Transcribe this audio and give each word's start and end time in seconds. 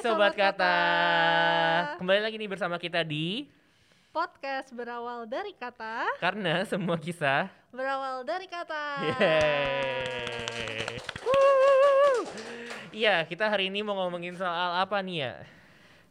Sobat 0.00 0.32
Kata. 0.32 0.76
Kembali 2.00 2.20
lagi 2.24 2.40
nih 2.40 2.48
bersama 2.48 2.80
kita 2.80 3.04
di 3.04 3.44
Podcast 4.10 4.72
berawal 4.72 5.28
dari 5.28 5.52
kata, 5.52 6.08
Karena 6.18 6.64
Semua 6.64 6.96
Kisah. 6.96 7.52
berawal 7.68 8.24
dari 8.24 8.48
kata. 8.48 9.06
Iya, 12.90 13.22
kita 13.28 13.46
hari 13.46 13.68
ini 13.68 13.84
mau 13.84 13.94
ngomongin 14.00 14.34
soal 14.34 14.80
apa 14.80 14.98
nih 15.04 15.16
ya? 15.28 15.34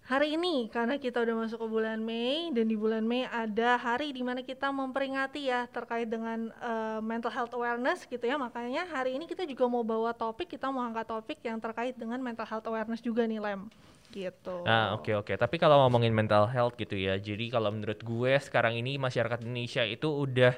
Hari 0.10 0.34
ini 0.34 0.66
karena 0.74 0.98
kita 0.98 1.22
udah 1.22 1.46
masuk 1.46 1.62
ke 1.62 1.68
bulan 1.70 2.02
Mei 2.02 2.50
dan 2.50 2.66
di 2.66 2.74
bulan 2.74 3.06
Mei 3.06 3.30
ada 3.30 3.78
hari 3.78 4.10
di 4.10 4.26
mana 4.26 4.42
kita 4.42 4.74
memperingati 4.74 5.54
ya 5.54 5.70
terkait 5.70 6.10
dengan 6.10 6.50
eh, 6.50 6.98
mental 7.06 7.30
health 7.30 7.54
awareness 7.54 8.10
gitu 8.10 8.26
ya. 8.26 8.34
Makanya 8.34 8.90
hari 8.90 9.14
ini 9.14 9.30
kita 9.30 9.46
juga 9.46 9.70
mau 9.70 9.86
bawa 9.86 10.10
topik, 10.18 10.50
kita 10.50 10.74
mau 10.74 10.82
angkat 10.82 11.14
topik 11.14 11.38
yang 11.46 11.62
terkait 11.62 11.94
dengan 11.94 12.18
mental 12.26 12.50
health 12.50 12.66
awareness 12.66 13.06
juga 13.06 13.22
nih 13.30 13.38
Lem. 13.38 13.70
Gitu. 14.10 14.66
Ah, 14.66 14.98
oke 14.98 15.14
oke. 15.14 15.38
Tapi 15.38 15.62
kalau 15.62 15.78
ngomongin 15.86 16.10
mental 16.10 16.50
health 16.50 16.74
gitu 16.82 16.98
ya. 16.98 17.14
Jadi 17.22 17.54
kalau 17.54 17.70
menurut 17.70 18.02
gue 18.02 18.34
sekarang 18.42 18.82
ini 18.82 18.98
masyarakat 18.98 19.46
Indonesia 19.46 19.86
itu 19.86 20.10
udah 20.10 20.58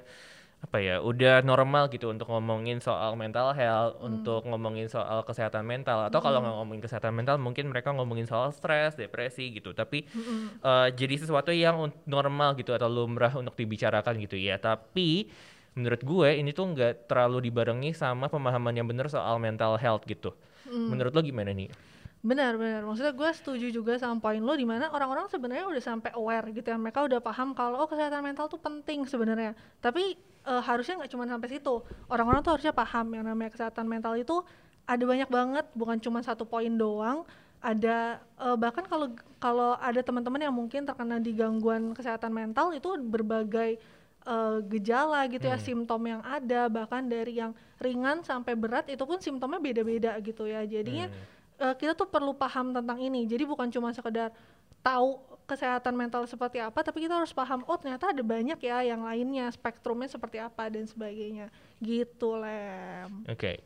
apa 0.61 0.77
ya? 0.77 1.01
Udah 1.01 1.41
normal 1.41 1.89
gitu 1.89 2.13
untuk 2.13 2.29
ngomongin 2.29 2.77
soal 2.77 3.17
mental 3.17 3.51
health, 3.57 3.97
untuk 3.97 4.45
ngomongin 4.45 4.85
soal 4.85 5.25
kesehatan 5.25 5.65
mental 5.65 6.05
atau 6.05 6.21
kalau 6.21 6.39
nggak 6.39 6.55
ngomongin 6.61 6.83
kesehatan 6.85 7.11
mental 7.17 7.41
mungkin 7.41 7.73
mereka 7.73 7.89
ngomongin 7.91 8.29
soal 8.29 8.53
stres, 8.53 8.93
depresi 8.93 9.57
gitu. 9.57 9.73
Tapi 9.73 10.05
Mm-mm. 10.05 10.61
eh, 10.61 10.87
jadi 10.93 11.17
sesuatu 11.17 11.49
yang 11.49 11.89
normal 12.05 12.53
gitu 12.61 12.77
atau 12.77 12.85
lumrah 12.85 13.33
untuk 13.33 13.57
dibicarakan 13.57 14.21
gitu 14.21 14.37
ya. 14.37 14.61
Tapi 14.61 15.33
menurut 15.73 16.01
gue 16.05 16.29
ini 16.37 16.53
tuh 16.53 16.77
nggak 16.77 17.09
terlalu 17.09 17.49
dibarengi 17.49 17.95
sama 17.97 18.29
pemahaman 18.29 18.75
yang 18.77 18.85
benar 18.85 19.09
soal 19.09 19.41
mental 19.41 19.81
health 19.81 20.05
gitu. 20.05 20.31
Mm. 20.69 20.87
Menurut 20.93 21.11
lo 21.17 21.21
gimana 21.25 21.51
nih? 21.57 21.73
Benar, 22.21 22.53
benar. 22.53 22.85
Maksudnya 22.85 23.17
gue 23.17 23.29
setuju 23.33 23.67
juga 23.73 23.97
sama 23.97 24.21
poin 24.21 24.37
lo 24.37 24.53
di 24.53 24.61
mana 24.61 24.93
orang-orang 24.93 25.25
sebenarnya 25.25 25.65
udah 25.65 25.81
sampai 25.81 26.13
aware 26.13 26.53
gitu 26.53 26.69
ya. 26.69 26.77
Mereka 26.77 27.09
udah 27.09 27.17
paham 27.17 27.57
kalau 27.57 27.81
oh 27.81 27.89
kesehatan 27.89 28.21
mental 28.21 28.45
tuh 28.45 28.61
penting 28.61 29.09
sebenarnya. 29.09 29.57
Tapi 29.81 30.13
eh, 30.45 30.61
harusnya 30.61 30.97
nggak 31.01 31.11
cuma 31.11 31.25
sampai 31.29 31.49
situ. 31.51 31.75
Orang-orang 32.09 32.41
tuh 32.41 32.51
harusnya 32.57 32.73
paham 32.73 33.13
yang 33.13 33.25
namanya 33.25 33.51
kesehatan 33.53 33.85
mental 33.85 34.17
itu 34.17 34.41
ada 34.89 35.03
banyak 35.05 35.29
banget, 35.29 35.65
bukan 35.77 35.97
cuma 36.01 36.19
satu 36.25 36.43
poin 36.43 36.71
doang. 36.73 37.23
Ada 37.61 38.17
eh, 38.41 38.57
bahkan 38.57 38.85
kalau 38.89 39.13
kalau 39.37 39.77
ada 39.77 40.01
teman-teman 40.01 40.41
yang 40.41 40.55
mungkin 40.55 40.81
terkena 40.85 41.21
di 41.21 41.33
gangguan 41.33 41.93
kesehatan 41.93 42.33
mental 42.33 42.73
itu 42.73 42.89
berbagai 42.97 43.77
eh, 44.21 44.57
gejala 44.69 45.25
gitu 45.29 45.49
ya, 45.49 45.57
Hmm. 45.57 45.65
simptom 45.65 46.01
yang 46.05 46.21
ada 46.21 46.69
bahkan 46.69 47.01
dari 47.05 47.41
yang 47.41 47.53
ringan 47.81 48.21
sampai 48.21 48.53
berat 48.53 48.85
itu 48.89 49.01
pun 49.01 49.17
simptomnya 49.17 49.57
beda-beda 49.57 50.13
gitu 50.21 50.45
ya. 50.45 50.61
Jadinya 50.65 51.09
Hmm. 51.09 51.69
eh, 51.69 51.75
kita 51.77 51.93
tuh 51.93 52.09
perlu 52.09 52.33
paham 52.33 52.73
tentang 52.73 52.97
ini. 52.97 53.25
Jadi 53.25 53.45
bukan 53.45 53.69
cuma 53.69 53.93
sekedar 53.93 54.33
tahu 54.81 55.21
kesehatan 55.51 55.91
mental 55.91 56.23
seperti 56.23 56.63
apa, 56.63 56.79
tapi 56.79 57.03
kita 57.03 57.19
harus 57.19 57.35
paham, 57.35 57.67
oh 57.67 57.75
ternyata 57.75 58.15
ada 58.15 58.23
banyak 58.23 58.55
ya 58.63 58.87
yang 58.87 59.03
lainnya, 59.03 59.51
spektrumnya 59.51 60.07
seperti 60.07 60.39
apa 60.39 60.71
dan 60.71 60.87
sebagainya. 60.87 61.51
Gitu, 61.83 62.39
Lem. 62.39 63.27
Oke. 63.27 63.59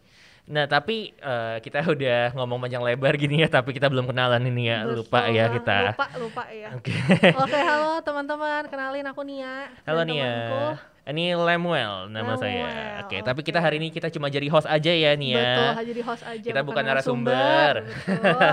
Nah, 0.46 0.70
tapi 0.70 1.10
eh, 1.18 1.58
kita 1.66 1.82
udah 1.96 2.38
ngomong 2.38 2.62
panjang 2.62 2.86
lebar 2.86 3.18
gini 3.18 3.42
ya, 3.42 3.50
tapi 3.50 3.74
kita 3.74 3.90
belum 3.90 4.06
kenalan 4.06 4.42
ini 4.46 4.70
ya. 4.70 4.86
Lupa 4.86 5.26
Betul 5.26 5.34
ya 5.34 5.44
lah, 5.50 5.54
kita. 5.58 5.78
Lupa, 5.90 6.08
lupa 6.22 6.44
ya. 6.54 6.70
Oke. 6.78 6.94
Oke, 7.34 7.60
halo 7.60 7.92
teman-teman, 8.06 8.64
kenalin 8.70 9.06
aku 9.10 9.22
Nia. 9.26 9.74
Halo 9.90 10.06
dan 10.06 10.10
Nia. 10.10 10.26
temanku. 10.30 10.64
Ini 11.06 11.38
Lemuel 11.38 12.10
nama 12.10 12.34
saya. 12.34 12.66
Lemuel, 12.66 13.02
Oke, 13.06 13.18
tapi 13.22 13.42
kita 13.46 13.62
hari 13.62 13.78
ini 13.78 13.94
kita 13.94 14.10
cuma 14.10 14.26
jadi 14.26 14.50
host 14.50 14.66
aja 14.66 14.90
ya 14.90 15.14
Nia. 15.14 15.38
Betul, 15.38 15.94
jadi 15.94 16.02
host 16.02 16.24
aja. 16.25 16.50
Kita 16.50 16.62
bukan 16.66 16.81
narasumber. 16.86 17.74
Betul. 18.06 18.50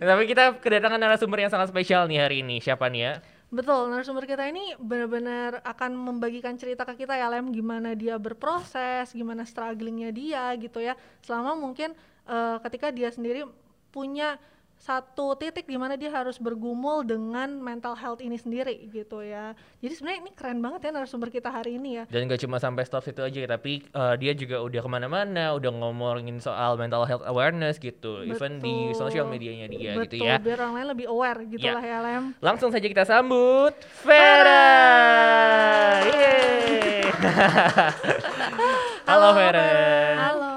tapi 0.08 0.22
kita 0.24 0.44
kedatangan 0.56 1.00
narasumber 1.00 1.44
yang 1.44 1.52
sangat 1.52 1.68
spesial 1.68 2.08
nih 2.08 2.20
hari 2.20 2.40
ini. 2.40 2.60
Siapa 2.60 2.88
Nia? 2.88 3.20
Betul, 3.46 3.94
narasumber 3.94 4.26
kita 4.26 4.42
ini 4.50 4.74
benar-benar 4.74 5.62
akan 5.62 5.94
membagikan 5.94 6.58
cerita 6.58 6.82
ke 6.82 7.06
kita 7.06 7.14
ya 7.14 7.30
Lem 7.30 7.54
gimana 7.54 7.94
dia 7.94 8.18
berproses, 8.18 9.14
gimana 9.14 9.46
strugglingnya 9.46 10.10
dia 10.10 10.50
gitu 10.58 10.82
ya. 10.82 10.98
Selama 11.22 11.54
mungkin 11.54 11.94
eh, 12.26 12.56
ketika 12.66 12.90
dia 12.90 13.06
sendiri 13.14 13.46
punya 13.94 14.34
satu 14.76 15.34
titik 15.34 15.64
di 15.64 15.74
mana 15.74 15.94
dia 15.94 16.08
harus 16.08 16.36
bergumul 16.36 17.00
dengan 17.00 17.48
mental 17.50 17.92
health 17.92 18.20
ini 18.20 18.36
sendiri 18.36 18.86
gitu 18.88 19.18
ya. 19.18 19.50
Jadi 19.80 19.92
sebenarnya 19.92 20.20
ini 20.20 20.30
keren 20.30 20.60
banget 20.60 20.80
ya 20.84 20.90
narasumber 20.92 21.28
kita 21.28 21.48
hari 21.48 21.74
ini 21.74 21.96
ya. 21.96 22.04
Dan 22.06 22.26
gak 22.26 22.38
cuma 22.38 22.56
sampai 22.56 22.84
stop 22.84 23.02
situ 23.02 23.18
aja, 23.18 23.40
tapi 23.48 23.82
eh, 23.82 24.14
dia 24.16 24.32
juga 24.32 24.60
udah 24.60 24.78
ke 24.78 24.88
mana-mana, 24.88 25.52
udah 25.52 25.70
ngomongin 25.72 26.38
soal 26.38 26.76
mental 26.76 27.02
health 27.02 27.24
awareness 27.24 27.76
gitu, 27.76 28.22
even 28.22 28.58
di 28.58 28.92
Betul. 28.92 29.00
sosial 29.00 29.26
medianya 29.26 29.66
dia 29.66 29.96
Betul, 29.96 30.20
gitu 30.20 30.28
ya. 30.28 30.36
biar 30.36 30.58
orang 30.60 30.74
lain 30.76 30.88
lebih 30.92 31.06
aware 31.08 31.40
gitu 31.46 31.62
Ya. 31.62 31.74
lah 31.74 31.82
ya 31.82 31.98
Lem. 32.00 32.24
Langsung 32.38 32.70
saja 32.70 32.84
kita 32.84 33.02
sambut 33.02 33.72
Vera. 34.04 34.68
Yeay. 36.06 37.10
Halo 39.08 39.28
Vera. 39.32 39.66
Halo. 40.14 40.52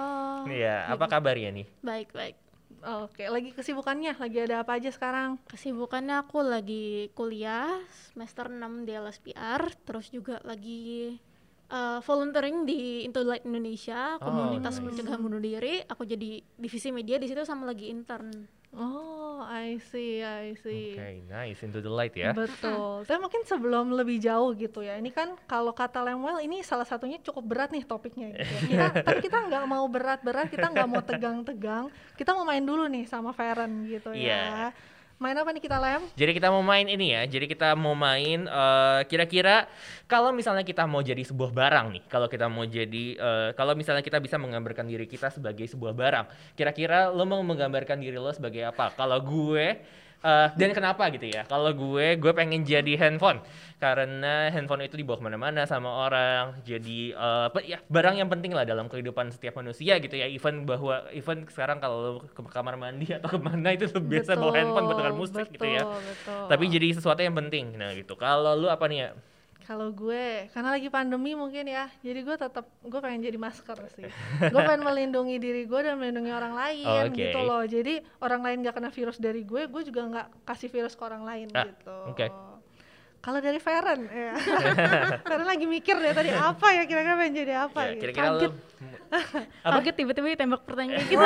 Iya, 0.45 0.89
apa 0.89 1.05
kabarnya 1.05 1.49
nih? 1.53 1.65
Baik, 1.79 2.09
baik. 2.11 2.35
Oke, 2.79 3.27
lagi 3.27 3.51
kesibukannya, 3.51 4.15
lagi 4.15 4.39
ada 4.39 4.63
apa 4.63 4.79
aja 4.79 4.87
sekarang? 4.87 5.35
Kesibukannya 5.51 6.15
aku 6.23 6.39
lagi 6.39 7.11
kuliah 7.11 7.75
semester 7.91 8.47
6 8.47 8.87
di 8.87 8.95
LSPR, 8.95 9.61
terus 9.83 10.07
juga 10.07 10.39
lagi 10.47 11.19
eh, 11.67 11.99
volunteering 11.99 12.63
di 12.63 13.03
Into 13.03 13.19
Light 13.27 13.43
Indonesia, 13.43 14.15
Oh, 14.17 14.23
komunitas 14.23 14.79
nice. 14.79 14.85
pencegahan 14.87 15.19
bunuh 15.19 15.43
diri. 15.43 15.83
Aku 15.91 16.07
jadi 16.07 16.39
divisi 16.55 16.95
media 16.95 17.19
di 17.19 17.27
situ 17.27 17.43
sama 17.43 17.67
lagi 17.67 17.91
intern. 17.91 18.31
Oh, 18.71 19.41
I 19.41 19.81
see, 19.81 20.21
I 20.21 20.53
see. 20.55 20.93
Oke, 20.93 21.25
nice 21.25 21.65
into 21.65 21.79
the 21.79 21.89
light 21.89 22.13
ya. 22.13 22.31
Betul. 22.31 23.01
Tapi 23.01 23.17
mungkin 23.17 23.41
sebelum 23.41 23.89
lebih 23.91 24.21
jauh 24.21 24.53
gitu 24.53 24.79
ya, 24.79 24.93
ini 24.93 25.09
kan 25.09 25.33
kalau 25.43 25.73
kata 25.73 25.99
Lemuel 25.99 26.37
ini 26.39 26.61
salah 26.61 26.85
satunya 26.85 27.17
cukup 27.19 27.43
berat 27.43 27.69
nih 27.69 27.81
topiknya 27.81 28.29
gitu 28.31 28.45
ya. 28.45 28.61
Kita- 28.61 28.93
tapi 29.09 29.19
kita 29.19 29.37
nggak 29.41 29.65
mau 29.65 29.85
berat-berat, 29.85 30.47
kita 30.47 30.69
nggak 30.69 30.85
mau 30.87 31.01
tegang-tegang. 31.01 31.89
Kita 32.13 32.31
mau 32.31 32.45
main 32.45 32.61
dulu 32.61 32.85
nih 32.85 33.03
sama 33.03 33.33
Feren 33.33 33.89
gitu 33.89 34.13
Iya. 34.13 34.37
ya. 34.37 34.67
Main 35.19 35.35
apa 35.35 35.51
nih 35.51 35.59
kita 35.59 35.75
Lem? 35.83 35.99
Jadi 36.15 36.31
kita 36.31 36.47
mau 36.47 36.63
main 36.63 36.87
ini 36.87 37.11
ya. 37.11 37.27
Jadi 37.27 37.51
kita 37.51 37.75
mau 37.75 37.91
main 37.91 38.47
eh, 38.47 39.01
kira-kira 39.03 39.67
kalau 40.07 40.31
misalnya 40.31 40.63
kita 40.63 40.87
mau 40.87 41.03
jadi 41.03 41.19
sebuah 41.27 41.51
barang 41.51 41.91
nih, 41.91 42.03
kalau 42.07 42.31
kita 42.31 42.47
mau 42.47 42.63
jadi 42.63 43.19
eh, 43.19 43.49
kalau 43.51 43.75
misalnya 43.75 43.99
kita 43.99 44.23
bisa 44.23 44.39
menggambarkan 44.39 44.87
diri 44.87 45.03
kita 45.11 45.27
sebagai 45.27 45.67
sebuah 45.67 45.91
barang, 45.91 46.55
kira-kira 46.55 47.11
lo 47.11 47.27
mau 47.27 47.43
menggambarkan 47.43 47.99
diri 47.99 48.15
lo 48.15 48.31
sebagai 48.31 48.63
apa? 48.63 48.95
Kalau 48.95 49.19
gue 49.19 49.83
eh, 50.19 50.47
dan 50.53 50.69
kenapa 50.75 51.07
gitu 51.11 51.27
ya? 51.27 51.47
Kalau 51.47 51.71
gue, 51.71 52.17
gue 52.19 52.31
pengen 52.35 52.61
jadi 52.63 52.93
handphone 52.99 53.39
karena 53.79 54.51
handphone 54.51 54.83
itu 54.83 54.99
dibawa 54.99 55.17
ke 55.17 55.23
mana-mana 55.23 55.63
sama 55.63 55.87
orang. 56.03 56.59
Jadi 56.67 57.15
pe- 57.55 57.63
ya 57.63 57.79
barang 57.87 58.19
yang 58.19 58.27
penting 58.27 58.51
lah 58.51 58.67
dalam 58.67 58.91
kehidupan 58.91 59.31
setiap 59.31 59.55
manusia 59.55 59.95
gitu 60.03 60.19
ya. 60.19 60.27
Even 60.27 60.67
bahwa 60.67 61.07
even 61.15 61.47
sekarang 61.47 61.79
kalau 61.79 62.19
ke 62.19 62.41
kamar 62.51 62.75
mandi 62.75 63.07
atau 63.17 63.31
ke 63.31 63.39
mana 63.39 63.71
itu 63.71 63.87
lo 63.87 64.03
biasa 64.03 64.35
bawa 64.35 64.51
handphone 64.51 64.85
buat 64.91 64.97
dengar 64.99 65.15
musik 65.15 65.47
gitu 65.55 65.63
ya. 65.63 65.87
betul, 65.87 66.03
Betul. 66.11 66.45
Tapi 66.51 66.63
jadi 66.67 66.87
sesuatu 66.99 67.21
yang 67.23 67.35
penting. 67.39 67.79
Nah 67.79 67.95
gitu. 67.95 68.19
Kalau 68.19 68.51
lu 68.59 68.67
apa 68.67 68.83
nih 68.91 68.99
ya? 69.07 69.09
Kalau 69.69 69.93
gue, 69.93 70.49
karena 70.49 70.73
lagi 70.73 70.89
pandemi 70.89 71.37
mungkin 71.37 71.69
ya, 71.69 71.85
jadi 72.01 72.25
gue 72.25 72.35
tetap 72.35 72.65
gue 72.81 72.99
pengen 72.99 73.21
jadi 73.21 73.37
masker 73.37 73.77
sih. 73.93 74.09
gue 74.49 74.61
pengen 74.65 74.81
melindungi 74.81 75.37
diri 75.37 75.69
gue 75.69 75.79
dan 75.79 75.93
melindungi 75.93 76.33
orang 76.33 76.57
lain 76.57 77.13
Oke. 77.13 77.21
gitu 77.21 77.37
loh. 77.37 77.61
Jadi 77.61 78.01
orang 78.17 78.41
lain 78.41 78.65
gak 78.65 78.73
kena 78.73 78.89
virus 78.89 79.21
dari 79.21 79.45
gue, 79.45 79.69
gue 79.69 79.81
juga 79.85 80.01
nggak 80.03 80.27
kasih 80.41 80.73
virus 80.73 80.97
ke 80.97 81.05
orang 81.05 81.21
lain 81.21 81.47
Ah, 81.53 81.69
gitu. 81.69 81.97
oke. 82.09 82.27
Kalau 83.19 83.37
dari 83.37 83.59
Feren, 83.59 84.07
ya. 84.07 84.33
Feren 85.27 85.45
lagi 85.45 85.67
mikir 85.67 86.01
deh 86.01 86.15
tadi 86.15 86.31
apa 86.31 86.67
ya 86.71 86.87
kira-kira 86.87 87.19
pengen 87.19 87.33
jadi 87.37 87.53
apa 87.61 87.79
Ya, 87.83 87.89
gitu. 87.93 88.01
kira-kira 88.01 88.25
lu 88.25 88.37
Kaget. 88.39 88.53
Apa? 89.61 89.75
Kaget 89.77 89.95
tiba-tiba 89.99 90.27
ditembak 90.33 90.61
pertanyaan 90.65 91.03
gitu. 91.11 91.19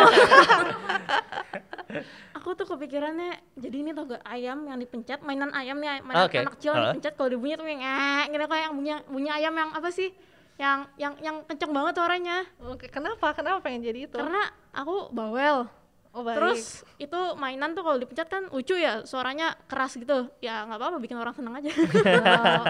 Aku 2.38 2.50
tuh 2.58 2.66
kepikirannya 2.66 3.40
jadi 3.58 3.78
ini 3.86 3.92
tau 3.94 4.10
gak 4.10 4.24
ayam 4.26 4.66
yang 4.66 4.78
dipencet 4.82 5.22
mainan 5.22 5.54
ayam 5.54 5.78
nih 5.78 6.02
mainan 6.02 6.26
Oke, 6.26 6.42
anak 6.42 6.58
kecil 6.58 6.74
heeh. 6.74 6.84
dipencet 6.92 7.14
kalau 7.14 7.30
dibunyi 7.32 7.56
tuh 7.56 7.68
yang 7.70 7.82
eh 7.82 8.24
gitu 8.32 8.46
kayak 8.50 8.64
yang 8.70 8.74
bunyi 8.74 8.94
bunyi 9.06 9.30
ayam 9.30 9.54
yang 9.54 9.70
apa 9.74 9.90
sih 9.94 10.10
yang 10.58 10.86
yang 11.02 11.14
yang 11.22 11.36
kenceng 11.50 11.74
banget 11.74 11.94
suaranya 11.98 12.46
Oke, 12.62 12.86
kenapa? 12.86 13.34
Kenapa 13.34 13.66
pengen 13.66 13.82
jadi 13.82 14.06
itu? 14.06 14.18
karena 14.18 14.54
aku 14.70 15.10
bawel 15.10 15.66
oh, 16.14 16.22
baik. 16.22 16.38
Terus 16.38 16.62
itu 17.02 17.20
mainan 17.36 17.74
tuh 17.74 17.82
kalau 17.82 17.98
dipencet 17.98 18.30
kan 18.30 18.46
lucu 18.54 18.78
ya, 18.78 19.02
suaranya 19.04 19.58
keras 19.66 19.98
gitu. 19.98 20.30
Ya 20.40 20.64
nggak 20.70 20.78
apa-apa, 20.78 20.98
bikin 21.02 21.18
orang 21.18 21.34
seneng 21.34 21.58
aja. 21.58 21.74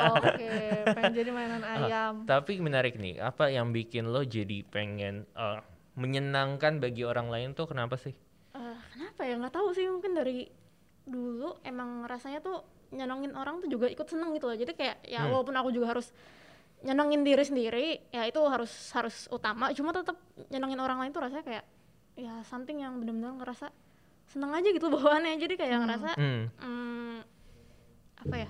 Oh, 0.04 0.16
oke, 0.20 0.52
pengen 0.96 1.14
jadi 1.14 1.30
mainan 1.36 1.64
ayam. 1.64 2.14
Tapi 2.24 2.60
menarik 2.64 2.96
nih, 2.96 3.20
apa 3.20 3.52
yang 3.52 3.76
bikin 3.76 4.10
lo 4.10 4.24
jadi 4.24 4.64
pengen 4.68 5.28
eh, 5.36 5.60
menyenangkan 6.00 6.80
bagi 6.80 7.04
orang 7.04 7.28
lain 7.30 7.52
tuh 7.54 7.68
kenapa 7.70 8.00
sih? 8.00 8.16
Kenapa 8.94 9.22
ya? 9.26 9.36
Nggak 9.36 9.54
tahu 9.54 9.68
sih, 9.74 9.86
mungkin 9.86 10.14
dari 10.14 10.46
dulu 11.04 11.58
emang 11.62 12.06
rasanya 12.06 12.40
tuh 12.40 12.62
nyenengin 12.94 13.34
orang 13.34 13.60
tuh 13.60 13.68
juga 13.68 13.90
ikut 13.90 14.06
seneng 14.06 14.32
gitu 14.32 14.46
loh. 14.46 14.56
Jadi 14.56 14.72
kayak 14.72 15.02
ya 15.04 15.26
Hmm. 15.26 15.34
walaupun 15.34 15.56
aku 15.58 15.74
juga 15.74 15.92
harus 15.92 16.14
nyenengin 16.80 17.26
diri 17.26 17.42
sendiri, 17.42 17.86
ya 18.12 18.24
itu 18.24 18.38
harus 18.46 18.70
harus 18.94 19.26
utama. 19.28 19.74
Cuma 19.74 19.90
tetap 19.92 20.16
nyenengin 20.48 20.78
orang 20.78 21.02
lain 21.02 21.12
tuh 21.12 21.26
rasanya 21.26 21.44
kayak 21.44 21.66
ya 22.14 22.46
something 22.46 22.78
yang 22.78 23.02
benar-benar 23.02 23.34
ngerasa 23.42 23.74
seneng 24.30 24.54
aja 24.54 24.70
gitu 24.70 24.86
bawaannya 24.94 25.42
jadi 25.42 25.54
kayak 25.58 25.74
Hmm. 25.74 25.84
ngerasa 25.84 26.10
Hmm. 26.14 26.44
hmm, 26.62 27.18
apa 28.22 28.36
ya 28.38 28.50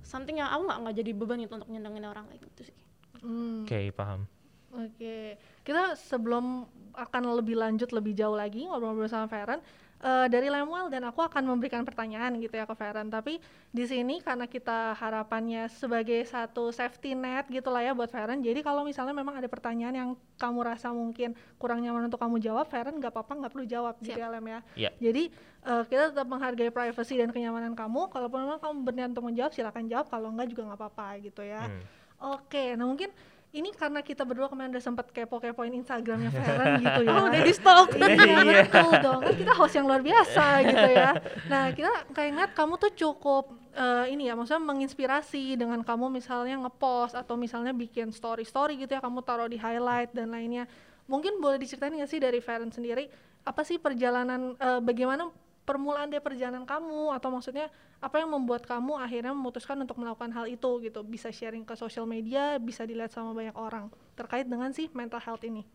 something 0.00 0.38
yang 0.38 0.46
aku 0.48 0.62
nggak 0.64 0.78
nggak 0.86 0.96
jadi 0.96 1.10
beban 1.12 1.38
gitu 1.42 1.54
untuk 1.58 1.68
nyenengin 1.68 2.06
orang 2.06 2.24
kayak 2.30 2.40
gitu 2.46 2.70
sih 2.70 2.76
Hmm. 3.18 3.66
Oke, 3.66 3.90
paham. 3.90 4.30
Oke, 4.78 5.34
kita 5.66 5.98
sebelum 5.98 6.62
akan 6.94 7.22
lebih 7.34 7.58
lanjut 7.58 7.90
lebih 7.90 8.14
jauh 8.14 8.38
lagi 8.38 8.62
ngobrol-ngobrol 8.66 9.10
sama 9.10 9.26
Feren, 9.26 9.58
eh, 9.98 10.26
dari 10.30 10.46
Lemuel 10.50 10.86
dan 10.86 11.02
aku 11.06 11.22
akan 11.22 11.50
memberikan 11.50 11.82
pertanyaan 11.82 12.38
gitu 12.38 12.54
ya 12.54 12.62
ke 12.62 12.74
Feren. 12.78 13.10
Tapi 13.10 13.42
di 13.74 13.84
sini 13.86 14.22
karena 14.22 14.46
kita 14.46 14.94
harapannya 14.94 15.66
sebagai 15.66 16.22
satu 16.30 16.70
safety 16.70 17.18
net 17.18 17.50
gitulah 17.50 17.82
ya 17.82 17.90
buat 17.90 18.06
Feren. 18.10 18.38
Jadi 18.38 18.62
kalau 18.62 18.86
misalnya 18.86 19.14
memang 19.14 19.34
ada 19.34 19.50
pertanyaan 19.50 19.94
yang 19.94 20.10
kamu 20.38 20.62
rasa 20.62 20.94
mungkin 20.94 21.34
kurang 21.58 21.82
nyaman 21.82 22.06
untuk 22.06 22.22
kamu 22.22 22.38
jawab, 22.38 22.70
Feren 22.70 23.02
nggak 23.02 23.10
apa-apa 23.10 23.34
nggak 23.34 23.52
perlu 23.54 23.66
jawab 23.66 23.98
gitu 23.98 24.14
Siap. 24.14 24.26
ya 24.26 24.28
Lem 24.30 24.46
ya. 24.46 24.60
Iya. 24.78 24.90
Jadi 25.02 25.22
eh, 25.66 25.82
kita 25.90 26.14
tetap 26.14 26.26
menghargai 26.30 26.70
privacy 26.70 27.18
dan 27.18 27.34
kenyamanan 27.34 27.74
kamu. 27.74 28.10
Kalaupun 28.14 28.46
memang 28.46 28.62
kamu 28.62 28.74
berniat 28.86 29.08
untuk 29.10 29.26
menjawab, 29.26 29.50
silakan 29.50 29.90
jawab. 29.90 30.06
Kalau 30.06 30.30
enggak 30.30 30.54
juga 30.54 30.70
nggak 30.70 30.78
apa-apa 30.78 31.18
gitu 31.18 31.42
ya. 31.42 31.66
Hmm. 31.66 31.82
Oke, 32.18 32.74
nah 32.74 32.82
mungkin 32.82 33.14
ini 33.48 33.72
karena 33.72 34.04
kita 34.04 34.22
berdua 34.22 34.46
kemarin 34.46 34.70
udah 34.70 34.84
sempet 34.84 35.08
kepo-kepoin 35.08 35.72
Instagramnya 35.72 36.28
Feren 36.36 36.78
gitu 36.78 37.00
ya. 37.02 37.12
oh 37.16 37.24
udah 37.26 37.40
di 37.40 37.52
stalk 37.52 37.88
iya 37.96 38.06
Iya. 38.44 38.62
betul 38.68 38.90
dong, 39.00 39.20
kan 39.24 39.34
kita 39.34 39.52
host 39.56 39.74
yang 39.74 39.86
luar 39.88 40.02
biasa 40.04 40.44
gitu 40.62 40.86
ya. 40.92 41.10
Nah 41.48 41.64
kita 41.72 41.92
kayak 42.12 42.30
ngeliat 42.36 42.52
kamu 42.52 42.74
tuh 42.76 42.92
cukup 42.92 43.44
eh, 43.72 44.04
ini 44.12 44.28
ya, 44.28 44.36
maksudnya 44.36 44.60
menginspirasi 44.60 45.56
dengan 45.56 45.80
kamu 45.80 46.10
misalnya 46.10 46.60
ngepost 46.60 47.14
atau 47.14 47.34
misalnya 47.34 47.72
bikin 47.72 48.10
story-story 48.10 48.76
gitu 48.76 48.92
ya, 48.92 49.00
kamu 49.00 49.22
taruh 49.22 49.48
di 49.48 49.56
highlight 49.56 50.12
dan 50.12 50.28
lainnya. 50.28 50.68
Mungkin 51.08 51.40
boleh 51.40 51.56
diceritain 51.56 51.94
nggak 51.94 52.10
sih 52.10 52.20
dari 52.20 52.36
Feren 52.38 52.68
sendiri, 52.68 53.08
apa 53.42 53.64
sih 53.64 53.80
perjalanan, 53.80 54.52
eh, 54.54 54.80
bagaimana 54.82 55.32
permulaan 55.68 56.08
dari 56.08 56.24
perjalanan 56.24 56.64
kamu 56.64 57.12
atau 57.12 57.28
maksudnya 57.28 57.68
apa 58.00 58.16
yang 58.24 58.32
membuat 58.32 58.64
kamu 58.64 58.96
akhirnya 58.96 59.36
memutuskan 59.36 59.76
untuk 59.84 60.00
melakukan 60.00 60.32
hal 60.32 60.48
itu 60.48 60.80
gitu. 60.80 61.04
Bisa 61.04 61.28
sharing 61.28 61.68
ke 61.68 61.76
sosial 61.76 62.08
media 62.08 62.56
bisa 62.56 62.88
dilihat 62.88 63.12
sama 63.12 63.36
banyak 63.36 63.52
orang. 63.52 63.92
Terkait 64.16 64.48
dengan 64.48 64.72
sih 64.72 64.88
mental 64.96 65.20
health 65.20 65.44
ini. 65.44 65.68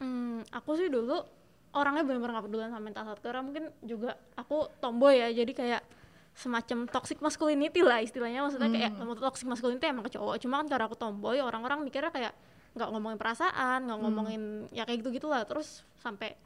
Hmm, 0.00 0.40
aku 0.48 0.80
sih 0.80 0.88
dulu 0.88 1.20
orangnya 1.76 2.08
benar-benar 2.08 2.40
gak 2.40 2.46
pedulian 2.48 2.72
sama 2.72 2.80
mental 2.88 3.04
health 3.04 3.20
karena 3.20 3.44
mungkin 3.44 3.68
juga 3.84 4.16
aku 4.32 4.72
tomboy 4.80 5.20
ya 5.20 5.28
jadi 5.36 5.52
kayak 5.52 5.82
semacam 6.32 6.88
toxic 6.88 7.20
masculinity 7.20 7.84
lah 7.84 8.00
istilahnya. 8.00 8.40
Maksudnya 8.40 8.72
kayak 8.72 8.92
Hmm. 8.96 9.20
toxic 9.20 9.44
masculinity 9.44 9.84
emang 9.84 10.08
ke 10.08 10.16
cowok 10.16 10.40
cuma 10.40 10.64
kan 10.64 10.66
karena 10.72 10.84
aku 10.88 10.96
tomboy 10.96 11.36
orang-orang 11.44 11.84
mikirnya 11.84 12.08
kayak 12.08 12.32
nggak 12.72 12.88
ngomongin 12.92 13.16
perasaan 13.20 13.84
nggak 13.84 13.96
Hmm. 14.00 14.04
ngomongin 14.08 14.42
ya 14.72 14.84
kayak 14.88 15.00
gitu 15.04 15.12
gitulah 15.20 15.44
terus 15.48 15.84
sampai 16.00 16.36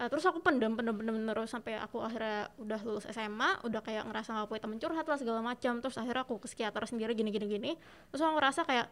eh, 0.00 0.08
terus 0.08 0.24
aku 0.24 0.40
pendem 0.40 0.72
pendem 0.72 0.96
pendem 0.96 1.16
terus 1.28 1.52
sampai 1.52 1.76
aku 1.76 2.00
akhirnya 2.00 2.48
udah 2.56 2.80
lulus 2.86 3.04
SMA 3.12 3.60
udah 3.68 3.80
kayak 3.84 4.08
ngerasa 4.08 4.32
gak 4.32 4.48
punya 4.48 4.62
temen 4.64 4.78
curhat 4.80 5.06
lah 5.06 5.18
segala 5.20 5.40
macam. 5.44 5.78
Terus 5.84 5.96
akhirnya 6.00 6.22
aku 6.24 6.40
ke 6.40 6.46
psikiater 6.48 6.82
sendiri 6.88 7.12
gini 7.12 7.30
gini 7.30 7.46
gini. 7.46 7.70
Terus 8.12 8.20
aku 8.24 8.32
ngerasa 8.40 8.60
kayak 8.64 8.86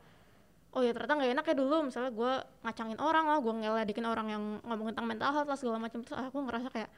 oh 0.71 0.87
ya 0.87 0.95
ternyata 0.95 1.15
nggak 1.19 1.31
enak 1.35 1.45
ya 1.51 1.55
dulu. 1.57 1.77
Misalnya 1.89 2.13
gue 2.13 2.33
ngacangin 2.67 2.99
orang 3.01 3.25
lah 3.27 3.39
gue 3.43 3.53
ngeledekin 3.65 4.07
orang 4.07 4.27
yang 4.31 4.43
ngomongin 4.63 4.93
tentang 4.95 5.09
mental 5.09 5.31
health 5.35 5.49
lah 5.49 5.59
segala 5.59 5.79
macam. 5.81 5.99
Terus 6.05 6.17
aku 6.17 6.39
ngerasa 6.45 6.69
kayak 6.71 6.91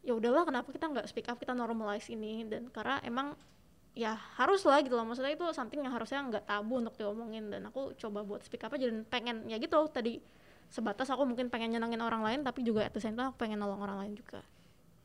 ya 0.00 0.12
udahlah 0.16 0.48
kenapa 0.48 0.68
kita 0.72 0.86
nggak 0.88 1.06
speak 1.06 1.26
up 1.30 1.38
kita 1.38 1.52
normalize 1.54 2.08
ini? 2.10 2.44
Dan 2.44 2.68
karena 2.74 2.98
emang 3.06 3.38
ya 3.94 4.14
harus 4.38 4.62
lah 4.66 4.82
gitu 4.82 4.94
loh. 4.98 5.06
Maksudnya 5.06 5.32
itu 5.32 5.46
something 5.54 5.80
yang 5.80 5.94
harusnya 5.94 6.20
nggak 6.26 6.44
tabu 6.50 6.82
untuk 6.82 6.94
diomongin. 6.98 7.48
Dan 7.48 7.70
aku 7.70 7.94
coba 7.96 8.26
buat 8.26 8.42
speak 8.44 8.66
up 8.66 8.74
aja 8.74 8.90
dan 8.90 9.06
pengen 9.06 9.46
ya 9.46 9.56
gitu 9.56 9.78
tadi 9.88 10.20
sebatas 10.70 11.10
aku 11.10 11.26
mungkin 11.26 11.50
pengen 11.50 11.74
nyenengin 11.74 11.98
orang 11.98 12.22
lain 12.22 12.40
tapi 12.40 12.62
juga 12.62 12.86
at 12.86 12.94
the 12.94 13.02
same 13.02 13.12
time 13.12 13.28
aku 13.28 13.42
pengen 13.42 13.58
nolong 13.58 13.82
orang 13.82 13.98
lain 14.00 14.14
juga 14.14 14.40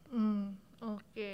Hmm, 0.05 0.53
oke. 0.79 1.33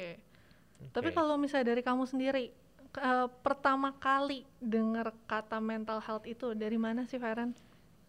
Tapi 0.89 1.09
Oke. 1.11 1.13
kalau 1.13 1.35
misalnya 1.37 1.75
dari 1.75 1.83
kamu 1.83 2.07
sendiri, 2.07 2.49
ke- 2.89 2.97
eh, 2.97 3.27
pertama 3.43 3.93
kali 3.93 4.41
dengar 4.57 5.11
kata 5.27 5.59
mental 5.59 5.99
health 6.01 6.25
itu 6.25 6.55
dari 6.55 6.79
mana 6.79 7.03
sih, 7.05 7.19
Feren? 7.19 7.53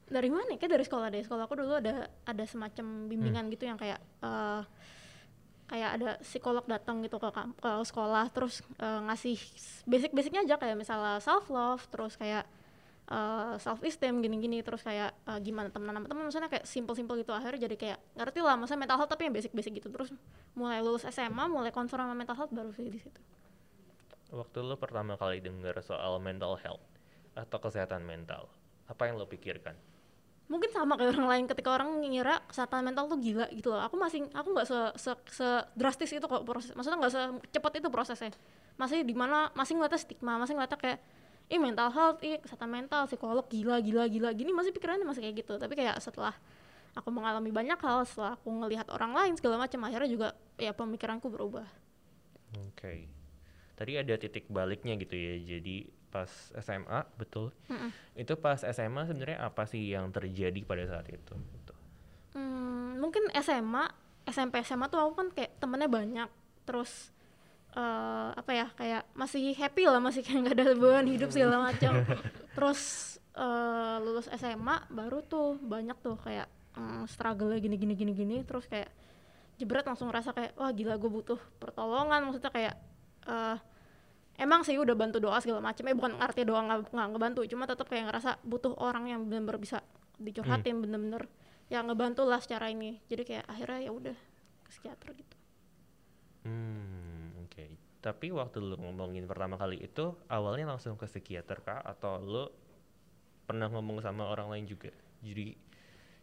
dari 0.08 0.28
mana 0.28 0.44
ya? 0.52 0.60
kayak 0.60 0.72
dari 0.76 0.84
sekolah 0.84 1.08
deh 1.08 1.24
sekolah 1.24 1.44
aku 1.44 1.56
dulu 1.56 1.72
ada 1.80 2.04
ada 2.28 2.44
semacam 2.44 3.08
bimbingan 3.08 3.48
gitu 3.48 3.64
yang 3.64 3.80
kayak 3.80 3.96
eh, 4.20 4.62
kayak 5.66 5.90
ada 5.96 6.10
psikolog 6.20 6.64
datang 6.68 7.00
gitu 7.00 7.16
ke, 7.16 7.28
ke 7.32 7.72
sekolah 7.82 8.28
terus 8.28 8.60
eh, 8.76 9.00
ngasih 9.08 9.36
basic-basicnya 9.88 10.44
aja 10.44 10.60
kayak 10.60 10.76
misalnya 10.76 11.16
self 11.16 11.48
love 11.48 11.80
terus 11.88 12.20
kayak 12.20 12.44
self 13.60 13.80
esteem 13.84 14.20
gini-gini. 14.24 14.60
Terus 14.64 14.80
kayak 14.84 15.12
eh, 15.28 15.38
gimana 15.44 15.68
temenan 15.68 16.02
sama 16.02 16.08
temen. 16.08 16.22
Maksudnya 16.28 16.50
kayak 16.50 16.64
simple-simple 16.64 17.16
gitu. 17.20 17.32
Akhirnya 17.32 17.68
jadi 17.68 17.76
kayak 17.76 17.98
ngerti 18.16 18.38
lah. 18.40 18.54
Maksudnya 18.56 18.80
mental 18.84 18.98
health 19.00 19.12
tapi 19.12 19.22
yang 19.28 19.34
basic-basic 19.34 19.72
gitu. 19.82 19.88
Terus 19.92 20.10
mulai 20.56 20.80
lulus 20.80 21.04
SMA 21.08 21.44
mulai 21.48 21.70
concern 21.70 22.04
sama 22.04 22.14
mental 22.16 22.36
health 22.36 22.52
baru 22.52 22.70
sih 22.72 22.88
di 22.88 23.00
situ. 23.00 23.20
Waktu 24.32 24.64
lo 24.64 24.80
pertama 24.80 25.20
kali 25.20 25.44
dengar 25.44 25.76
soal 25.84 26.16
mental 26.16 26.56
health 26.56 26.80
atau 27.36 27.58
kesehatan 27.60 28.04
mental, 28.04 28.48
apa 28.88 29.08
yang 29.08 29.20
lo 29.20 29.28
pikirkan? 29.28 29.76
mungkin 30.52 30.68
sama 30.68 31.00
kayak 31.00 31.16
orang 31.16 31.28
lain. 31.32 31.44
Ketika 31.48 31.72
orang 31.72 32.04
ngira 32.04 32.44
kesehatan 32.44 32.84
mental 32.84 33.08
tuh 33.08 33.16
gila 33.16 33.48
gitu 33.56 33.72
loh. 33.72 33.80
Aku 33.80 33.96
masih 33.96 34.28
aku 34.36 34.52
nggak 34.52 34.68
se, 34.68 34.78
se, 35.00 35.12
se 35.32 35.48
drastis 35.72 36.12
itu 36.12 36.26
kok 36.28 36.44
proses. 36.44 36.76
Maksudnya 36.76 37.00
nggak 37.00 37.12
secepat 37.16 37.72
itu 37.80 37.88
prosesnya. 37.88 38.36
Masih 38.76 39.00
di 39.00 39.16
mana 39.16 39.48
masih 39.56 39.80
ngeliatnya 39.80 40.00
stigma 40.00 40.36
masih 40.36 40.52
ngeliatnya 40.52 40.76
kayak 40.76 40.98
ih 41.48 41.58
mental 41.58 41.88
health 41.90 42.20
ih 42.22 42.38
kesehatan 42.38 42.70
mental 42.70 43.08
psikolog 43.10 43.46
gila 43.48 43.80
gila 43.82 44.06
gila 44.06 44.30
gini 44.36 44.50
masih 44.54 44.70
pikirannya 44.70 45.06
masih 45.06 45.24
kayak 45.24 45.46
gitu 45.46 45.58
tapi 45.58 45.74
kayak 45.74 45.98
setelah 45.98 46.36
aku 46.92 47.08
mengalami 47.08 47.48
banyak 47.48 47.80
hal 47.80 48.04
setelah 48.04 48.36
aku 48.36 48.52
ngelihat 48.52 48.86
orang 48.92 49.16
lain 49.16 49.32
segala 49.38 49.56
macam 49.56 49.80
akhirnya 49.88 50.10
juga 50.10 50.28
ya 50.60 50.76
pemikiranku 50.76 51.32
berubah 51.32 51.64
Oke. 52.60 53.08
Tadi 53.72 53.92
ada 53.96 54.14
titik 54.20 54.46
baliknya 54.52 54.94
gitu 55.00 55.16
ya. 55.16 55.34
Jadi 55.56 55.88
pas 56.12 56.28
SMA, 56.60 57.00
betul. 57.16 57.56
Mm-mm. 57.72 57.90
Itu 58.12 58.36
pas 58.36 58.60
SMA 58.60 59.08
sebenarnya 59.08 59.40
apa 59.40 59.64
sih 59.64 59.96
yang 59.96 60.12
terjadi 60.12 60.60
pada 60.68 60.84
saat 60.84 61.08
itu? 61.08 61.32
Gitu. 61.32 61.74
Hmm, 62.36 63.00
mungkin 63.00 63.32
SMA, 63.40 63.88
SMP 64.28 64.60
SMA 64.60 64.92
tuh 64.92 65.00
aku 65.00 65.12
kan 65.16 65.28
kayak 65.32 65.56
temennya 65.56 65.88
banyak, 65.88 66.28
terus 66.68 67.10
eh 67.72 68.30
apa 68.36 68.52
ya 68.52 68.66
kayak 68.76 69.02
masih 69.16 69.56
happy 69.56 69.88
lah, 69.88 70.00
masih 70.00 70.20
kayak 70.20 70.38
nggak 70.44 70.56
ada 70.60 70.66
beban 70.76 71.08
hidup 71.08 71.32
segala 71.32 71.72
macam. 71.72 72.04
terus 72.56 72.80
eh, 73.32 73.96
lulus 74.04 74.28
SMA 74.36 74.76
baru 74.92 75.24
tuh 75.24 75.56
banyak 75.56 75.96
tuh 76.04 76.20
kayak 76.20 76.48
mm, 76.76 77.08
struggle 77.08 77.52
gini 77.56 77.80
gini 77.80 77.96
gini 77.96 78.12
gini, 78.12 78.36
terus 78.44 78.68
kayak 78.68 78.92
jebret 79.56 79.84
langsung 79.88 80.12
ngerasa 80.12 80.36
kayak 80.36 80.52
wah 80.60 80.72
gila 80.72 81.00
gue 81.00 81.10
butuh 81.10 81.40
pertolongan, 81.56 82.28
maksudnya 82.28 82.52
kayak 82.52 82.74
eh 83.24 83.56
emang 84.40 84.64
sih 84.64 84.76
udah 84.76 84.96
bantu 84.96 85.20
doa 85.20 85.38
segala 85.40 85.60
macam, 85.64 85.84
eh 85.88 85.96
bukan 85.96 86.12
arti 86.20 86.44
doa 86.44 86.60
nggak 86.64 86.92
ngebantu, 86.92 87.40
cuma 87.48 87.64
tetap 87.64 87.88
kayak 87.88 88.12
ngerasa 88.12 88.40
butuh 88.44 88.76
orang 88.80 89.08
yang 89.08 89.20
benar-benar 89.28 89.60
bisa 89.60 89.78
dicurhatin 90.20 90.78
bener-bener 90.80 91.28
ya 91.72 91.80
ngebantu 91.80 92.28
lah 92.28 92.40
secara 92.40 92.68
ini. 92.68 93.00
Jadi 93.08 93.22
kayak 93.24 93.44
akhirnya 93.48 93.80
ya 93.88 93.92
udah 93.96 94.16
ke 94.64 94.70
psikiater 94.72 95.08
gitu. 95.16 95.36
Hmm. 96.44 97.11
Tapi 98.02 98.34
waktu 98.34 98.58
lo 98.58 98.74
ngomongin 98.76 99.24
pertama 99.24 99.54
kali 99.54 99.78
itu 99.78 100.10
awalnya 100.26 100.74
langsung 100.74 100.98
ke 100.98 101.06
psikiater 101.06 101.62
kah 101.62 101.78
atau 101.78 102.18
lo 102.18 102.44
pernah 103.46 103.70
ngomong 103.70 104.02
sama 104.02 104.26
orang 104.26 104.50
lain 104.50 104.66
juga? 104.66 104.90
Jadi 105.22 105.54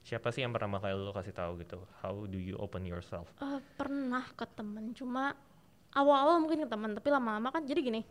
siapa 0.04 0.28
sih 0.30 0.44
yang 0.44 0.52
pertama 0.52 0.84
kali 0.84 0.92
lo 0.92 1.16
kasih 1.16 1.32
tahu 1.32 1.64
gitu? 1.64 1.80
How 2.04 2.28
do 2.28 2.36
you 2.36 2.60
open 2.60 2.84
yourself? 2.84 3.32
Eh, 3.40 3.64
pernah 3.80 4.28
ke 4.36 4.44
temen 4.44 4.92
cuma 4.92 5.32
awal-awal 5.96 6.38
mungkin 6.38 6.68
ke 6.68 6.70
temen 6.70 6.94
tapi 6.94 7.10
lama-lama 7.10 7.50
kan 7.50 7.66
jadi 7.66 7.82
gini 7.82 8.02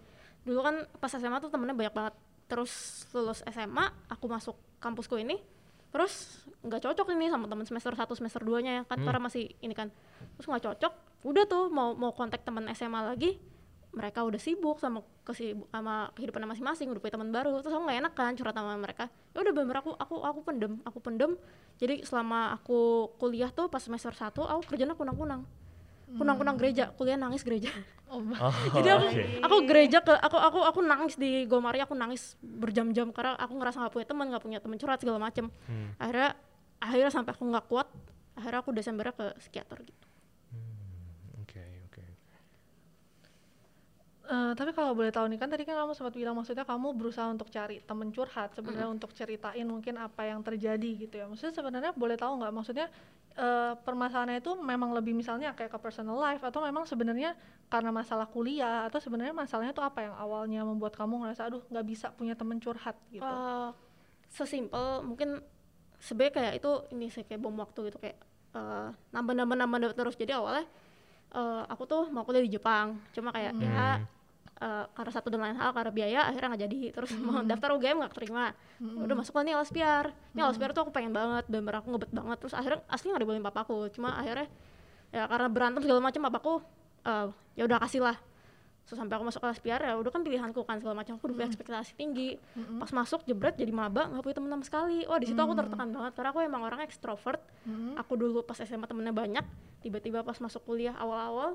dulu 0.43 0.67
kan 0.67 0.83
pas 0.99 1.13
SMA 1.13 1.39
tuh 1.39 1.47
temennya 1.47 1.79
banyak 1.79 1.95
banget 1.95 2.15
terus 2.51 3.05
lulus 3.15 3.45
SMA 3.47 3.87
aku 4.09 4.27
masuk 4.27 4.57
kampusku 4.81 5.15
ini 5.15 5.39
terus 5.95 6.43
nggak 6.67 6.85
cocok 6.85 7.15
ini 7.15 7.31
sama 7.31 7.47
temen 7.47 7.63
semester 7.63 7.95
1 7.95 8.03
semester 8.19 8.43
2 8.43 8.65
nya 8.67 8.73
ya 8.73 8.83
kan 8.83 8.99
Hmm. 8.99 9.07
karena 9.07 9.21
masih 9.23 9.55
ini 9.63 9.79
kan 9.79 9.95
terus 10.35 10.47
nggak 10.51 10.65
cocok 10.67 10.93
udah 11.23 11.45
tuh 11.47 11.71
mau 11.71 11.95
mau 11.95 12.11
kontak 12.11 12.43
temen 12.43 12.67
SMA 12.75 12.99
lagi 12.99 13.39
mereka 13.99 14.23
udah 14.23 14.39
sibuk 14.39 14.79
sama 14.79 15.03
kesibuk 15.27 15.67
sama 15.69 16.15
kehidupan 16.15 16.47
masing-masing 16.47 16.87
udah 16.89 17.03
punya 17.03 17.15
teman 17.19 17.35
baru. 17.35 17.59
Terus 17.59 17.75
aku 17.75 17.83
nggak 17.83 17.99
enak 17.99 18.13
kan 18.15 18.33
curhat 18.33 18.55
sama 18.55 18.79
mereka. 18.79 19.11
Ya 19.35 19.43
udah 19.43 19.51
bener 19.51 19.77
aku 19.77 19.91
aku 19.93 20.15
aku 20.23 20.41
pendem 20.47 20.73
aku 20.87 20.99
pendem. 21.03 21.35
Jadi 21.77 22.07
selama 22.07 22.55
aku 22.55 23.11
kuliah 23.19 23.51
tuh 23.51 23.67
pas 23.67 23.83
semester 23.83 24.11
1 24.11 24.31
aku 24.31 24.63
kerjanya 24.65 24.95
kunang-kunang. 24.95 25.43
Kunang-kunang 26.09 26.55
gereja 26.55 26.95
kuliah 26.95 27.19
nangis 27.19 27.43
gereja. 27.43 27.75
Oh, 28.09 28.25
Oh, 28.41 28.49
jadi 28.73 28.97
aku 28.97 29.05
oke. 29.13 29.23
aku 29.45 29.57
gereja 29.69 30.01
ke 30.01 30.17
aku 30.17 30.41
aku 30.41 30.59
aku 30.65 30.81
nangis 30.81 31.21
di 31.21 31.45
Gomari 31.45 31.77
aku 31.77 31.93
nangis 31.93 32.41
berjam-jam 32.41 33.13
karena 33.13 33.37
aku 33.37 33.53
ngerasa 33.53 33.85
nggak 33.85 33.93
punya 33.93 34.07
teman 34.09 34.27
nggak 34.33 34.41
punya 34.41 34.59
teman 34.65 34.81
curhat 34.81 34.97
segala 34.97 35.21
macem. 35.21 35.53
Hmm. 35.69 35.93
akhirnya 36.01 36.33
akhirnya 36.81 37.13
sampai 37.13 37.37
aku 37.37 37.45
nggak 37.45 37.69
kuat 37.69 37.85
akhirnya 38.33 38.65
aku 38.65 38.73
Desembernya 38.73 39.13
ke 39.13 39.27
psikiater 39.37 39.85
gitu 39.85 40.07
Oke, 41.37 41.61
oke. 41.85 42.01
Eh, 44.29 44.53
tapi 44.53 44.77
kalau 44.77 44.93
boleh 44.93 45.09
tahu 45.09 45.25
nih 45.33 45.41
kan 45.41 45.49
tadi 45.49 45.65
kan 45.65 45.73
kamu 45.73 45.97
sempat 45.97 46.13
bilang 46.13 46.37
maksudnya 46.37 46.69
kamu 46.69 46.93
berusaha 46.93 47.33
untuk 47.33 47.49
cari 47.49 47.81
temen 47.81 48.13
curhat 48.13 48.53
sebenarnya 48.53 48.93
untuk 48.93 49.17
ceritain 49.17 49.65
mungkin 49.65 49.97
apa 49.97 50.29
yang 50.29 50.45
terjadi 50.45 51.09
gitu 51.09 51.17
ya. 51.17 51.25
Maksudnya 51.25 51.57
sebenarnya 51.57 51.97
boleh 51.97 52.21
tahu 52.21 52.37
nggak? 52.37 52.53
Maksudnya 52.53 52.93
eh, 53.41 53.73
permasalahannya 53.81 54.45
itu 54.45 54.53
memang 54.61 54.93
lebih 54.93 55.17
misalnya 55.17 55.57
kayak 55.57 55.73
ke 55.73 55.79
personal 55.81 56.21
life 56.21 56.45
atau 56.45 56.61
memang 56.61 56.85
sebenarnya 56.85 57.33
karena 57.73 57.89
masalah 57.89 58.29
kuliah 58.29 58.85
atau 58.85 59.01
sebenarnya 59.01 59.33
masalahnya 59.33 59.73
itu 59.73 59.81
apa 59.81 60.05
yang 60.05 60.13
awalnya 60.21 60.61
membuat 60.61 60.93
kamu 60.93 61.25
ngerasa 61.25 61.49
aduh 61.49 61.65
nggak 61.73 61.87
bisa 61.89 62.13
punya 62.13 62.37
temen 62.37 62.61
curhat 62.61 63.01
gitu? 63.09 63.25
Eh, 63.25 63.71
sesimpel 64.29 65.09
mungkin 65.09 65.41
sebenarnya 66.05 66.33
kayak 66.37 66.53
itu 66.61 66.71
ini 66.93 67.09
sih 67.09 67.25
kayak 67.25 67.41
bom 67.41 67.57
waktu 67.57 67.81
gitu 67.89 67.97
kayak 67.97 68.21
eh, 68.53 68.89
nambah 68.93 69.33
nambah 69.33 69.57
nambah 69.57 69.79
nambah 69.81 69.97
terus. 69.97 70.21
Jadi 70.21 70.37
awalnya 70.37 70.69
eh, 71.33 71.63
aku 71.65 71.89
tuh 71.89 72.13
mau 72.13 72.29
kuliah 72.29 72.45
di 72.45 72.53
Jepang 72.53 73.01
cuma 73.17 73.33
kayak 73.33 73.57
ya 73.57 74.05
eh, 74.59 74.85
karena 74.93 75.13
satu 75.15 75.29
dan 75.31 75.41
lain 75.41 75.57
hal 75.57 75.71
karena 75.73 75.93
biaya 75.95 76.21
akhirnya 76.29 76.49
nggak 76.55 76.63
jadi. 76.67 76.81
Terus 76.95 77.11
mau 77.19 77.41
daftar 77.47 77.69
UGM 77.79 77.97
nggak 78.05 78.15
terima 78.15 78.53
udah 78.79 79.15
masuk 79.19 79.35
nih 79.43 79.55
LSPR 79.59 80.07
ini 80.35 80.41
LSPR 80.43 80.71
tuh 80.71 80.83
aku 80.87 80.93
pengen 80.95 81.11
banget 81.15 81.45
bener 81.47 81.75
aku 81.79 81.95
ngebet 81.95 82.11
banget. 82.13 82.37
Terus 82.43 82.55
akhirnya 82.55 82.81
asli 82.91 83.07
nggak 83.11 83.23
dibolehin 83.23 83.45
papaku. 83.45 83.89
Cuma 83.95 84.15
akhirnya 84.19 84.47
ya 85.09 85.25
karena 85.25 85.49
berantem 85.49 85.81
segala 85.83 86.01
macam 86.05 86.21
papaku 86.29 86.55
eh, 87.07 87.29
ya 87.57 87.63
udah 87.65 87.79
kasih 87.83 88.03
lah. 88.03 88.17
Terus 88.89 89.05
sampai 89.05 89.21
aku 89.21 89.25
masuk 89.29 89.45
kelas 89.45 89.61
PR 89.61 89.81
ya 89.85 89.95
udah 90.01 90.09
kan 90.09 90.25
pilihanku 90.25 90.65
kan 90.65 90.81
segala 90.81 90.97
macam. 90.97 91.21
Aku 91.21 91.29
udah 91.29 91.37
punya 91.37 91.49
ekspektasi 91.53 91.93
tinggi. 91.93 92.41
Pas 92.81 92.89
masuk 92.89 93.21
jebret 93.29 93.53
jadi 93.53 93.69
maba 93.69 94.09
nggak 94.09 94.25
punya 94.25 94.37
teman 94.41 94.51
sama 94.57 94.65
sekali. 94.65 94.99
Wah 95.05 95.21
di 95.21 95.29
situ 95.29 95.37
aku 95.37 95.53
tertekan 95.53 95.93
banget 95.93 96.13
karena 96.17 96.29
aku 96.33 96.41
emang 96.41 96.63
orang 96.65 96.81
ekstrovert. 96.83 97.41
Aku 98.01 98.17
dulu 98.17 98.41
pas 98.41 98.57
SMA 98.57 98.89
temennya 98.89 99.13
banyak 99.13 99.45
tiba-tiba 99.85 100.25
pas 100.25 100.41
masuk 100.41 100.65
kuliah 100.65 100.97
awal-awal 100.97 101.55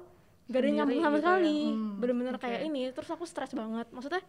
gak 0.52 0.60
ada 0.60 0.70
nyambung 0.70 1.00
sama 1.00 1.18
gitu 1.18 1.20
ya? 1.20 1.24
sekali. 1.24 1.58
Hmm, 1.72 1.92
bener-bener 2.00 2.36
oke. 2.36 2.44
kayak 2.44 2.62
ini. 2.68 2.82
Terus 2.92 3.10
aku 3.12 3.24
stres 3.24 3.52
banget. 3.56 3.88
Maksudnya 3.96 4.24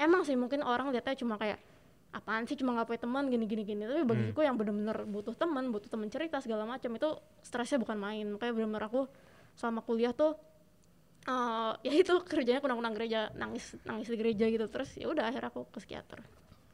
emang 0.00 0.22
sih 0.24 0.36
mungkin 0.38 0.64
orang 0.64 0.88
lihatnya 0.94 1.18
cuma 1.18 1.36
kayak 1.36 1.60
apaan 2.08 2.48
sih 2.48 2.56
cuma 2.56 2.72
nggak 2.72 2.88
punya 2.88 3.00
teman 3.04 3.28
gini 3.28 3.44
gini 3.44 3.62
gini 3.68 3.84
tapi 3.84 4.00
bagiku 4.00 4.40
yang 4.40 4.56
bener-bener 4.56 5.04
butuh 5.04 5.36
teman 5.36 5.68
butuh 5.68 5.92
teman 5.92 6.08
cerita 6.08 6.40
segala 6.40 6.64
macam 6.64 6.88
itu 6.96 7.08
stresnya 7.44 7.76
bukan 7.82 7.98
main. 8.00 8.26
Makanya 8.32 8.52
bener-bener 8.56 8.84
aku 8.88 9.00
selama 9.58 9.84
kuliah 9.84 10.16
tuh 10.16 10.32
eh, 11.28 11.72
ya 11.86 11.92
itu 11.92 12.14
kerjanya 12.24 12.64
kunang-kunang 12.64 12.96
gereja 12.96 13.28
nangis 13.36 13.76
nangis 13.84 14.08
di 14.08 14.16
gereja 14.16 14.48
gitu. 14.48 14.66
Terus 14.72 14.96
ya 14.96 15.06
udah 15.12 15.28
akhirnya 15.28 15.52
aku 15.52 15.68
ke 15.68 15.84
psikiater. 15.84 16.24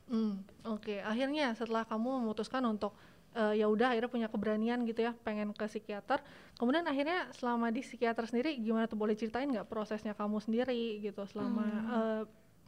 Hmm, 0.05 0.45
Oke, 0.69 1.01
akhirnya 1.01 1.57
setelah 1.57 1.89
kamu 1.89 2.21
memutuskan 2.21 2.61
untuk 2.69 2.93
eh, 3.35 3.61
ya 3.61 3.67
udah 3.67 3.95
akhirnya 3.95 4.11
punya 4.11 4.29
keberanian 4.31 4.87
gitu 4.87 5.05
ya, 5.05 5.13
pengen 5.27 5.51
ke 5.53 5.67
psikiater. 5.67 6.23
Kemudian 6.57 6.87
akhirnya 6.87 7.29
selama 7.35 7.69
di 7.75 7.83
psikiater 7.83 8.31
sendiri 8.31 8.57
gimana 8.63 8.87
tuh 8.87 8.97
boleh 8.97 9.19
ceritain 9.19 9.51
nggak 9.51 9.67
prosesnya 9.67 10.15
kamu 10.15 10.39
sendiri 10.41 11.03
gitu 11.03 11.27
selama 11.29 11.67
eh, 11.91 12.23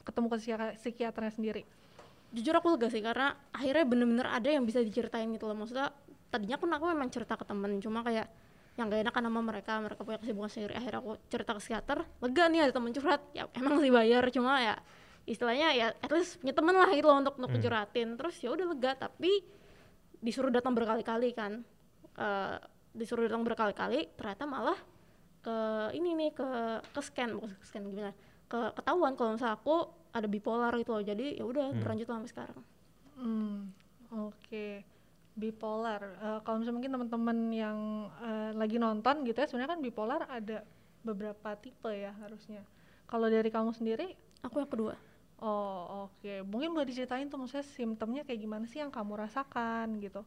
ketemu 0.06 0.26
ke 0.30 0.36
psikia- 0.38 0.76
psikiaternya 0.78 1.32
sendiri? 1.34 1.64
jujur 2.34 2.52
aku 2.58 2.74
lega 2.74 2.90
sih 2.90 3.00
karena 3.00 3.32
akhirnya 3.54 3.84
bener-bener 3.86 4.26
ada 4.26 4.48
yang 4.50 4.66
bisa 4.66 4.82
diceritain 4.82 5.30
gitu 5.32 5.46
loh. 5.46 5.56
Maksudnya 5.56 5.94
tadinya 6.28 6.58
kan 6.58 6.70
aku 6.74 6.84
memang 6.90 7.08
cerita 7.08 7.38
ke 7.38 7.44
temen 7.46 7.78
cuma 7.80 8.02
kayak 8.02 8.26
yang 8.76 8.92
gak 8.92 9.08
enak 9.08 9.14
kan 9.16 9.24
sama 9.24 9.40
mereka 9.40 9.72
mereka 9.80 10.00
punya 10.04 10.18
kesibukan 10.20 10.50
sendiri. 10.52 10.72
Akhirnya 10.76 11.00
aku 11.00 11.12
cerita 11.32 11.50
ke 11.56 11.60
psikiater 11.62 11.98
lega 12.04 12.44
nih 12.50 12.60
ada 12.68 12.72
temen 12.76 12.90
curhat. 12.92 13.22
Ya 13.32 13.48
emang 13.56 13.80
sih 13.80 13.92
bayar 13.94 14.24
cuma 14.34 14.60
ya 14.60 14.74
istilahnya 15.26 15.68
ya 15.74 15.86
at 15.90 16.10
least 16.12 16.38
punya 16.38 16.54
temen 16.54 16.74
lah 16.76 16.90
gitu 16.92 17.06
loh 17.10 17.18
untuk 17.18 17.34
untuk 17.34 17.50
curhatin 17.58 18.14
terus 18.14 18.38
ya 18.38 18.54
udah 18.54 18.66
lega 18.70 18.94
tapi 18.94 19.42
disuruh 20.20 20.52
datang 20.52 20.72
berkali-kali 20.72 21.30
kan. 21.36 21.62
Eh, 22.16 22.56
disuruh 22.96 23.28
datang 23.28 23.44
berkali-kali 23.44 24.08
ternyata 24.16 24.48
malah 24.48 24.78
ke 25.44 25.56
ini 25.92 26.16
nih 26.16 26.30
ke 26.32 26.48
ke 26.96 27.00
scan 27.04 27.36
bukan 27.36 27.52
ke 27.60 27.64
scan 27.68 27.84
gimana 27.84 28.16
ke 28.48 28.72
ketahuan 28.72 29.12
kalau 29.14 29.36
misalnya 29.36 29.60
aku 29.60 29.84
ada 30.16 30.26
bipolar 30.26 30.72
gitu 30.80 30.96
loh. 30.96 31.04
Jadi 31.04 31.36
ya 31.36 31.44
udah 31.44 31.76
berlanjut 31.76 32.08
sampai 32.08 32.30
sekarang. 32.32 32.60
Hmm, 33.20 33.68
Oke, 34.30 34.86
bipolar. 35.36 36.00
Eh, 36.00 36.38
kalau 36.40 36.56
misalnya 36.62 36.76
mungkin 36.80 36.92
teman-teman 36.96 37.38
yang 37.52 37.78
eh, 38.24 38.50
lagi 38.56 38.80
nonton 38.80 39.28
gitu 39.28 39.36
ya, 39.36 39.46
sebenarnya 39.50 39.70
kan 39.76 39.80
bipolar 39.84 40.20
ada 40.30 40.64
beberapa 41.04 41.52
tipe 41.60 41.90
ya 41.92 42.16
harusnya. 42.22 42.64
Kalau 43.06 43.28
dari 43.28 43.50
kamu 43.52 43.76
sendiri, 43.76 44.16
aku 44.42 44.62
yang 44.62 44.70
kedua 44.70 44.94
oh 45.42 46.08
oke, 46.08 46.44
mungkin 46.48 46.72
boleh 46.72 46.88
diceritain 46.88 47.28
tuh 47.28 47.36
maksudnya 47.36 47.66
simptomnya 47.66 48.22
kayak 48.24 48.40
gimana 48.40 48.64
sih 48.64 48.80
yang 48.80 48.88
kamu 48.88 49.20
rasakan 49.20 50.00
gitu? 50.00 50.24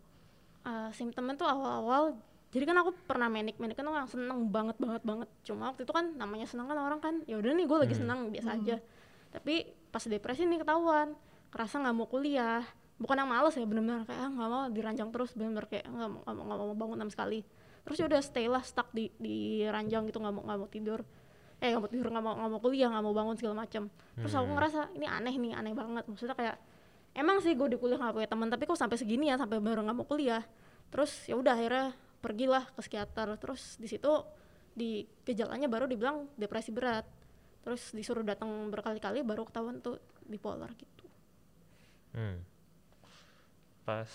Eh, 0.67 0.89
simptomnya 0.93 1.33
tuh 1.39 1.47
awal-awal 1.49 2.19
jadi 2.49 2.65
kan 2.65 2.81
aku 2.81 2.91
pernah 3.05 3.29
manic 3.29 3.61
manic 3.61 3.77
kan 3.77 3.85
orang 3.85 4.09
seneng 4.09 4.49
banget 4.49 4.73
banget 4.81 5.05
banget. 5.05 5.29
Cuma 5.45 5.69
waktu 5.69 5.85
itu 5.85 5.93
kan 5.93 6.17
namanya 6.17 6.49
seneng 6.49 6.65
kan 6.65 6.81
orang 6.81 6.97
kan 6.97 7.21
ya 7.29 7.37
udah 7.37 7.53
nih 7.53 7.65
gue 7.69 7.77
lagi 7.77 7.95
seneng 7.95 8.33
biasa 8.33 8.49
aja. 8.57 8.75
Tapi 9.29 9.69
pas 9.93 10.01
depresi 10.01 10.49
nih 10.49 10.65
ketahuan 10.65 11.13
kerasa 11.53 11.77
nggak 11.77 11.93
mau 11.93 12.09
kuliah. 12.09 12.65
Bukan 12.97 13.21
yang 13.21 13.29
males 13.29 13.53
ya 13.53 13.63
bener-bener 13.69 14.01
kayak 14.09 14.19
ah 14.25 14.29
nggak 14.33 14.49
mau 14.49 14.63
diranjang 14.73 15.09
terus 15.13 15.37
bener-bener 15.37 15.65
kayak 15.69 15.85
nggak 15.93 16.09
mau 16.09 16.19
nggak 16.25 16.35
mau, 16.35 16.43
nggak 16.49 16.59
mau 16.73 16.77
bangun 16.77 16.97
sama 17.05 17.11
sekali. 17.13 17.39
Terus 17.85 17.97
ya 18.01 18.05
udah 18.09 18.21
stay 18.25 18.45
lah 18.49 18.63
stuck 18.65 18.89
di 18.97 19.13
di 19.21 19.61
ranjang 19.69 20.09
gitu 20.09 20.17
nggak 20.17 20.33
mau 20.33 20.43
nggak 20.49 20.57
mau 20.57 20.69
tidur 20.73 21.05
eh 21.59 21.75
nggak 21.75 21.81
mau 21.83 21.91
tidur 21.91 22.07
nggak 22.07 22.23
mau 22.23 22.33
nggak 22.39 22.51
mau 22.55 22.61
kuliah 22.63 22.87
nggak 22.87 23.03
mau 23.03 23.11
bangun 23.11 23.35
segala 23.35 23.67
macam 23.67 23.91
terus 24.15 24.31
aku 24.31 24.47
ngerasa 24.47 24.79
ini 24.95 25.07
aneh 25.07 25.35
nih 25.35 25.51
aneh 25.55 25.73
banget. 25.75 26.03
Maksudnya 26.07 26.35
kayak 26.35 26.55
emang 27.15 27.43
sih 27.43 27.55
gue 27.55 27.67
di 27.67 27.77
kuliah 27.79 27.99
nggak 27.99 28.15
punya 28.15 28.29
teman 28.31 28.47
tapi 28.47 28.63
kok 28.63 28.79
sampai 28.79 28.95
segini 28.95 29.27
ya 29.27 29.35
sampai 29.35 29.59
baru 29.59 29.83
nggak 29.83 29.97
mau 29.97 30.07
kuliah. 30.07 30.43
Terus 30.91 31.27
ya 31.27 31.35
udah 31.35 31.53
akhirnya 31.55 31.91
pergilah 32.23 32.63
ke 32.75 32.79
psikiater. 32.83 33.35
Terus 33.39 33.75
di 33.75 33.87
situ 33.87 34.11
di 34.75 35.03
gejalanya 35.27 35.67
baru 35.67 35.87
dibilang 35.87 36.31
depresi 36.39 36.71
berat. 36.71 37.03
Terus 37.63 37.91
disuruh 37.91 38.23
datang 38.23 38.71
berkali-kali 38.71 39.23
baru 39.23 39.43
ketahuan 39.43 39.83
tuh 39.83 39.99
bipolar 40.27 40.71
gitu. 40.79 41.05
Hmm. 42.15 42.39
Pas 43.83 44.09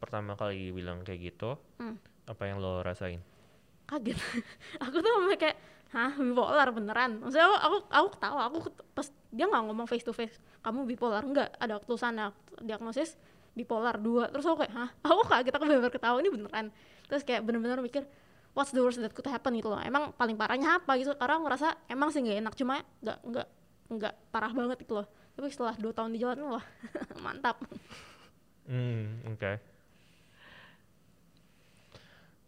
pertama 0.00 0.34
kali 0.34 0.74
bilang 0.74 1.06
kayak 1.06 1.20
gitu, 1.30 1.54
Hmm. 1.78 1.94
apa 2.26 2.42
yang 2.48 2.58
lo 2.58 2.82
rasain? 2.82 3.22
kaget. 3.86 4.16
Aku 4.88 5.04
tuh 5.04 5.12
kayak 5.36 5.58
hah 5.92 6.12
bipolar 6.16 6.68
beneran. 6.72 7.20
Maksudnya 7.20 7.46
aku 7.48 7.56
aku, 7.60 7.76
aku 7.92 8.06
ketawa 8.16 8.40
aku 8.48 8.58
pas 8.96 9.06
dia 9.28 9.44
nggak 9.44 9.62
ngomong 9.68 9.86
face 9.88 10.04
to 10.04 10.12
face 10.16 10.40
kamu 10.64 10.88
bipolar? 10.88 11.22
Enggak 11.22 11.52
ada 11.60 11.76
tulisannya 11.84 12.32
diagnosis 12.64 13.20
bipolar 13.52 14.00
dua. 14.00 14.32
Terus 14.32 14.48
aku 14.48 14.64
kayak 14.64 14.72
hah? 14.72 14.90
Aku 15.04 15.22
kaget 15.28 15.52
aku 15.52 15.64
bener-bener 15.68 15.92
ketawa 15.92 16.16
ini 16.24 16.30
beneran? 16.32 16.66
Terus 17.06 17.22
kayak 17.22 17.44
bener-bener 17.44 17.78
mikir 17.84 18.08
what's 18.56 18.72
the 18.72 18.80
worst 18.80 19.00
that 19.04 19.12
could 19.12 19.28
happen? 19.28 19.52
Gitu 19.52 19.68
loh. 19.68 19.80
Emang 19.84 20.16
paling 20.16 20.34
parahnya 20.40 20.80
apa 20.80 20.96
gitu? 20.96 21.12
Karena 21.16 21.36
aku 21.36 21.44
ngerasa 21.46 21.68
emang 21.92 22.08
sih 22.08 22.24
nggak 22.24 22.38
enak 22.40 22.54
cuma 22.56 22.80
nggak 23.04 23.18
nggak 23.28 23.48
nggak 23.92 24.14
parah 24.32 24.52
banget 24.56 24.80
gitu 24.80 24.96
loh. 24.96 25.06
Tapi 25.36 25.48
setelah 25.52 25.76
dua 25.76 25.92
tahun 25.92 26.16
di 26.16 26.18
jalan 26.24 26.56
wah 26.56 26.64
mantap. 27.24 27.60
Hmm, 28.64 29.20
oke. 29.28 29.52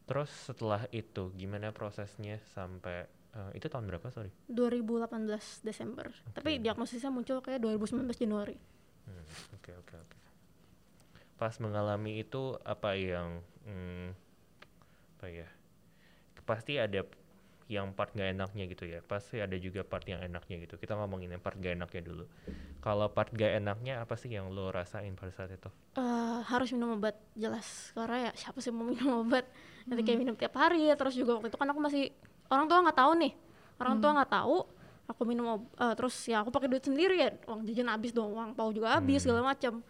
Terus 0.04 0.30
setelah 0.32 0.84
itu 0.92 1.32
gimana 1.32 1.72
prosesnya 1.72 2.36
sampai 2.52 3.08
eh, 3.34 3.50
itu 3.58 3.66
tahun 3.68 3.84
berapa 3.90 4.06
sorry? 4.10 4.30
2018 4.48 5.66
Desember 5.66 6.06
tapi 6.32 6.62
diagnosisnya 6.62 7.10
muncul 7.10 7.38
kayak 7.44 7.60
2019 7.62 8.06
Januari 8.16 8.56
Hmm, 9.04 9.20
Oke 9.52 9.68
oke 9.76 9.94
oke. 10.00 10.16
Pas 11.36 11.54
mengalami 11.60 12.22
itu 12.22 12.56
apa 12.64 12.94
yang 12.96 13.42
hmm, 13.68 14.08
apa 15.18 15.26
ya? 15.28 15.48
Pasti 16.44 16.76
ada 16.76 17.00
yang 17.68 17.92
part 17.96 18.12
gak 18.12 18.32
enaknya 18.36 18.64
gitu 18.68 18.84
ya. 18.84 19.00
Pasti 19.04 19.40
ada 19.40 19.56
juga 19.56 19.80
part 19.84 20.04
yang 20.04 20.20
enaknya 20.20 20.56
gitu. 20.64 20.76
Kita 20.76 20.96
ngomongin 21.00 21.32
yang 21.36 21.42
part 21.44 21.56
gak 21.60 21.76
enaknya 21.76 22.02
dulu. 22.04 22.24
Kalau 22.84 23.08
part 23.12 23.32
gak 23.32 23.60
enaknya 23.60 24.00
apa 24.04 24.14
sih 24.20 24.32
yang 24.32 24.52
lo 24.52 24.68
rasain 24.72 25.16
pada 25.16 25.32
saat 25.32 25.52
itu? 25.52 25.68
Eh, 25.94 26.38
harus 26.50 26.74
minum 26.74 26.98
obat 26.98 27.14
jelas 27.38 27.94
karena 27.94 28.30
ya 28.30 28.32
siapa 28.34 28.58
sih 28.58 28.74
mau 28.74 28.82
minum 28.82 29.22
obat 29.22 29.46
nanti 29.86 30.02
kayak 30.02 30.18
minum 30.18 30.34
tiap 30.34 30.50
hari 30.58 30.90
terus 30.98 31.14
juga 31.14 31.38
waktu 31.38 31.54
itu 31.54 31.58
kan 31.60 31.70
aku 31.70 31.78
masih 31.78 32.10
orang 32.50 32.66
tua 32.68 32.78
nggak 32.84 32.98
tahu 32.98 33.12
nih. 33.20 33.32
Orang 33.80 33.96
tua 33.98 34.10
nggak 34.16 34.30
tahu 34.30 34.56
aku 35.04 35.22
minum 35.28 35.68
eh, 35.76 35.94
terus 35.96 36.16
ya 36.24 36.40
aku 36.40 36.50
pakai 36.52 36.68
duit 36.68 36.84
sendiri 36.84 37.16
ya. 37.20 37.30
Uang 37.48 37.64
jajan 37.68 37.88
habis 37.92 38.10
dong 38.12 38.32
uang 38.32 38.56
pau 38.56 38.72
juga 38.72 38.96
habis 38.96 39.24
segala 39.24 39.44
macam 39.44 39.84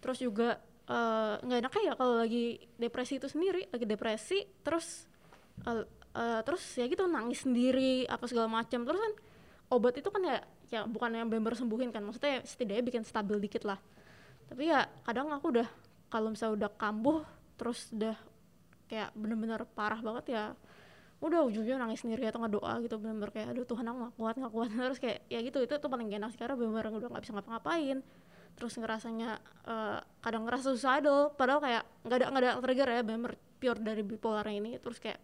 terus 0.00 0.18
juga 0.18 0.58
eh, 0.88 1.34
nggak 1.44 1.58
enak 1.66 1.72
ya 1.84 1.92
kalau 1.94 2.14
lagi 2.18 2.58
depresi 2.80 3.20
itu 3.20 3.28
sendiri 3.28 3.68
lagi 3.68 3.86
depresi 3.86 4.48
terus 4.64 5.06
eh, 5.68 5.84
eh, 6.16 6.40
terus 6.42 6.62
ya 6.74 6.88
gitu 6.88 7.04
nangis 7.06 7.44
sendiri 7.44 8.08
apa 8.08 8.24
segala 8.26 8.48
macam 8.48 8.82
terus 8.82 9.00
kan 9.00 9.14
obat 9.70 9.94
itu 10.00 10.08
kan 10.10 10.22
ya 10.24 10.38
ya 10.70 10.80
bukan 10.86 11.14
yang 11.14 11.26
benar 11.30 11.54
sembuhin 11.54 11.90
kan 11.90 12.02
maksudnya 12.02 12.42
setidaknya 12.46 12.82
bikin 12.86 13.02
stabil 13.06 13.38
dikit 13.38 13.66
lah. 13.66 13.78
Tapi 14.50 14.66
ya 14.66 14.86
kadang 15.06 15.30
aku 15.30 15.54
udah 15.54 15.68
kalau 16.10 16.34
misalnya 16.34 16.66
udah 16.66 16.70
kambuh 16.74 17.22
terus 17.54 17.90
udah 17.94 18.18
kayak 18.90 19.14
bener-bener 19.14 19.62
parah 19.78 20.02
banget 20.02 20.34
ya 20.34 20.44
udah 21.20 21.44
ujungnya 21.44 21.76
nangis 21.76 22.00
sendiri 22.00 22.24
atau 22.32 22.40
nggak 22.40 22.54
doa 22.56 22.80
gitu 22.80 22.96
bener-bener 22.96 23.28
kayak 23.28 23.52
aduh 23.52 23.68
Tuhan 23.68 23.84
aku 23.84 23.96
nggak 24.00 24.14
kuat 24.16 24.34
nggak 24.40 24.52
kuat. 24.56 24.70
Terus 24.72 24.98
kayak 25.00 25.18
ya 25.28 25.38
gitu 25.44 25.58
itu 25.60 25.74
tuh 25.76 25.90
paling 25.92 26.08
gak 26.08 26.20
enak 26.24 26.30
sih, 26.32 26.40
karena 26.40 26.56
bener-bener 26.56 26.86
udah 26.96 27.08
nggak 27.12 27.24
bisa 27.28 27.32
ngapa-ngapain. 27.36 27.98
Terus 28.56 28.72
ngerasanya 28.80 29.30
eh, 29.68 29.98
kadang 30.24 30.42
ngerasa 30.48 30.72
suicidal 30.72 31.36
padahal 31.36 31.60
kayak 31.60 31.82
nggak 32.08 32.16
ada 32.16 32.26
nggak 32.32 32.42
ada 32.42 32.52
trigger 32.64 32.88
ya 32.88 33.02
bener 33.04 33.32
pure 33.60 33.80
dari 33.84 34.02
bipolar 34.02 34.48
ini. 34.48 34.80
Terus 34.80 34.96
kayak 34.96 35.20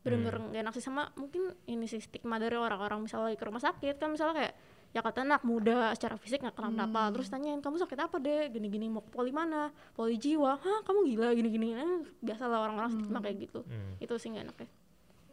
bener-bener 0.00 0.40
gak 0.48 0.62
enak 0.64 0.74
sih 0.80 0.84
sama 0.84 1.12
mungkin 1.20 1.52
ini 1.68 1.84
sih 1.84 2.00
stigma 2.00 2.40
dari 2.40 2.56
orang-orang 2.56 3.04
misalnya 3.04 3.28
lagi 3.28 3.36
ke 3.36 3.44
rumah 3.44 3.60
sakit 3.60 4.00
kan 4.00 4.08
misalnya 4.08 4.34
kayak 4.40 4.54
ya 4.88 5.04
kata 5.04 5.20
anak 5.20 5.44
muda 5.44 5.92
secara 5.92 6.16
fisik 6.16 6.40
nggak 6.40 6.56
kenapa-napa. 6.56 7.12
Terus 7.12 7.28
tanyain 7.28 7.60
kamu 7.60 7.76
sakit 7.84 7.98
apa 8.00 8.16
deh 8.16 8.48
gini-gini 8.48 8.88
mau 8.88 9.04
ke 9.04 9.12
poli 9.12 9.28
mana? 9.28 9.68
Poli 9.92 10.16
jiwa. 10.16 10.56
Hah 10.56 10.80
kamu 10.88 11.12
gila 11.12 11.28
gini-gini. 11.36 11.76
Eh, 11.76 12.08
biasalah 12.24 12.64
orang-orang 12.64 12.96
stigma 12.96 13.20
kayak 13.20 13.36
gitu. 13.44 13.60
Hmm. 13.68 14.00
itu 14.00 14.16
sih 14.16 14.32
nggak 14.32 14.44
enak 14.48 14.58
ya 14.64 14.68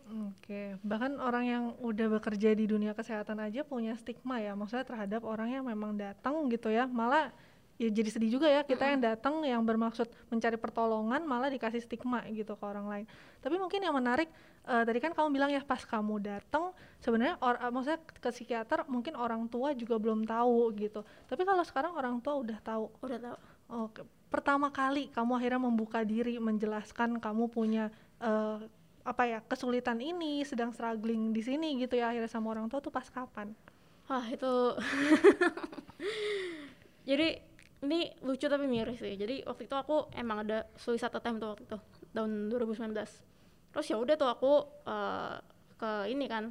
Oke, 0.06 0.78
bahkan 0.86 1.18
orang 1.18 1.46
yang 1.50 1.64
udah 1.82 2.06
bekerja 2.22 2.54
di 2.54 2.70
dunia 2.70 2.94
kesehatan 2.94 3.42
aja 3.42 3.66
punya 3.66 3.98
stigma 3.98 4.38
ya, 4.38 4.54
maksudnya 4.54 4.86
terhadap 4.86 5.26
orang 5.26 5.50
yang 5.50 5.66
memang 5.66 5.98
datang 5.98 6.46
gitu 6.54 6.70
ya, 6.70 6.86
malah 6.86 7.34
ya 7.76 7.90
jadi 7.92 8.08
sedih 8.08 8.40
juga 8.40 8.48
ya 8.48 8.64
kita 8.64 8.88
yang 8.88 9.04
datang 9.04 9.44
yang 9.44 9.60
bermaksud 9.66 10.08
mencari 10.32 10.56
pertolongan 10.56 11.28
malah 11.28 11.52
dikasih 11.52 11.84
stigma 11.84 12.22
gitu 12.30 12.54
ke 12.54 12.64
orang 12.64 12.86
lain. 12.86 13.06
Tapi 13.42 13.58
mungkin 13.58 13.82
yang 13.82 13.98
menarik 13.98 14.30
eh, 14.70 14.84
tadi 14.86 15.00
kan 15.02 15.12
kamu 15.12 15.28
bilang 15.34 15.50
ya 15.50 15.66
pas 15.66 15.82
kamu 15.82 16.22
datang 16.22 16.72
sebenarnya 17.02 17.36
or, 17.42 17.58
eh, 17.58 17.72
maksudnya 17.74 18.00
ke 18.06 18.30
psikiater 18.30 18.86
mungkin 18.86 19.18
orang 19.18 19.50
tua 19.50 19.74
juga 19.74 19.98
belum 19.98 20.24
tahu 20.30 20.70
gitu. 20.78 21.02
Tapi 21.26 21.42
kalau 21.44 21.66
sekarang 21.66 21.98
orang 21.98 22.22
tua 22.22 22.38
udah 22.40 22.58
tahu. 22.62 22.94
udah 23.02 23.20
tau 23.20 23.38
Oke, 23.66 24.06
pertama 24.30 24.70
kali 24.70 25.10
kamu 25.10 25.42
akhirnya 25.42 25.62
membuka 25.66 26.06
diri 26.06 26.38
menjelaskan 26.38 27.18
kamu 27.18 27.50
punya 27.50 27.90
eh, 28.22 28.70
apa 29.06 29.24
ya 29.30 29.40
kesulitan 29.46 30.02
ini, 30.02 30.42
sedang 30.42 30.74
struggling 30.74 31.30
di 31.30 31.46
sini 31.46 31.78
gitu 31.78 32.02
ya 32.02 32.10
akhirnya 32.10 32.28
sama 32.28 32.58
orang 32.58 32.66
tua 32.66 32.82
tuh 32.82 32.90
pas 32.90 33.06
kapan? 33.06 33.54
Wah 34.10 34.26
itu 34.30 34.54
jadi 37.10 37.38
ini 37.86 38.10
lucu 38.26 38.50
tapi 38.50 38.66
miris 38.66 38.98
sih. 38.98 39.14
Jadi 39.14 39.46
waktu 39.46 39.70
itu 39.70 39.76
aku 39.78 40.10
emang 40.18 40.42
ada 40.42 40.66
suicide 40.74 41.14
attempt 41.14 41.38
tuh 41.38 41.50
waktu 41.54 41.64
itu 41.70 41.78
tahun 42.18 42.50
2019. 42.50 42.98
Terus 43.72 43.86
ya 43.86 43.98
udah 44.02 44.16
tuh 44.18 44.30
aku 44.30 44.54
eh, 44.90 45.38
ke 45.78 45.92
ini 46.10 46.26
kan 46.26 46.50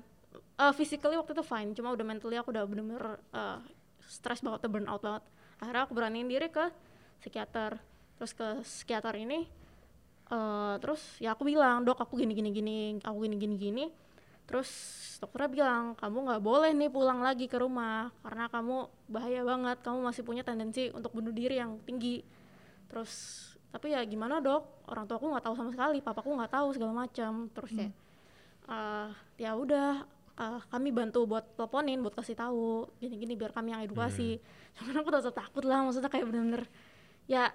eh 0.55 0.73
physically 0.75 1.19
waktu 1.19 1.35
itu 1.35 1.43
fine, 1.43 1.75
cuma 1.75 1.91
udah 1.91 2.07
mentally 2.07 2.39
aku 2.39 2.55
udah 2.55 2.65
bener-bener 2.71 3.19
eh, 3.35 3.59
stres 4.07 4.47
banget, 4.47 4.71
burn 4.71 4.87
out 4.87 5.03
banget. 5.03 5.27
Akhirnya 5.59 5.83
aku 5.91 5.93
beraniin 5.99 6.31
diri 6.31 6.47
ke 6.55 6.71
psikiater. 7.19 7.83
Terus 8.15 8.33
ke 8.37 8.49
psikiater 8.63 9.19
ini 9.19 9.51
eh 10.33 10.75
terus 10.81 11.03
ya 11.21 11.37
aku 11.37 11.45
bilang 11.45 11.85
dok 11.85 12.01
aku 12.01 12.17
gini 12.17 12.33
gini 12.33 12.51
gini 12.55 12.77
aku 13.05 13.29
gini 13.29 13.37
gini 13.37 13.57
gini. 13.61 13.85
Terus 14.45 14.69
dokternya 15.25 15.49
bilang 15.49 15.83
kamu 15.97 16.19
nggak 16.29 16.43
boleh 16.45 16.71
nih 16.77 16.91
pulang 16.93 17.25
lagi 17.25 17.49
ke 17.49 17.57
rumah 17.57 18.13
karena 18.21 18.45
kamu 18.53 18.77
bahaya 19.09 19.41
banget. 19.45 19.77
Kamu 19.85 19.99
masih 20.05 20.23
punya 20.25 20.45
tendensi 20.45 20.93
untuk 20.93 21.13
bunuh 21.17 21.33
diri 21.33 21.57
yang 21.61 21.81
tinggi. 21.85 22.21
Terus 22.89 23.13
tapi 23.73 23.91
ya 23.97 24.05
gimana 24.05 24.39
dok? 24.45 24.87
Orang 24.87 25.09
tua 25.09 25.17
aku 25.19 25.33
nggak 25.33 25.45
tahu 25.49 25.55
sama 25.59 25.71
sekali 25.73 25.99
papaku 26.05 26.31
nggak 26.37 26.53
tahu 26.53 26.69
segala 26.77 26.93
macam. 26.93 27.49
Terus 27.53 27.71
kayak 27.73 27.93
"Eh, 28.69 29.09
ya 29.45 29.51
udah 29.57 30.05
eh, 30.41 30.61
kami 30.73 30.89
bantu 30.93 31.25
buat 31.29 31.45
teleponin 31.57 32.01
buat 32.05 32.15
kasih 32.17 32.37
tahu 32.37 32.89
gini-gini 33.01 33.37
biar 33.37 33.53
kami 33.57 33.73
yang 33.77 33.83
edukasi. 33.85 34.41
Cuman 34.77 35.01
aku 35.01 35.09
tetap 35.13 35.35
takut 35.37 35.65
lah 35.65 35.85
maksudnya 35.85 36.11
kayak 36.13 36.27
bener-bener 36.29 36.65
ya 37.25 37.49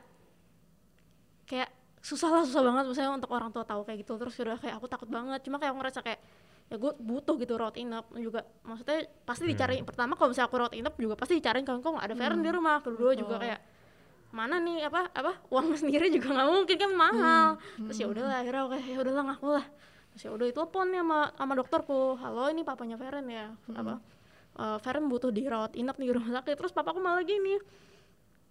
kayak 1.46 1.70
susah 2.00 2.30
lah 2.32 2.44
susah 2.48 2.64
banget. 2.64 2.84
Misalnya 2.88 3.12
untuk 3.16 3.32
orang 3.32 3.50
tua 3.52 3.64
tahu 3.64 3.84
kayak 3.84 4.04
gitu 4.04 4.16
terus 4.16 4.36
udah 4.40 4.58
kayak 4.60 4.76
aku 4.80 4.88
takut 4.88 5.10
banget. 5.12 5.40
Cuma 5.44 5.60
kayak 5.60 5.72
aku 5.76 5.80
ngerasa 5.84 6.00
kayak 6.02 6.20
ya 6.70 6.78
gue 6.78 6.92
butuh 7.02 7.36
gitu 7.42 7.54
road 7.58 7.76
inap 7.76 8.06
juga. 8.14 8.46
Maksudnya 8.64 9.10
pasti 9.26 9.44
dicari 9.50 9.82
pertama 9.82 10.14
kalau 10.14 10.30
misalnya 10.32 10.48
aku 10.48 10.58
road 10.58 10.74
inap 10.78 10.94
juga 10.96 11.18
pasti 11.18 11.38
dicariin 11.42 11.66
kalau 11.66 11.82
kok 11.82 11.98
ada 11.98 12.14
Feren 12.14 12.40
di 12.40 12.50
rumah. 12.54 12.80
Kedua 12.82 13.12
juga 13.18 13.36
Betul. 13.38 13.44
kayak 13.50 13.60
mana 14.30 14.62
nih 14.62 14.86
apa 14.86 15.10
apa 15.10 15.42
uang 15.50 15.74
sendiri 15.82 16.14
juga 16.14 16.30
nggak 16.38 16.48
mungkin 16.54 16.78
kan 16.78 16.92
mahal. 16.94 17.46
Terus 17.90 17.98
ya 17.98 18.08
udahlah 18.08 18.38
akhirnya 18.46 18.62
oke 18.70 18.78
ya 18.86 18.98
udahlah 19.02 19.24
ngaku 19.34 19.48
lah. 19.58 19.66
Terus 20.14 20.22
ya 20.26 20.30
udah 20.34 20.46
telepon 20.50 20.86
nih 20.94 21.00
sama 21.02 21.20
sama 21.34 21.54
dokterku. 21.58 22.02
Halo 22.22 22.44
ini 22.54 22.62
papanya 22.62 22.96
Feren 23.02 23.26
ya. 23.28 23.50
Apa 23.74 23.98
"Eh, 24.60 24.78
Feren 24.86 25.10
butuh 25.10 25.34
dirawat 25.34 25.74
inap 25.74 25.98
di 25.98 26.10
rumah 26.14 26.42
sakit. 26.42 26.54
Terus 26.54 26.72
papaku 26.72 27.02
malah 27.02 27.26
gini 27.26 27.58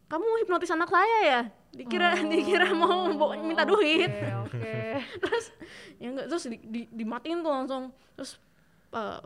kamu 0.08 0.24
hipnotis 0.44 0.72
anak 0.72 0.88
saya 0.88 1.18
ya? 1.24 1.40
Dikira 1.68 2.16
dikira 2.32 2.72
mau 2.72 3.04
minta 3.44 3.68
duit. 3.68 4.08
Oke, 4.08 4.56
oke. 4.56 4.76
terus 5.22 5.44
ya 6.00 6.08
enggak 6.08 6.26
terus 6.32 6.44
di, 6.48 6.56
di- 6.64 6.90
dimatiin 6.90 7.44
tuh 7.44 7.52
langsung. 7.52 7.82
Terus 8.16 8.40
eh, 8.96 9.20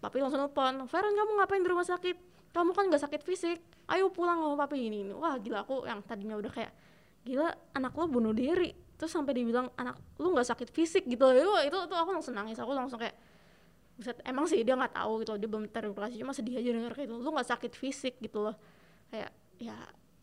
papi 0.00 0.20
langsung 0.20 0.40
nelfon 0.44 0.84
Feren 0.86 1.12
kamu 1.16 1.30
ngapain 1.40 1.62
di 1.64 1.68
rumah 1.72 1.88
sakit? 1.88 2.16
Kamu 2.52 2.76
kan 2.76 2.92
nggak 2.92 3.02
sakit 3.08 3.20
fisik. 3.24 3.58
Ayo 3.88 4.12
pulang 4.12 4.38
sama 4.44 4.54
papi 4.60 4.86
ini, 4.86 5.02
ini 5.08 5.12
wah 5.16 5.34
gila 5.40 5.64
aku 5.66 5.88
yang 5.88 6.04
tadinya 6.04 6.36
udah 6.38 6.52
kayak 6.52 6.72
gila 7.24 7.48
anak 7.74 7.92
lo 7.96 8.04
bunuh 8.06 8.36
diri. 8.36 8.76
Terus 9.00 9.16
sampai 9.16 9.32
dibilang 9.32 9.72
anak 9.80 9.96
lu 10.20 10.36
nggak 10.36 10.46
sakit 10.46 10.68
fisik 10.68 11.08
gitu. 11.08 11.24
Loh 11.24 11.32
itu 11.64 11.72
itu 11.72 11.76
tuh 11.88 11.96
aku 11.96 12.12
langsung 12.12 12.36
nangis. 12.36 12.60
Aku 12.60 12.76
langsung 12.76 13.00
kayak 13.00 13.16
Buset, 14.00 14.16
emang 14.24 14.48
sih 14.48 14.64
dia 14.64 14.72
nggak 14.72 14.96
tahu 14.96 15.20
gitu 15.20 15.36
dia 15.36 15.44
belum 15.44 15.68
terindikasi 15.68 16.16
cuma 16.16 16.32
sedih 16.32 16.56
aja 16.56 16.72
denger 16.72 16.92
kayak 16.96 17.08
gitu. 17.08 17.20
Lu 17.20 17.30
nggak 17.36 17.48
sakit 17.52 17.72
fisik 17.76 18.14
gitu 18.20 18.40
loh. 18.40 18.56
Kayak 19.12 19.32
ya 19.60 19.76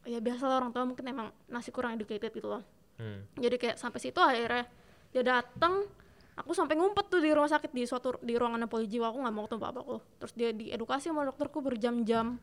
ya 0.07 0.23
biasa 0.23 0.43
lah 0.47 0.63
orang 0.63 0.71
tua 0.71 0.87
mungkin 0.87 1.05
emang 1.05 1.27
masih 1.47 1.69
kurang 1.69 1.93
educated 1.93 2.31
gitu 2.31 2.47
loh 2.47 2.63
Hmm. 2.97 3.29
jadi 3.37 3.61
kayak 3.61 3.77
sampai 3.77 4.01
situ 4.01 4.17
akhirnya 4.17 4.65
dia 5.13 5.21
datang 5.21 5.85
aku 6.33 6.49
sampai 6.49 6.73
ngumpet 6.73 7.13
tuh 7.13 7.21
di 7.21 7.29
rumah 7.29 7.45
sakit 7.45 7.69
di 7.69 7.85
suatu 7.85 8.17
di 8.25 8.33
ruangan 8.33 8.65
poli 8.65 8.89
jiwa 8.89 9.13
aku 9.13 9.21
nggak 9.21 9.35
mau 9.37 9.45
ketemu 9.45 9.61
bapakku 9.61 9.97
terus 10.17 10.33
dia 10.33 10.49
diedukasi 10.49 11.13
sama 11.13 11.21
dokterku 11.29 11.61
berjam-jam 11.61 12.41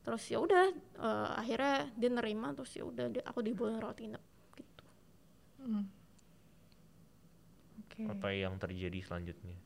terus 0.00 0.24
ya 0.32 0.40
udah 0.40 0.64
eh, 0.96 1.30
akhirnya 1.36 1.92
dia 1.92 2.08
nerima 2.08 2.56
terus 2.56 2.72
ya 2.72 2.88
udah 2.88 3.20
aku 3.28 3.44
dibolehin 3.44 3.84
rawat 3.84 4.00
inap 4.00 4.24
gitu 4.56 4.84
Hmm. 5.60 5.84
Oke. 7.84 8.08
Apa 8.08 8.32
yang 8.32 8.56
terjadi 8.56 8.98
selanjutnya? 9.04 9.56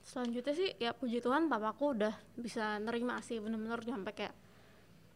selanjutnya 0.00 0.54
sih 0.56 0.70
ya 0.80 0.90
puji 0.96 1.20
Tuhan 1.20 1.46
papaku 1.46 1.94
udah 1.94 2.10
bisa 2.34 2.80
nerima 2.80 3.20
sih 3.20 3.38
bener-bener 3.38 3.78
sampai 3.84 4.12
kayak 4.16 4.34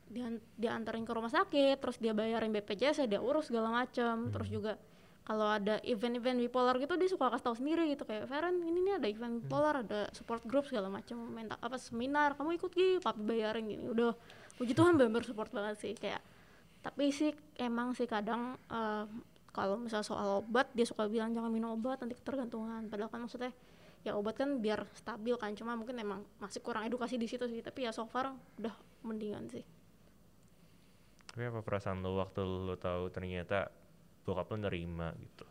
dia 0.09 0.29
diantarin 0.57 1.05
ke 1.05 1.13
rumah 1.13 1.33
sakit 1.33 1.81
terus 1.81 1.97
dia 1.99 2.13
bayarin 2.13 2.53
BPJS 2.53 3.05
ya 3.05 3.07
dia 3.07 3.21
urus 3.21 3.49
segala 3.49 3.73
macam 3.73 4.31
terus 4.31 4.49
juga 4.53 4.77
kalau 5.25 5.49
ada 5.49 5.81
event-event 5.89 6.37
bipolar 6.37 6.77
gitu 6.77 7.01
dia 7.01 7.09
suka 7.09 7.33
kasih 7.33 7.45
tahu 7.49 7.57
sendiri 7.57 7.89
gitu 7.97 8.05
kayak 8.05 8.29
Feren 8.29 8.61
ini 8.61 8.85
nih 8.85 8.95
ada 9.01 9.09
event 9.09 9.41
bipolar 9.41 9.81
ada 9.81 10.13
support 10.13 10.45
group 10.45 10.69
segala 10.69 10.93
macam 10.93 11.17
mental 11.33 11.57
apa 11.65 11.81
seminar 11.81 12.37
kamu 12.37 12.61
ikut 12.61 12.71
gih 12.77 13.01
papi 13.01 13.25
bayarin 13.25 13.65
gini. 13.65 13.89
Udah 13.89 14.13
puji 14.61 14.77
Tuhan 14.79 15.01
bener 15.01 15.25
support 15.25 15.49
banget 15.49 15.81
sih 15.81 15.93
kayak 15.97 16.21
tapi 16.85 17.09
sih 17.09 17.33
emang 17.57 17.97
sih 17.97 18.05
kadang 18.05 18.61
eh, 18.69 19.09
kalau 19.57 19.81
misal 19.81 20.05
soal 20.05 20.45
obat 20.45 20.69
dia 20.77 20.85
suka 20.85 21.09
bilang 21.09 21.33
jangan 21.33 21.49
minum 21.49 21.73
obat 21.73 22.05
nanti 22.05 22.13
ketergantungan. 22.21 22.93
Padahal 22.93 23.09
kan 23.09 23.25
maksudnya 23.25 23.57
ya 24.05 24.13
obat 24.13 24.37
kan 24.37 24.61
biar 24.61 24.85
stabil 24.93 25.33
kan 25.41 25.57
cuma 25.57 25.73
mungkin 25.73 25.97
emang 25.97 26.21
masih 26.37 26.61
kurang 26.61 26.85
edukasi 26.85 27.17
di 27.17 27.25
situ 27.25 27.49
sih 27.49 27.65
tapi 27.65 27.89
ya 27.89 27.91
so 27.97 28.05
far 28.05 28.37
udah 28.61 28.77
mendingan 29.01 29.49
sih 29.49 29.65
Tapi 31.35 31.51
apa 31.51 31.67
perasaan 31.67 31.99
lo 31.99 32.23
waktu 32.23 32.47
lo 32.47 32.79
tahu 32.79 33.11
ternyata 33.11 33.67
bokap 34.23 34.55
lo 34.55 34.71
nerima 34.71 35.11
gitu? 35.19 35.43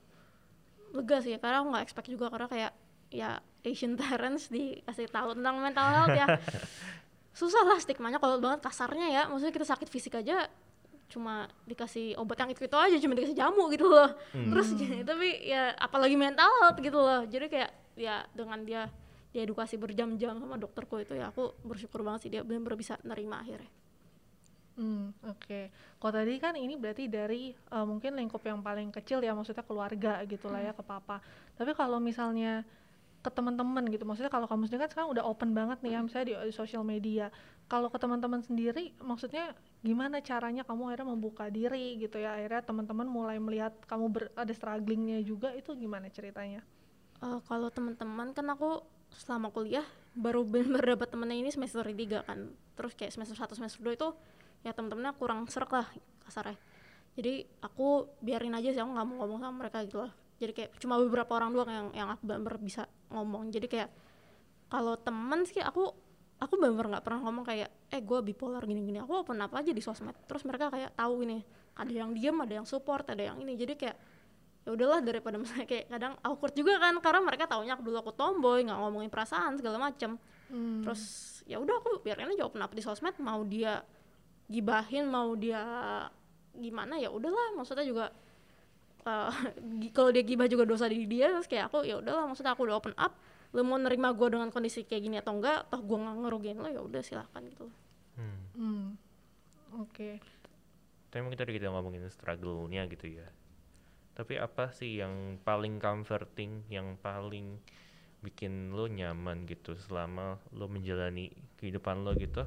lega 0.94 1.18
sih 1.26 1.34
karena 1.42 1.66
aku 1.66 1.68
nggak 1.74 1.84
expect 1.90 2.08
juga 2.08 2.30
karena 2.30 2.48
kayak 2.48 2.72
ya 3.10 3.42
Asian 3.66 3.98
parents 4.00 4.48
dikasih 4.54 5.10
tahu 5.10 5.36
tentang 5.36 5.60
mental 5.60 5.88
health 5.92 6.16
ya. 6.16 6.28
Susah 7.40 7.66
lah 7.66 7.82
stigmanya 7.82 8.22
kalau 8.22 8.38
banget 8.38 8.62
kasarnya 8.62 9.10
ya. 9.10 9.22
Maksudnya 9.26 9.52
kita 9.52 9.66
sakit 9.68 9.90
fisik 9.90 10.16
aja 10.22 10.48
cuma 11.12 11.46
dikasih 11.70 12.18
obat 12.18 12.42
yang 12.42 12.50
itu 12.56 12.66
itu 12.66 12.78
aja 12.78 12.98
cuma 12.98 13.14
dikasih 13.18 13.38
jamu 13.38 13.68
gitu 13.74 13.90
loh. 13.90 14.14
Terus 14.32 14.68
gini, 14.80 15.02
tapi 15.02 15.50
ya 15.50 15.74
apalagi 15.76 16.14
mental 16.14 16.48
health 16.62 16.78
gitu 16.78 17.02
loh. 17.02 17.26
Jadi 17.26 17.50
kayak 17.50 17.72
ya 17.98 18.24
dengan 18.32 18.62
dia 18.62 18.88
diedukasi 19.34 19.82
berjam-jam 19.82 20.38
sama 20.38 20.62
dokterku 20.62 21.02
itu 21.02 21.18
ya 21.18 21.34
aku 21.34 21.58
bersyukur 21.66 22.06
banget 22.06 22.30
sih 22.30 22.30
dia 22.30 22.46
benar-benar 22.46 22.78
bisa 22.78 23.02
nerima 23.02 23.42
akhirnya 23.42 23.66
Hmm, 24.74 25.14
oke. 25.30 25.70
Kalau 26.02 26.14
tadi 26.18 26.34
kan 26.42 26.58
ini 26.58 26.74
berarti 26.82 27.06
dari 27.06 27.54
eh, 27.54 27.86
mungkin 27.86 28.18
lingkup 28.18 28.42
yang 28.42 28.60
paling 28.66 28.90
kecil 28.90 29.22
ya, 29.22 29.38
maksudnya 29.38 29.62
keluarga 29.62 30.26
gitu 30.26 30.50
lah 30.50 30.62
ya 30.66 30.74
ke 30.74 30.82
papa. 30.82 31.22
Tapi 31.54 31.78
kalau 31.78 32.02
misalnya 32.02 32.66
ke 33.24 33.30
teman-teman 33.32 33.86
gitu, 33.94 34.04
maksudnya 34.04 34.34
kalau 34.34 34.50
kamu 34.50 34.68
sendiri 34.68 34.84
kan 34.84 34.92
sekarang 34.92 35.10
udah 35.16 35.24
open 35.30 35.54
banget 35.54 35.78
nih 35.86 35.96
ya, 35.96 36.00
misalnya 36.02 36.28
di, 36.28 36.36
di 36.50 36.54
sosial 36.58 36.82
media. 36.84 37.30
Kalau 37.70 37.88
ke 37.94 37.98
teman-teman 38.02 38.42
sendiri, 38.44 38.92
maksudnya 39.00 39.54
gimana 39.86 40.20
caranya 40.26 40.66
kamu 40.68 40.92
akhirnya 40.92 41.08
membuka 41.14 41.48
diri 41.54 41.96
gitu 42.02 42.18
ya, 42.20 42.36
akhirnya 42.36 42.66
teman-teman 42.66 43.08
mulai 43.08 43.38
melihat 43.40 43.72
kamu 43.88 44.06
ber- 44.12 44.34
ada 44.36 44.52
strugglingnya 44.52 45.22
juga, 45.24 45.54
itu 45.56 45.72
gimana 45.78 46.10
ceritanya? 46.12 46.66
Eh, 47.24 47.40
kalau 47.48 47.70
teman-teman 47.72 48.36
kan 48.36 48.44
aku 48.52 48.84
selama 49.14 49.54
kuliah 49.54 49.86
baru 50.18 50.44
benar 50.44 50.84
dapat 50.98 51.08
temennya 51.14 51.38
ini 51.40 51.50
semester 51.54 51.86
3 51.86 52.26
kan 52.26 52.50
terus 52.74 52.94
kayak 52.98 53.14
semester 53.14 53.38
1 53.38 53.54
semester 53.54 53.80
2 53.86 53.94
itu 53.94 54.10
ya 54.64 54.72
teman-temannya 54.72 55.14
kurang 55.20 55.46
serak 55.52 55.72
lah 55.72 55.88
kasarnya. 56.24 56.58
Jadi 57.14 57.46
aku 57.62 58.10
biarin 58.24 58.58
aja 58.58 58.74
sih 58.74 58.82
aku 58.82 58.92
nggak 58.96 59.06
mau 59.06 59.16
ngomong 59.22 59.40
sama 59.44 59.56
mereka 59.62 59.86
gitu 59.86 60.02
loh 60.02 60.14
jadi 60.44 60.52
kayak 60.52 60.72
cuma 60.82 61.00
beberapa 61.00 61.32
orang 61.40 61.56
doang 61.56 61.72
yang 61.72 61.88
yang 61.96 62.10
aku 62.12 62.28
benar 62.28 62.60
bisa 62.60 62.84
ngomong. 63.14 63.48
Jadi 63.54 63.72
kayak 63.72 63.90
kalau 64.68 65.00
temen 65.00 65.48
sih 65.48 65.64
aku 65.64 65.88
aku 66.42 66.54
benar 66.60 66.84
nggak 66.90 67.04
pernah 67.06 67.24
ngomong 67.24 67.48
kayak 67.48 67.70
eh 67.88 68.02
gue 68.04 68.20
bipolar 68.20 68.60
gini-gini. 68.68 69.00
Aku 69.00 69.24
open 69.24 69.40
apa 69.40 69.64
aja 69.64 69.72
di 69.72 69.80
sosmed. 69.80 70.12
Terus 70.28 70.44
mereka 70.44 70.68
kayak 70.68 71.00
tahu 71.00 71.24
ini 71.24 71.40
ada 71.80 71.94
yang 71.96 72.12
diem 72.12 72.36
ada 72.44 72.54
yang 72.60 72.68
support 72.68 73.08
ada 73.08 73.24
yang 73.24 73.40
ini. 73.40 73.56
Jadi 73.56 73.80
kayak 73.80 73.98
ya 74.68 74.70
udahlah 74.76 75.00
daripada 75.00 75.38
misalnya 75.42 75.64
kayak 75.64 75.88
kadang 75.88 76.14
awkward 76.28 76.54
juga 76.60 76.76
kan 76.76 76.96
karena 77.00 77.22
mereka 77.24 77.48
taunya 77.48 77.80
aku 77.80 77.84
dulu 77.88 77.98
aku 78.04 78.12
tomboy 78.12 78.68
nggak 78.68 78.80
ngomongin 78.84 79.08
perasaan 79.08 79.56
segala 79.56 79.80
macem. 79.80 80.20
Hmm. 80.54 80.86
terus 80.86 81.02
ya 81.50 81.58
udah 81.58 81.82
aku 81.82 82.06
biarin 82.06 82.30
aja 82.30 82.46
open 82.46 82.62
up 82.62 82.70
di 82.70 82.84
sosmed 82.84 83.18
mau 83.18 83.42
dia 83.42 83.82
gibahin 84.52 85.08
mau 85.10 85.34
dia 85.38 85.62
gimana 86.54 87.00
ya 87.02 87.10
udahlah 87.10 87.58
maksudnya 87.58 87.86
juga 87.86 88.06
gi- 89.82 89.92
kalau 89.92 90.10
dia 90.16 90.24
gibah 90.24 90.48
juga 90.48 90.64
dosa 90.64 90.88
di 90.88 91.04
dia 91.06 91.28
terus 91.32 91.48
kayak 91.50 91.68
aku 91.72 91.84
ya 91.84 92.00
udahlah 92.00 92.24
maksudnya 92.30 92.56
aku 92.56 92.64
udah 92.68 92.80
open 92.80 92.96
up 92.96 93.14
lu 93.54 93.62
mau 93.62 93.78
nerima 93.78 94.10
gue 94.16 94.28
dengan 94.34 94.50
kondisi 94.50 94.82
kayak 94.88 95.02
gini 95.04 95.16
atau 95.22 95.38
enggak 95.38 95.70
toh 95.70 95.82
gue 95.84 95.98
nggak 96.00 96.16
ngerugiin 96.26 96.58
lo 96.58 96.70
ya 96.72 96.82
udah 96.82 97.02
silahkan 97.04 97.44
gitu 97.48 97.68
Hmm. 98.14 98.46
Hmm. 98.54 98.86
Oke. 99.82 100.22
Tapi 101.10 101.22
mungkin 101.26 101.40
tadi 101.42 101.58
kita 101.58 101.74
ngomongin 101.74 102.06
struggle-nya 102.14 102.86
gitu 102.86 103.10
ya. 103.10 103.26
Tapi 104.14 104.38
apa 104.38 104.70
sih 104.70 105.02
yang 105.02 105.42
paling 105.42 105.82
comforting, 105.82 106.62
yang 106.70 106.94
paling 107.02 107.58
bikin 108.22 108.70
lo 108.78 108.86
nyaman 108.86 109.50
gitu 109.50 109.74
selama 109.74 110.38
lo 110.54 110.70
menjalani 110.70 111.34
kehidupan 111.58 112.06
lo 112.06 112.14
gitu? 112.14 112.46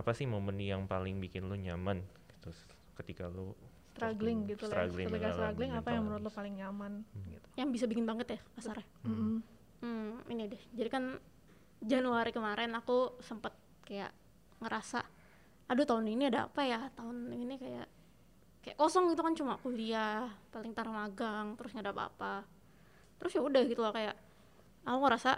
Apa 0.00 0.16
sih 0.16 0.24
momen 0.24 0.56
yang 0.56 0.88
paling 0.88 1.20
bikin 1.20 1.44
lo 1.44 1.54
nyaman 1.54 2.00
gitu 2.32 2.50
ketika 2.96 3.28
lo 3.28 3.52
Struggling 3.90 4.48
gitu 4.48 4.64
lah. 4.64 4.88
struggling 4.88 5.06
Ketika 5.06 5.28
dalam 5.28 5.36
struggling 5.36 5.70
apa 5.76 5.88
yang 5.92 6.02
menurut 6.02 6.18
lo 6.18 6.24
illness? 6.24 6.38
paling 6.40 6.54
nyaman 6.56 6.92
gitu. 7.28 7.46
yang 7.54 7.68
bisa 7.68 7.84
bikin 7.84 8.08
banget 8.08 8.26
ya 8.32 8.40
kasarnya 8.56 8.86
Mm-mm. 9.04 9.44
Hmm, 9.80 10.20
ini 10.26 10.44
deh. 10.46 10.62
Jadi 10.72 10.88
kan 10.88 11.04
Januari 11.80 12.30
kemarin 12.30 12.72
aku 12.72 13.16
sempet 13.18 13.52
kayak 13.82 14.12
ngerasa, 14.58 15.00
aduh 15.66 15.84
tahun 15.84 16.04
ini 16.06 16.28
ada 16.28 16.48
apa 16.48 16.60
ya? 16.62 16.92
Tahun 16.92 17.16
ini 17.30 17.56
kayak 17.56 17.88
kayak 18.60 18.76
kosong 18.76 19.08
gitu 19.08 19.20
kan 19.20 19.32
cuma 19.32 19.56
kuliah, 19.56 20.28
paling 20.48 20.72
tar 20.72 20.84
magang, 20.88 21.56
terus 21.56 21.72
nggak 21.72 21.88
ada 21.88 21.92
apa-apa. 21.92 22.34
Terus 23.16 23.32
ya 23.32 23.40
udah 23.40 23.62
gitu 23.64 23.80
loh 23.80 23.92
kayak 23.92 24.12
aku 24.84 24.98
ngerasa 25.00 25.30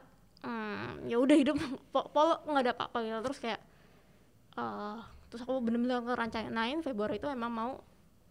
hmm, 0.43 1.07
ya 1.07 1.17
udah 1.19 1.37
hidup 1.39 1.57
po- 1.95 2.11
polo 2.11 2.43
nggak 2.43 2.63
ada 2.63 2.73
apa-apa 2.75 2.99
gitu. 3.01 3.19
Terus 3.23 3.39
kayak 3.39 3.61
eh 4.59 5.01
terus 5.33 5.49
aku 5.49 5.65
bener-bener 5.65 6.05
ngerancanain 6.05 6.85
Februari 6.85 7.17
itu 7.17 7.25
emang 7.25 7.49
mau 7.49 7.71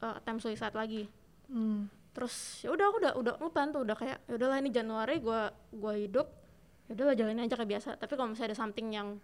eh, 0.06 0.14
attempt 0.18 0.46
suicide 0.46 0.76
lagi. 0.78 1.10
Hmm. 1.52 1.92
terus 2.12 2.60
ya 2.60 2.76
udah 2.76 2.86
aku 2.92 2.98
udah 3.00 3.14
udah 3.16 3.34
ngepan 3.40 3.68
tuh 3.72 3.82
udah 3.88 3.96
kayak 3.96 4.20
ya 4.28 4.36
udahlah 4.36 4.60
ini 4.60 4.68
Januari 4.68 5.16
gua 5.24 5.50
gua 5.72 5.96
hidup. 5.96 6.28
Ya 6.92 7.00
udahlah 7.00 7.16
jalanin 7.16 7.48
aja 7.48 7.56
kayak 7.56 7.72
biasa. 7.72 7.90
Tapi 7.96 8.14
kalau 8.20 8.36
misalnya 8.36 8.52
ada 8.52 8.60
something 8.60 8.88
yang 8.92 9.16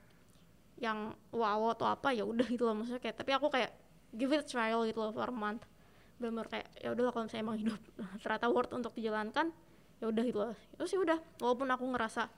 yang 0.80 1.12
wow 1.36 1.76
atau 1.76 1.90
apa 1.90 2.16
ya 2.16 2.24
udah 2.24 2.48
gitu 2.48 2.64
loh 2.64 2.78
maksudnya 2.78 3.02
kayak 3.02 3.18
tapi 3.18 3.34
aku 3.36 3.50
kayak 3.50 3.76
give 4.14 4.30
it 4.32 4.46
a 4.46 4.48
trial 4.48 4.88
gitu 4.88 5.04
loh 5.04 5.12
for 5.12 5.28
a 5.28 5.36
month. 5.36 5.68
Bener 6.16 6.48
kayak 6.48 6.72
ya 6.80 6.96
udahlah 6.96 7.12
kalau 7.12 7.28
misalnya 7.28 7.44
emang 7.44 7.58
hidup 7.60 7.80
ternyata 8.24 8.48
worth 8.48 8.72
untuk 8.72 8.96
dijalankan 8.96 9.52
ya 10.00 10.06
udah 10.08 10.24
gitu 10.24 10.40
loh. 10.40 10.56
Terus 10.80 10.90
ya 10.96 11.00
udah 11.04 11.18
walaupun 11.44 11.68
aku 11.68 11.86
ngerasa 11.92 12.32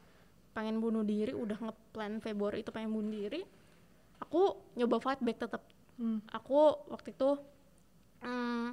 pengen 0.57 0.81
bunuh 0.81 1.05
diri 1.05 1.37
udah 1.37 1.61
ngeplan 1.61 2.25
Februari 2.25 2.65
itu 2.65 2.73
pengen 2.73 2.89
bunuh 2.89 3.13
diri 3.13 3.45
aku 4.19 4.55
nyoba 4.75 4.99
fight 4.99 5.23
back 5.23 5.39
tetap 5.39 5.63
Hmm. 5.99 6.23
aku 6.31 6.79
waktu 6.87 7.11
itu 7.11 7.35
mm, 8.23 8.71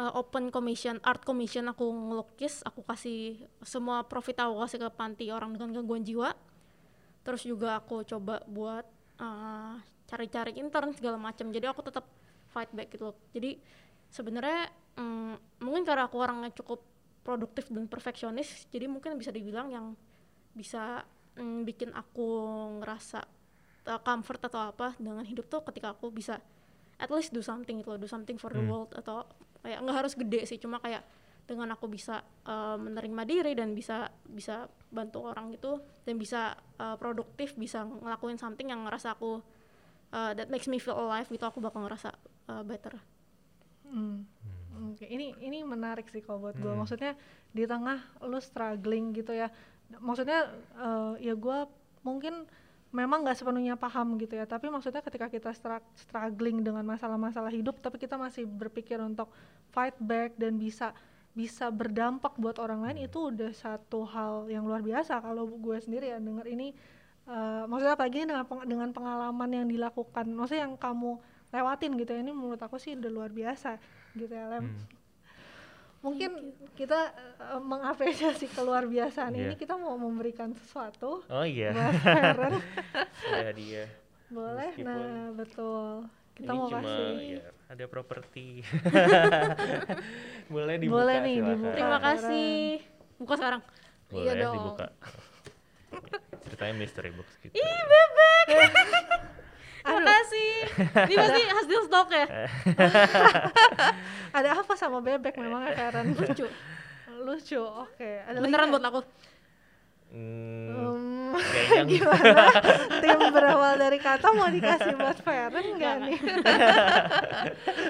uh, 0.00 0.12
open 0.16 0.48
commission 0.48 0.96
art 1.04 1.20
commission 1.20 1.68
aku 1.68 1.84
ngelukis 1.84 2.64
aku 2.64 2.80
kasih 2.80 3.44
semua 3.60 4.08
profit 4.08 4.40
aku 4.40 4.56
kasih 4.64 4.78
ke 4.80 4.88
panti 4.96 5.28
orang 5.28 5.52
dengan 5.52 5.76
gangguan 5.76 6.00
jiwa. 6.00 6.32
Terus 7.28 7.44
juga 7.44 7.76
aku 7.76 8.08
coba 8.08 8.40
buat 8.48 8.88
uh, 9.20 9.76
cari-cari 10.08 10.56
intern 10.56 10.96
segala 10.96 11.20
macam. 11.20 11.52
Jadi 11.52 11.68
aku 11.68 11.84
tetap 11.84 12.08
fight 12.56 12.72
back 12.72 12.88
gitu 12.96 13.12
loh. 13.12 13.16
Jadi 13.36 13.60
sebenarnya 14.08 14.72
mm, 14.96 15.60
mungkin 15.60 15.84
karena 15.84 16.08
aku 16.08 16.24
orangnya 16.24 16.56
cukup 16.56 16.80
produktif 17.20 17.68
dan 17.72 17.84
perfeksionis 17.88 18.68
jadi 18.68 18.84
mungkin 18.84 19.16
bisa 19.16 19.32
dibilang 19.32 19.72
yang 19.72 19.86
bisa 20.56 21.04
mm, 21.36 21.68
bikin 21.68 21.92
aku 21.92 22.28
ngerasa 22.80 23.24
uh, 23.86 24.00
comfort 24.00 24.40
atau 24.44 24.72
apa 24.72 24.92
dengan 24.96 25.24
hidup 25.24 25.48
tuh 25.48 25.62
ketika 25.68 25.92
aku 25.92 26.10
bisa 26.10 26.40
at 26.96 27.10
least 27.10 27.34
do 27.34 27.42
something 27.42 27.82
gitu 27.82 27.94
loh 27.94 28.00
do 28.00 28.08
something 28.08 28.38
for 28.38 28.50
the 28.54 28.60
Hmm. 28.62 28.70
world 28.70 28.90
atau 28.94 29.26
kayak 29.64 29.80
nggak 29.82 29.96
harus 29.96 30.14
gede 30.14 30.44
sih 30.46 30.58
cuma 30.60 30.78
kayak 30.78 31.02
dengan 31.44 31.76
aku 31.76 31.88
bisa 31.92 32.24
uh, 32.48 32.80
menerima 32.80 33.22
diri 33.28 33.52
dan 33.52 33.76
bisa 33.76 34.08
bisa 34.24 34.64
bantu 34.88 35.28
orang 35.28 35.52
gitu 35.52 35.76
dan 36.08 36.16
bisa 36.16 36.56
uh, 36.80 36.96
produktif 36.96 37.52
bisa 37.52 37.84
ngelakuin 37.84 38.40
something 38.40 38.72
yang 38.72 38.80
ngerasa 38.88 39.12
aku 39.12 39.44
uh, 40.12 40.32
that 40.32 40.48
makes 40.48 40.64
me 40.64 40.80
feel 40.80 40.96
alive 40.96 41.28
gitu 41.28 41.44
aku 41.44 41.60
bakal 41.60 41.84
ngerasa 41.84 42.16
uh, 42.48 42.64
better 42.64 42.96
Hmm. 43.84 44.26
Oke, 44.90 45.06
ini 45.06 45.30
ini 45.38 45.62
menarik 45.62 46.10
sih 46.10 46.18
kalau 46.18 46.42
buat 46.42 46.58
gue. 46.58 46.66
Hmm. 46.66 46.82
Maksudnya 46.82 47.14
di 47.54 47.62
tengah 47.62 48.02
lu 48.26 48.42
struggling 48.42 49.14
gitu 49.14 49.30
ya. 49.30 49.46
Maksudnya 50.02 50.50
eh, 50.74 51.30
ya 51.30 51.38
gue 51.38 51.58
mungkin 52.02 52.48
memang 52.94 53.26
nggak 53.26 53.36
sepenuhnya 53.36 53.74
paham 53.74 54.14
gitu 54.22 54.38
ya. 54.38 54.46
Tapi 54.46 54.70
maksudnya 54.70 55.02
ketika 55.02 55.26
kita 55.26 55.50
struggling 55.98 56.62
dengan 56.62 56.86
masalah-masalah 56.86 57.50
hidup, 57.50 57.82
tapi 57.82 57.98
kita 57.98 58.14
masih 58.14 58.46
berpikir 58.46 59.02
untuk 59.02 59.28
fight 59.74 59.98
back 59.98 60.38
dan 60.38 60.56
bisa 60.56 60.94
bisa 61.34 61.66
berdampak 61.66 62.38
buat 62.38 62.62
orang 62.62 62.86
lain 62.86 63.10
itu 63.10 63.34
udah 63.34 63.50
satu 63.50 64.06
hal 64.06 64.46
yang 64.46 64.62
luar 64.62 64.86
biasa 64.86 65.18
kalau 65.18 65.50
gue 65.50 65.74
sendiri 65.82 66.14
ya 66.14 66.22
denger 66.22 66.46
ini 66.46 66.70
eh, 67.26 67.62
maksudnya 67.66 67.98
apalagi 67.98 68.22
dengan 68.22 68.46
peng- 68.46 68.66
dengan 68.70 68.90
pengalaman 68.94 69.50
yang 69.50 69.66
dilakukan 69.66 70.30
maksudnya 70.30 70.70
yang 70.70 70.78
kamu 70.78 71.18
lewatin 71.50 71.90
gitu 71.98 72.10
ya 72.14 72.20
ini 72.22 72.30
menurut 72.30 72.62
aku 72.62 72.78
sih 72.78 72.94
udah 72.94 73.10
luar 73.10 73.30
biasa 73.34 73.82
gitu 74.14 74.30
ya 74.30 74.46
Lem 74.46 74.62
Hmm. 74.70 74.78
Mungkin 76.04 76.30
kita 76.72 77.00
eh, 77.40 77.58
mengapresiasi 77.58 78.44
keluar 78.48 78.84
biasaan 78.84 79.32
ini 79.32 79.48
Iya. 79.48 79.56
kita 79.56 79.74
mau 79.74 79.96
memberikan 79.96 80.52
sesuatu 80.54 81.24
Oh 81.24 81.42
iya, 81.42 81.72
ya 83.24 83.50
dia. 83.56 83.88
boleh 84.26 84.68
Meskipun 84.70 84.84
nah 84.86 85.32
betul 85.32 86.04
kita 86.34 86.44
Ini 86.46 86.58
mau 86.58 86.66
cuma 86.66 86.80
kasih 86.82 87.14
ya, 87.32 87.42
ada 87.66 87.84
properti. 87.86 88.46
Boleh 90.54 90.74
dibuka 90.76 90.98
Boleh 90.98 91.16
nih, 91.20 91.34
silakan. 91.34 91.50
dibuka. 91.50 91.72
terima 91.72 91.98
kasih 92.00 92.50
buka 93.16 93.34
sekarang 93.34 93.62
Boleh 94.06 94.24
iya 94.24 94.32
dong 94.36 94.54
dibuka. 94.54 94.86
Ceritanya 96.44 96.74
mystery 96.76 97.10
box 97.10 97.28
gitu. 97.40 97.54
ih 97.54 97.62
bebek 97.82 98.46
Aduh. 99.84 100.00
terima 100.00 100.10
kasih 100.24 100.48
ini 101.04 101.14
pasti 101.14 101.40
hasil 101.44 101.80
stok 101.84 102.08
ya? 102.10 102.26
Ada 104.32 104.48
apa 104.56 104.72
sama 104.74 104.98
bebek 104.98 105.36
memang 105.36 105.68
ya 105.68 105.72
Feren 105.76 106.16
lucu. 106.16 106.46
Lucu 107.20 107.60
oke. 107.60 108.10
Ada 108.24 108.36
lagi 108.36 108.44
beneran 108.44 108.72
buat 108.72 108.84
aku. 108.84 109.00
Hmm, 110.14 111.34
Hmm, 111.34 111.42
kayaknya 111.50 111.82
gimana? 111.98 112.46
Tim 113.02 113.20
berawal 113.34 113.74
dari 113.74 113.98
kata 113.98 114.30
mau 114.30 114.46
dikasih 114.46 114.94
buat 114.94 115.18
Feren 115.20 115.66
nggak 115.74 115.94
nih? 116.06 116.18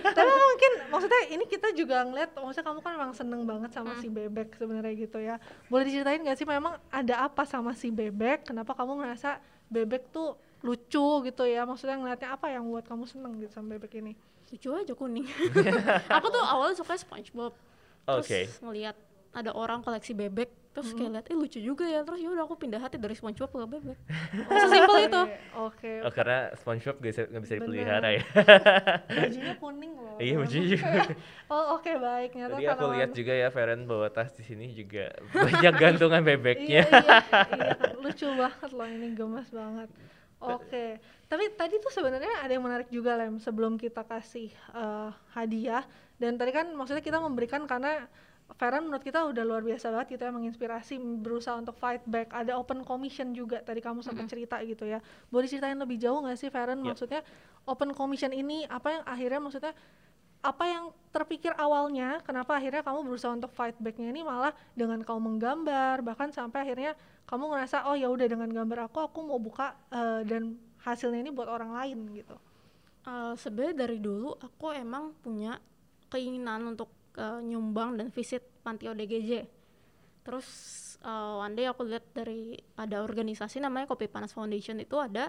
tapi 0.02 0.30
mungkin 0.32 0.72
maksudnya 0.88 1.22
ini 1.28 1.44
kita 1.44 1.76
juga 1.76 2.00
ngeliat 2.08 2.32
maksudnya 2.32 2.64
kamu 2.64 2.80
kan 2.80 2.92
memang 2.96 3.12
seneng 3.12 3.42
banget 3.44 3.70
sama 3.76 3.92
si 4.00 4.08
bebek 4.08 4.56
sebenarnya 4.56 4.92
gitu 4.96 5.20
ya. 5.20 5.36
Boleh 5.68 5.84
diceritain 5.84 6.24
nggak 6.24 6.38
sih 6.40 6.48
memang 6.48 6.80
ada 6.88 7.28
apa 7.28 7.44
sama 7.44 7.76
si 7.76 7.92
bebek? 7.92 8.48
Kenapa 8.48 8.72
kamu 8.72 9.04
ngerasa 9.04 9.36
bebek 9.68 10.08
tuh 10.08 10.40
lucu 10.64 11.06
gitu 11.28 11.44
ya 11.44 11.68
maksudnya 11.68 12.00
ngeliatnya 12.00 12.32
apa 12.32 12.48
yang 12.48 12.64
buat 12.64 12.88
kamu 12.88 13.04
seneng 13.04 13.36
gitu 13.36 13.52
sama 13.52 13.76
bebek 13.76 14.00
ini? 14.00 14.16
Lucu 14.48 14.72
aja 14.72 14.94
kuning. 14.96 15.28
Aku 16.16 16.26
tuh 16.32 16.40
awalnya 16.40 16.80
suka 16.80 16.96
SpongeBob. 16.96 17.52
Terus 18.08 18.24
Oke. 18.24 18.40
ngelihat 18.64 18.96
ada 19.34 19.50
orang 19.52 19.84
koleksi 19.84 20.16
bebek 20.16 20.64
terus 20.74 20.90
kayak 20.90 21.10
lihat 21.14 21.26
eh 21.30 21.36
lucu 21.38 21.60
juga 21.62 21.86
ya. 21.86 22.00
Terus 22.02 22.18
ya 22.18 22.28
udah 22.34 22.48
aku 22.48 22.58
pindah 22.58 22.80
hati 22.80 22.96
dari 22.96 23.12
SpongeBob 23.12 23.52
ke 23.52 23.56
bebek. 23.76 23.98
Sesimpel 24.64 24.96
itu. 25.06 25.22
Oke 25.60 25.92
Oh 26.00 26.10
karena 26.10 26.50
SpongeBob 26.56 26.96
gak 26.98 27.12
bisa, 27.12 27.22
nggak 27.28 27.42
bisa 27.44 27.54
dipelihara 27.60 28.08
ya. 28.10 28.22
bajunya 29.20 29.54
kuning 29.60 29.92
loh. 30.00 30.16
Iya, 30.16 30.34
bajunya 30.40 30.66
juga. 30.74 31.00
oh 31.52 31.64
oke 31.76 31.92
baik. 31.92 32.30
Nyata 32.40 32.56
Tadi 32.56 32.64
aku 32.72 32.84
lihat 32.96 33.10
juga 33.12 33.32
ya 33.36 33.48
Feren 33.52 33.84
bawa 33.84 34.08
tas 34.08 34.32
di 34.32 34.42
sini 34.42 34.72
juga 34.72 35.12
banyak 35.28 35.74
gantungan 35.76 36.24
bebeknya. 36.24 36.88
Iya, 36.88 37.04
iya, 37.04 37.18
iya, 37.52 37.72
lucu 38.00 38.26
banget 38.32 38.70
loh 38.72 38.88
ini 38.88 39.08
gemas 39.12 39.48
banget. 39.52 39.92
Oke, 40.44 41.00
tapi 41.26 41.44
tadi 41.56 41.80
tuh 41.80 41.88
sebenarnya 41.88 42.44
ada 42.44 42.52
yang 42.52 42.64
menarik 42.64 42.88
juga 42.92 43.16
lem 43.16 43.40
sebelum 43.40 43.80
kita 43.80 44.04
kasih 44.04 44.52
eh, 44.52 45.10
hadiah. 45.32 45.84
Dan 46.20 46.36
tadi 46.36 46.52
kan 46.52 46.70
maksudnya 46.76 47.02
kita 47.02 47.18
memberikan 47.18 47.64
karena 47.64 48.06
Feren 48.60 48.84
menurut 48.84 49.00
kita 49.00 49.24
udah 49.24 49.40
luar 49.40 49.64
biasa 49.64 49.88
banget 49.88 50.20
gitu 50.20 50.22
ya 50.28 50.32
menginspirasi 50.36 51.00
berusaha 51.00 51.56
untuk 51.56 51.80
fight 51.80 52.04
back. 52.04 52.28
Ada 52.28 52.60
open 52.60 52.84
commission 52.84 53.32
juga 53.32 53.64
tadi 53.64 53.80
kamu 53.80 54.04
sempat 54.04 54.28
cerita 54.28 54.60
gitu 54.60 54.84
ya. 54.84 55.00
Boleh 55.32 55.48
ceritain 55.48 55.80
lebih 55.80 55.96
jauh 55.96 56.20
nggak 56.20 56.36
sih 56.36 56.52
Feren 56.52 56.84
Ya. 56.84 56.92
maksudnya 56.92 57.24
open 57.64 57.96
commission 57.96 58.30
ini 58.36 58.68
apa 58.68 59.00
yang 59.00 59.02
akhirnya 59.08 59.40
maksudnya 59.40 59.72
apa 60.44 60.64
yang 60.68 60.84
terpikir 61.08 61.56
awalnya 61.56 62.20
kenapa 62.20 62.60
akhirnya 62.60 62.84
kamu 62.84 63.00
berusaha 63.08 63.32
untuk 63.32 63.48
fight 63.56 63.72
backnya 63.80 64.12
ini 64.12 64.20
malah 64.20 64.52
dengan 64.76 65.00
kamu 65.00 65.32
menggambar 65.32 66.04
bahkan 66.04 66.28
sampai 66.28 66.68
akhirnya 66.68 66.92
kamu 67.24 67.48
ngerasa 67.48 67.88
oh 67.88 67.96
ya 67.96 68.12
udah 68.12 68.28
dengan 68.28 68.52
gambar 68.52 68.92
aku 68.92 69.08
aku 69.08 69.24
mau 69.24 69.40
buka 69.40 69.72
eh, 69.88 70.20
dan 70.28 70.60
hasilnya 70.84 71.24
ini 71.24 71.32
buat 71.32 71.48
orang 71.48 71.72
lain 71.72 71.98
gitu. 72.12 72.36
Eh, 73.08 73.34
sebenarnya 73.40 73.88
dari 73.88 73.98
dulu 74.04 74.36
aku 74.36 74.76
emang 74.76 75.16
punya 75.24 75.56
keinginan 76.12 76.76
untuk 76.76 76.92
eh, 77.16 77.40
nyumbang 77.40 77.96
dan 77.96 78.12
visit 78.12 78.44
panti 78.60 78.84
ODGJ 78.84 79.64
terus 80.24 80.48
uh, 81.04 81.44
one 81.44 81.52
day 81.52 81.68
aku 81.68 81.84
lihat 81.84 82.08
dari 82.16 82.56
ada 82.80 83.04
organisasi 83.04 83.60
namanya 83.60 83.92
Kopi 83.92 84.08
Panas 84.08 84.32
Foundation 84.32 84.80
itu 84.80 84.96
ada 84.96 85.28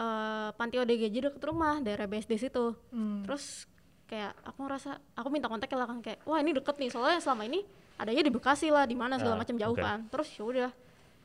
uh, 0.00 0.56
panti 0.56 0.80
ODGJ 0.80 1.20
dekat 1.20 1.44
rumah 1.44 1.84
daerah 1.84 2.08
BSD 2.08 2.48
situ. 2.48 2.72
Hmm. 2.88 3.28
terus 3.28 3.68
kayak 4.06 4.32
aku 4.46 4.58
ngerasa 4.66 4.90
aku 5.18 5.28
minta 5.34 5.50
kontak 5.50 5.66
lah 5.74 5.86
kan 5.90 5.98
kayak 5.98 6.22
wah 6.22 6.38
ini 6.38 6.54
deket 6.54 6.78
nih 6.78 6.90
soalnya 6.94 7.18
selama 7.18 7.42
ini 7.46 7.66
adanya 7.98 8.22
di 8.22 8.30
Bekasi 8.30 8.70
lah 8.70 8.86
di 8.86 8.94
mana 8.94 9.18
segala 9.18 9.34
Ah, 9.34 9.40
macam 9.42 9.56
jauh 9.58 9.74
oke. 9.74 9.82
kan. 9.82 10.06
Terus 10.12 10.28
ya 10.36 10.42
udah 10.46 10.70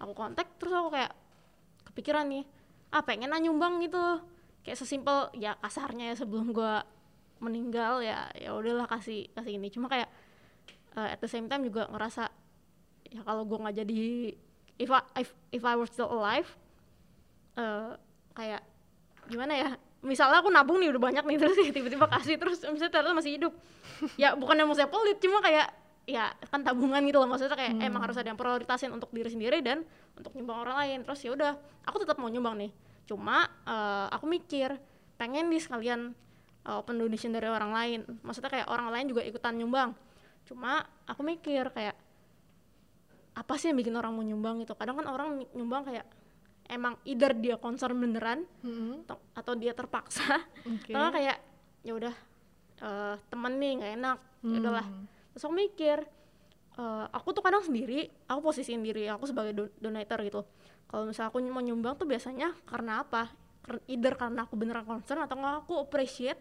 aku 0.02 0.13
kontak 0.17 0.48
terus 0.58 0.74
aku 0.74 0.89
kayak 0.89 1.12
kepikiran 1.94 2.26
nih 2.26 2.44
ah 2.91 3.04
pengen 3.06 3.32
nyumbang 3.38 3.78
gitu. 3.86 4.02
Kayak 4.65 4.78
sesimpel 4.82 5.30
ya 5.38 5.58
kasarnya 5.62 6.13
ya 6.13 6.15
sebelum 6.17 6.54
gua 6.54 6.86
meninggal 7.41 8.02
ya 8.06 8.30
ya 8.38 8.54
udahlah 8.54 8.86
kasih 8.89 9.30
kasih 9.34 9.58
ini. 9.62 9.70
Cuma 9.70 9.89
kayak 9.89 10.10
uh, 10.98 11.10
at 11.13 11.20
the 11.22 11.30
same 11.30 11.46
time 11.46 11.65
juga 11.65 11.86
ngerasa 11.89 12.30
ya 13.13 13.22
kalau 13.22 13.46
gua 13.46 13.67
nggak 13.70 13.78
jadi 13.86 14.02
if 14.82 14.89
I 14.89 15.02
if, 15.22 15.30
if 15.54 15.62
I 15.62 15.78
were 15.78 15.89
still 15.89 16.10
alive 16.10 16.50
eh 17.60 17.94
kayak 18.34 18.63
gimana 19.28 19.54
ya 19.54 19.70
misalnya 20.02 20.42
aku 20.42 20.50
nabung 20.50 20.82
nih 20.82 20.90
udah 20.90 21.02
banyak 21.02 21.24
nih 21.26 21.38
terus 21.42 21.58
tiba-tiba 21.70 22.10
kasih 22.10 22.36
terus 22.42 22.62
misalnya 22.66 22.92
ternyata 22.94 23.18
masih 23.18 23.32
hidup. 23.38 23.54
Ya 24.18 24.34
bukan 24.34 24.58
yang 24.58 24.68
mau 24.70 24.78
saya 24.78 24.90
pelit 24.90 25.22
cuma 25.22 25.42
kayak 25.42 25.70
ya 26.10 26.34
kan 26.50 26.66
tabungan 26.66 27.00
gitu 27.06 27.22
loh 27.22 27.30
maksudnya 27.30 27.54
kayak 27.54 27.78
emang 27.78 28.02
harus 28.02 28.18
ada 28.18 28.34
yang 28.34 28.40
prioritasin 28.40 28.90
untuk 28.90 29.14
diri 29.14 29.30
sendiri 29.30 29.62
dan 29.62 29.86
untuk 30.18 30.34
nyumbang 30.34 30.66
orang 30.66 30.76
lain. 30.86 30.98
Terus 31.06 31.20
ya 31.22 31.32
udah 31.38 31.52
aku 31.86 32.02
tetap 32.02 32.18
mau 32.18 32.28
nyumbang 32.28 32.58
nih. 32.58 32.72
Cuma 33.06 33.46
eh, 33.66 34.08
aku 34.10 34.26
mikir 34.26 34.78
pengen 35.22 35.54
nih 35.54 35.62
sekalian 35.62 36.18
eh, 36.66 36.76
open 36.76 36.98
donation 36.98 37.30
dari 37.30 37.46
orang 37.46 37.72
lain. 37.72 38.00
Maksudnya 38.26 38.50
kayak 38.50 38.68
orang 38.74 38.90
lain 38.90 39.06
juga 39.14 39.22
ikutan 39.22 39.54
nyumbang. 39.54 39.94
Cuma 40.50 40.82
aku 41.06 41.22
mikir 41.22 41.70
kayak 41.70 41.94
apa 43.32 43.54
sih 43.56 43.72
yang 43.72 43.80
bikin 43.80 43.96
orang 43.96 44.12
mau 44.12 44.26
nyumbang 44.26 44.60
itu 44.60 44.76
kadang 44.76 45.00
kan 45.00 45.08
orang 45.08 45.40
nyumbang 45.56 45.88
kayak 45.88 46.04
emang 46.71 46.95
either 47.03 47.36
dia 47.36 47.60
concern 47.60 47.99
beneran 47.99 48.47
Mm-mm. 48.63 49.03
atau, 49.36 49.53
dia 49.53 49.75
terpaksa 49.75 50.39
Oke. 50.63 50.95
atau 50.95 51.12
kayak 51.12 51.38
ya 51.84 51.93
udah 51.93 52.15
eh, 52.79 53.15
temen 53.27 53.53
nih 53.60 53.71
nggak 53.77 53.91
enak 53.99 54.17
ya 54.41 54.57
udahlah 54.57 54.88
Hmm. 54.88 55.05
terus 55.31 55.43
aku 55.45 55.53
mikir 55.53 55.97
eh, 56.75 57.05
aku 57.12 57.27
tuh 57.31 57.43
kadang 57.43 57.62
sendiri 57.62 58.07
aku 58.25 58.39
posisiin 58.41 58.81
diri 58.81 59.05
aku 59.05 59.27
sebagai 59.27 59.53
do- 59.53 59.73
donator 59.77 60.23
gitu 60.23 60.41
kalau 60.88 61.07
misalnya 61.07 61.29
aku 61.29 61.39
mau 61.45 61.62
nyumbang 61.62 61.93
tuh 61.95 62.07
biasanya 62.07 62.55
karena 62.65 63.03
apa 63.03 63.29
either 63.86 64.17
karena 64.17 64.43
aku 64.43 64.57
beneran 64.57 64.84
concern 64.84 65.21
atau 65.21 65.38
nggak 65.38 65.55
aku 65.63 65.73
appreciate 65.77 66.39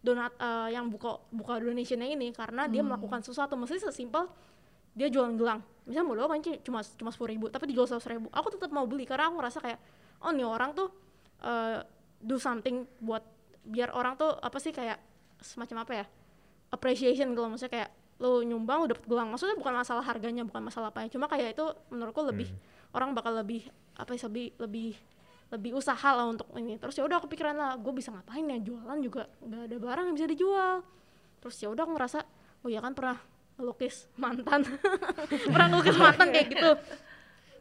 donat 0.00 0.32
eh, 0.38 0.74
yang 0.74 0.88
buka 0.88 1.18
buka 1.30 1.58
donationnya 1.58 2.08
ini 2.08 2.30
karena 2.30 2.66
dia 2.66 2.82
melakukan 2.82 3.22
sesuatu 3.22 3.54
mesti 3.54 3.82
sesimpel 3.82 4.26
dia 4.92 5.08
jualan 5.08 5.34
gelang. 5.36 5.60
Misalnya 5.82 6.06
modal 6.06 6.26
kan 6.30 6.38
ci- 6.44 6.60
cuma 6.62 6.80
cuma 6.84 7.10
sepuluh 7.10 7.34
ribu 7.34 7.46
tapi 7.50 7.66
dijual 7.70 7.90
seratus 7.90 8.06
ribu. 8.06 8.28
Aku 8.30 8.52
tetap 8.54 8.70
mau 8.70 8.86
beli 8.86 9.02
karena 9.08 9.32
aku 9.32 9.42
ngerasa 9.42 9.58
kayak 9.58 9.78
oh 10.22 10.30
nih 10.30 10.46
orang 10.46 10.70
tuh 10.76 10.88
eh, 11.42 11.82
do 12.22 12.38
something 12.38 12.86
buat 13.02 13.24
biar 13.66 13.90
orang 13.94 14.14
tuh 14.14 14.30
apa 14.38 14.58
sih 14.62 14.70
kayak 14.70 14.98
semacam 15.42 15.82
apa 15.82 15.92
ya 16.02 16.04
appreciation 16.70 17.34
gitu 17.34 17.40
loh. 17.42 17.50
Maksudnya 17.50 17.72
kayak 17.72 17.90
lo 18.22 18.46
nyumbang 18.46 18.86
lo 18.86 18.86
dapet 18.94 19.04
gelang. 19.10 19.28
Maksudnya 19.34 19.58
bukan 19.58 19.74
masalah 19.74 20.04
harganya 20.06 20.46
bukan 20.46 20.62
masalah 20.62 20.94
apa 20.94 21.02
ya. 21.02 21.18
Cuma 21.18 21.26
kayak 21.26 21.58
itu 21.58 21.66
menurutku 21.90 22.22
lebih 22.22 22.48
orang 22.94 23.10
bakal 23.16 23.34
lebih 23.34 23.66
apa 23.98 24.14
ya 24.14 24.30
lebih 24.30 24.54
lebih 24.62 24.94
lebih 25.50 25.70
usaha 25.74 26.08
lah 26.14 26.30
untuk 26.30 26.46
ini. 26.54 26.78
Terus 26.78 26.94
ya 26.94 27.02
udah 27.02 27.18
aku 27.18 27.26
pikiran 27.26 27.58
lah 27.58 27.74
gue 27.74 27.90
bisa 27.90 28.14
ngapain 28.14 28.46
ya? 28.46 28.58
Jualan 28.62 28.98
juga 29.02 29.26
nggak 29.42 29.62
ada 29.66 29.76
barang 29.82 30.04
yang 30.06 30.14
bisa 30.14 30.28
dijual. 30.30 30.86
Terus 31.42 31.56
ya 31.58 31.68
udah 31.74 31.82
aku 31.82 31.92
ngerasa 31.98 32.18
oh 32.62 32.70
ya 32.70 32.78
kan 32.78 32.94
pernah 32.94 33.18
ngelukis 33.56 34.08
mantan. 34.16 34.64
Pernah 35.52 35.66
ngelukis 35.72 35.96
mantan 35.98 36.28
kayak 36.32 36.46
gitu. 36.50 36.70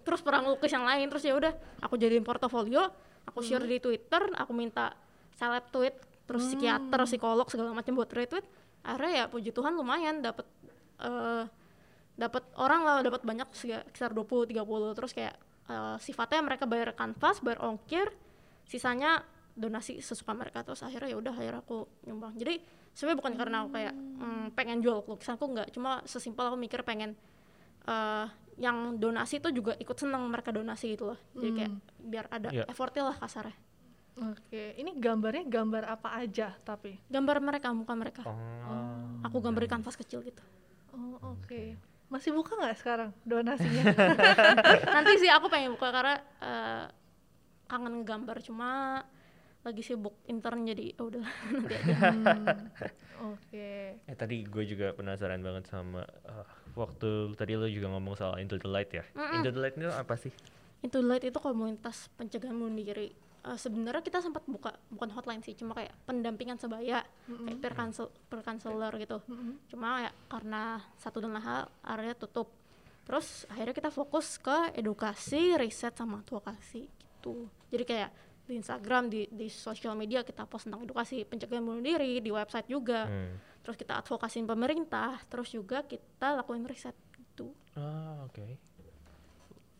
Terus 0.01 0.19
pernah 0.25 0.41
ngelukis 0.41 0.71
yang 0.73 0.85
lain 0.85 1.05
terus 1.13 1.23
ya 1.23 1.37
udah 1.37 1.53
aku 1.85 1.93
jadiin 1.93 2.25
portofolio 2.25 2.89
aku 3.21 3.45
share 3.45 3.61
di 3.69 3.77
twitter 3.77 4.33
aku 4.33 4.49
minta 4.49 4.97
seleb 5.37 5.69
tweet 5.69 5.93
terus 6.25 6.49
psikiater 6.49 7.05
psikolog 7.05 7.45
segala 7.53 7.69
macam 7.75 7.93
buat 7.93 8.09
retweet. 8.09 8.45
Akhirnya 8.81 9.11
ya 9.13 9.23
puji 9.29 9.53
Tuhan 9.53 9.77
lumayan 9.77 10.25
dapat 10.25 10.47
eh 11.01 11.45
dapat 12.17 12.43
orang 12.57 12.81
lah 12.85 12.97
dapat 13.01 13.21
banyak 13.25 13.49
sekitar 13.53 14.13
20 14.13 14.53
30 14.53 14.97
terus 14.97 15.11
kayak 15.13 15.35
eh, 15.69 15.97
sifatnya 16.01 16.41
mereka 16.41 16.65
bayar 16.65 16.93
kanvas 16.97 17.41
bayar 17.41 17.61
ongkir 17.65 18.09
sisanya 18.65 19.21
donasi 19.53 19.99
sesuka 20.01 20.33
mereka. 20.33 20.63
Terus 20.65 20.81
akhirnya 20.81 21.13
ya 21.13 21.17
udah 21.19 21.33
akhirnya 21.35 21.61
aku 21.61 21.85
nyumbang. 22.07 22.33
Jadi 22.39 22.80
sebenarnya 22.91 23.17
bukan 23.17 23.33
karena 23.35 23.55
aku 23.59 23.69
kayak 23.71 23.93
mm, 23.93 24.45
pengen 24.51 24.79
jual 24.79 25.01
lukisanku 25.01 25.45
nggak 25.47 25.71
cuma 25.71 26.03
sesimpel 26.03 26.45
aku 26.45 26.57
mikir 26.57 26.81
pengen 26.81 27.15
eh 27.81 28.27
yang 28.55 28.95
donasi 28.95 29.39
tuh 29.39 29.49
juga 29.49 29.73
ikut 29.73 29.95
seneng 29.95 30.21
mereka 30.27 30.51
donasi 30.51 30.93
gitu 30.93 31.07
loh 31.07 31.19
jadi 31.33 31.49
kayak 31.55 31.71
biar 31.99 32.25
ada 32.29 32.49
Iya. 32.51 32.65
effortnya 32.67 33.03
lah 33.05 33.17
kasarnya 33.17 33.57
Oke, 34.11 34.75
ini 34.75 34.91
gambarnya 34.93 35.47
gambar 35.47 35.87
apa 35.87 36.19
aja 36.19 36.51
tapi? 36.61 36.99
gambar 37.07 37.39
mereka 37.39 37.71
muka 37.71 37.95
mereka 37.95 38.21
Oh. 38.27 39.23
aku 39.23 39.39
gambar 39.39 39.65
di 39.65 39.71
kanvas 39.71 39.95
kecil 39.95 40.21
gitu 40.21 40.43
Oh, 40.91 41.15
oke. 41.33 41.79
Masih 42.11 42.35
buka 42.35 42.51
nggak 42.53 42.75
sekarang 42.75 43.15
donasinya? 43.23 43.87
nanti 44.93 45.11
sih 45.17 45.31
aku 45.31 45.47
pengen 45.47 45.71
buka 45.71 45.87
karena 45.89 46.19
eh, 46.43 46.85
kangen 47.65 48.03
gambar 48.03 48.43
cuma 48.43 48.99
lagi 49.61 49.85
sibuk 49.85 50.17
intern 50.25 50.65
jadi 50.65 50.97
ya 50.97 51.01
udah 51.05 51.21
nanti 51.53 51.73
aja. 51.77 51.95
Hmm, 52.09 52.45
Oke. 53.33 54.01
Eh 54.01 54.15
tadi 54.17 54.41
gue 54.41 54.63
juga 54.65 54.91
penasaran 54.91 55.37
banget 55.39 55.69
sama 55.69 56.01
eh, 56.25 56.45
waktu 56.73 57.37
tadi 57.37 57.53
lo 57.53 57.69
juga 57.69 57.93
ngomong 57.93 58.17
soal 58.17 58.41
Into 58.41 58.57
the 58.57 58.65
Light 58.65 58.89
ya. 58.89 59.05
Into 59.37 59.53
the 59.53 59.61
Light 59.61 59.77
itu 59.77 59.89
apa 59.89 60.17
sih? 60.17 60.33
itu 60.81 60.97
light 60.97 61.21
itu 61.21 61.37
komunitas 61.37 62.09
pencegahan 62.17 62.57
bunuh 62.57 62.73
diri. 62.73 63.13
Eh, 63.45 63.53
sebenarnya 63.53 64.01
kita 64.01 64.17
sempat 64.17 64.41
buka 64.49 64.73
bukan 64.89 65.13
hotline 65.13 65.45
sih 65.45 65.53
cuma 65.53 65.77
kayak 65.77 65.93
pendampingan 66.09 66.57
sebaya 66.57 67.05
kayak 67.29 67.57
peer 67.61 67.73
counsel 67.77 68.09
peer 68.25 68.41
counselor 68.41 68.89
gitu. 68.97 69.21
Cuma 69.69 70.09
ya 70.09 70.11
karena 70.25 70.81
satu 70.97 71.21
dan 71.21 71.37
lain 71.37 71.45
hal 71.45 71.69
area 71.85 72.17
tutup. 72.17 72.49
Terus 73.05 73.45
akhirnya 73.45 73.77
kita 73.77 73.93
fokus 73.93 74.41
ke 74.41 74.73
edukasi 74.73 75.53
riset 75.53 75.93
sama 75.93 76.25
advokasi 76.25 76.89
gitu. 76.89 77.45
Jadi 77.69 77.83
kayak 77.85 78.09
di 78.51 78.59
Instagram 78.59 79.07
di 79.07 79.25
di 79.31 79.47
sosial 79.47 79.95
media 79.95 80.21
kita 80.21 80.43
post 80.43 80.67
tentang 80.67 80.83
edukasi 80.83 81.23
pencegahan 81.23 81.63
bunuh 81.63 81.79
diri 81.79 82.19
di 82.19 82.29
website 82.29 82.67
juga 82.67 83.07
Hmm. 83.07 83.39
terus 83.63 83.79
kita 83.79 83.95
advokasiin 83.97 84.43
pemerintah 84.43 85.23
terus 85.25 85.49
juga 85.49 85.81
kita 85.81 86.35
lakuin 86.35 86.67
riset 86.67 86.93
gitu 87.15 87.55
Ah 87.71 88.27
oke. 88.27 88.59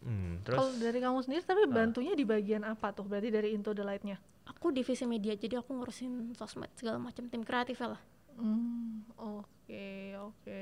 Hmm, 0.02 0.42
terus 0.42 0.58
Kalau 0.58 0.74
dari 0.80 0.98
kamu 0.98 1.20
sendiri 1.22 1.44
tapi 1.44 1.62
bantunya 1.68 2.16
di 2.16 2.26
bagian 2.26 2.66
apa 2.66 2.90
tuh? 2.90 3.06
Berarti 3.06 3.30
dari 3.30 3.54
Into 3.54 3.70
the 3.72 3.84
Light-nya? 3.84 4.18
aku 4.42 4.74
divisi 4.74 5.06
media 5.06 5.38
jadi 5.38 5.62
aku 5.62 5.70
ngurusin 5.72 6.34
sosmed 6.34 6.70
segala 6.74 6.98
macam 6.98 7.30
tim 7.30 7.42
kreatif 7.42 7.78
lah 7.80 8.02
Hmm, 8.34 9.06
oke, 9.16 9.88
oke. 10.18 10.62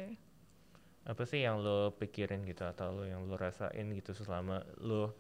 apa 1.06 1.24
sih 1.24 1.41
yang 1.41 1.58
lo 1.58 1.95
pikirin 1.95 2.43
gitu 2.43 2.65
atau 2.65 2.91
lo 2.91 3.04
yang 3.04 3.24
lo 3.24 3.34
rasain 3.34 3.88
gitu 3.93 4.12
selama 4.12 4.62
lo 4.78 5.15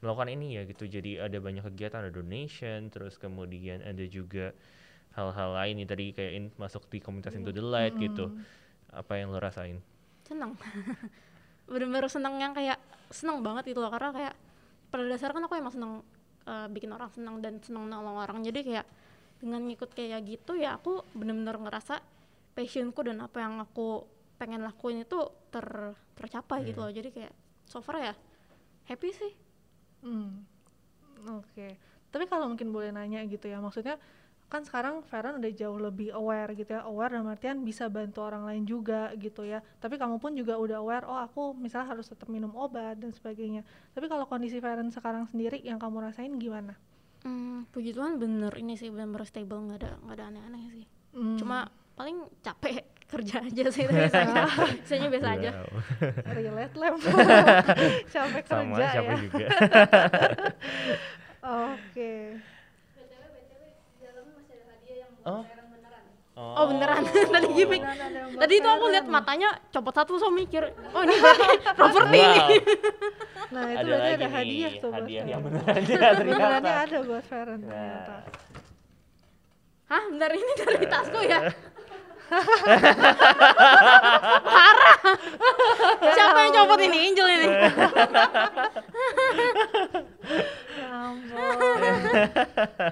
melakukan 0.00 0.28
ini 0.30 0.58
ya 0.58 0.62
gitu. 0.66 0.86
Jadi 0.86 1.18
ada 1.18 1.38
banyak 1.42 1.64
kegiatan 1.74 2.06
ada 2.06 2.12
donation 2.14 2.90
terus 2.92 3.18
kemudian 3.18 3.82
ada 3.82 4.04
juga 4.06 4.54
hal-hal 5.18 5.50
lain 5.58 5.74
nih 5.82 5.88
tadi 5.88 6.04
kayak 6.14 6.32
in- 6.38 6.54
masuk 6.54 6.86
di 6.86 7.02
komunitas 7.02 7.34
Into 7.34 7.50
the 7.50 7.64
Light 7.64 7.98
gitu. 7.98 8.30
Apa 8.94 9.18
yang 9.18 9.34
lo 9.34 9.42
rasain? 9.42 9.82
Seneng. 10.22 10.54
Bener-bener 11.70 12.06
seneng 12.08 12.38
yang 12.38 12.54
kayak 12.54 12.78
seneng 13.10 13.42
banget 13.42 13.74
gitu 13.74 13.82
loh. 13.82 13.90
Karena 13.90 14.14
kayak 14.14 14.34
pada 14.88 15.04
dasarnya 15.04 15.34
kan 15.36 15.44
aku 15.50 15.54
emang 15.58 15.72
seneng 15.74 15.92
eh, 16.46 16.66
bikin 16.70 16.90
orang 16.94 17.10
seneng 17.10 17.42
dan 17.42 17.58
seneng 17.60 17.90
nolong 17.90 18.16
orang. 18.22 18.38
Jadi 18.46 18.60
kayak 18.64 18.86
dengan 19.42 19.62
ngikut 19.66 19.94
kayak 19.94 20.22
gitu 20.26 20.58
ya 20.58 20.78
aku 20.78 21.02
bener-bener 21.14 21.58
ngerasa 21.58 22.02
passionku 22.58 23.06
dan 23.06 23.22
apa 23.22 23.38
yang 23.38 23.62
aku 23.62 24.02
pengen 24.38 24.62
lakuin 24.66 25.02
itu 25.02 25.18
ter 25.50 25.66
tercapai 26.14 26.62
gitu 26.70 26.86
loh. 26.86 26.90
Jadi 26.94 27.10
kayak 27.10 27.34
so 27.66 27.82
far 27.82 27.98
ya 27.98 28.14
happy 28.88 29.10
sih 29.12 29.47
Hmm, 30.02 30.44
oke. 31.28 31.68
Tapi 32.08 32.24
kalau 32.30 32.48
mungkin 32.48 32.72
boleh 32.72 32.90
nanya 32.94 33.20
gitu 33.28 33.46
ya, 33.50 33.58
maksudnya 33.60 34.00
kan 34.48 34.64
sekarang 34.64 35.04
Feren 35.04 35.36
udah 35.44 35.52
jauh 35.52 35.76
lebih 35.76 36.08
aware 36.16 36.56
gitu 36.56 36.72
ya, 36.72 36.80
aware 36.88 37.12
dalam 37.12 37.28
artian 37.28 37.60
bisa 37.68 37.92
bantu 37.92 38.24
orang 38.24 38.48
lain 38.48 38.64
juga 38.64 39.12
gitu 39.20 39.44
ya. 39.44 39.60
Tapi 39.82 40.00
kamu 40.00 40.16
pun 40.16 40.32
juga 40.32 40.56
udah 40.56 40.80
aware, 40.80 41.04
oh 41.04 41.20
aku 41.20 41.52
misalnya 41.52 41.92
harus 41.92 42.08
tetap 42.08 42.32
minum 42.32 42.50
obat 42.56 42.96
dan 42.96 43.12
sebagainya. 43.12 43.60
Tapi 43.92 44.08
kalau 44.08 44.24
kondisi 44.24 44.56
Feren 44.58 44.88
sekarang 44.88 45.28
sendiri 45.28 45.60
yang 45.60 45.76
kamu 45.76 46.00
rasain 46.00 46.32
gimana? 46.40 46.80
Hmm, 47.26 47.66
puji 47.74 47.90
Tuhan 47.92 48.22
bener 48.22 48.54
ini 48.56 48.78
sih 48.78 48.94
bener-bener 48.94 49.26
stable 49.26 49.58
nggak 49.66 49.78
ada 49.82 49.90
nggak 50.06 50.16
ada 50.16 50.24
aneh-aneh 50.30 50.64
sih 50.70 50.86
Hmm, 51.08 51.34
cuma 51.40 51.66
paling 51.98 52.30
capek 52.46 52.84
kerja 53.08 53.40
aja 53.40 53.62
sih 53.72 53.82
tapi 53.88 53.96
biasanya 53.96 54.42
biasanya 54.84 55.08
biasa 55.08 55.28
aja. 55.32 55.50
Relate 56.36 56.74
lem, 56.76 56.94
capek 58.12 58.44
sama 58.44 58.74
kerja 58.76 58.86
siapa 58.92 59.08
ya. 59.08 59.16
juga. 59.24 59.46
Oke. 61.40 62.12
oh. 65.24 65.44
Oh 66.38 66.64
beneran? 66.70 67.02
Tadi 67.02 67.48
gimmick 67.50 67.82
Beneran 67.82 67.98
ada 67.98 68.14
yang 68.14 68.28
buat 68.30 68.40
tadi 68.46 68.54
itu 68.62 68.68
aku 68.70 68.84
lihat 68.94 69.06
matanya 69.10 69.48
copot 69.74 69.90
satu 69.90 70.22
so 70.22 70.30
mikir 70.30 70.70
oh 70.70 71.02
ini 71.02 71.14
berarti 71.18 71.48
properti. 71.74 72.18
Wow. 72.22 72.30
ini 72.30 72.58
Nah, 73.48 73.64
itu 73.64 73.80
ada 73.80 73.88
berarti 73.88 74.04
lagi 74.04 74.12
ada 74.12 74.28
nih, 74.28 74.30
hadiah 74.36 74.72
tuh 74.76 74.90
buat 74.92 75.00
hadiah 75.02 75.18
Feren. 75.18 75.32
yang 75.32 75.40
benerannya 75.42 75.96
Benerannya 75.98 76.38
ternyata. 76.38 76.70
ada 76.78 76.98
buat 77.02 77.24
Feren 77.26 77.58
ternyata. 77.64 78.14
Nah, 78.14 78.22
hah? 79.90 80.02
Bentar 80.12 80.30
ini 80.30 80.52
dari 80.54 80.84
tasku 80.86 81.18
ya 81.24 81.38
parah 84.44 84.98
siapa 86.12 86.38
yang 86.44 86.52
copot 86.54 86.80
ini 86.80 86.98
Angel 87.08 87.28
ini 87.28 87.48
Ya 90.78 90.88
ampun. 91.10 91.40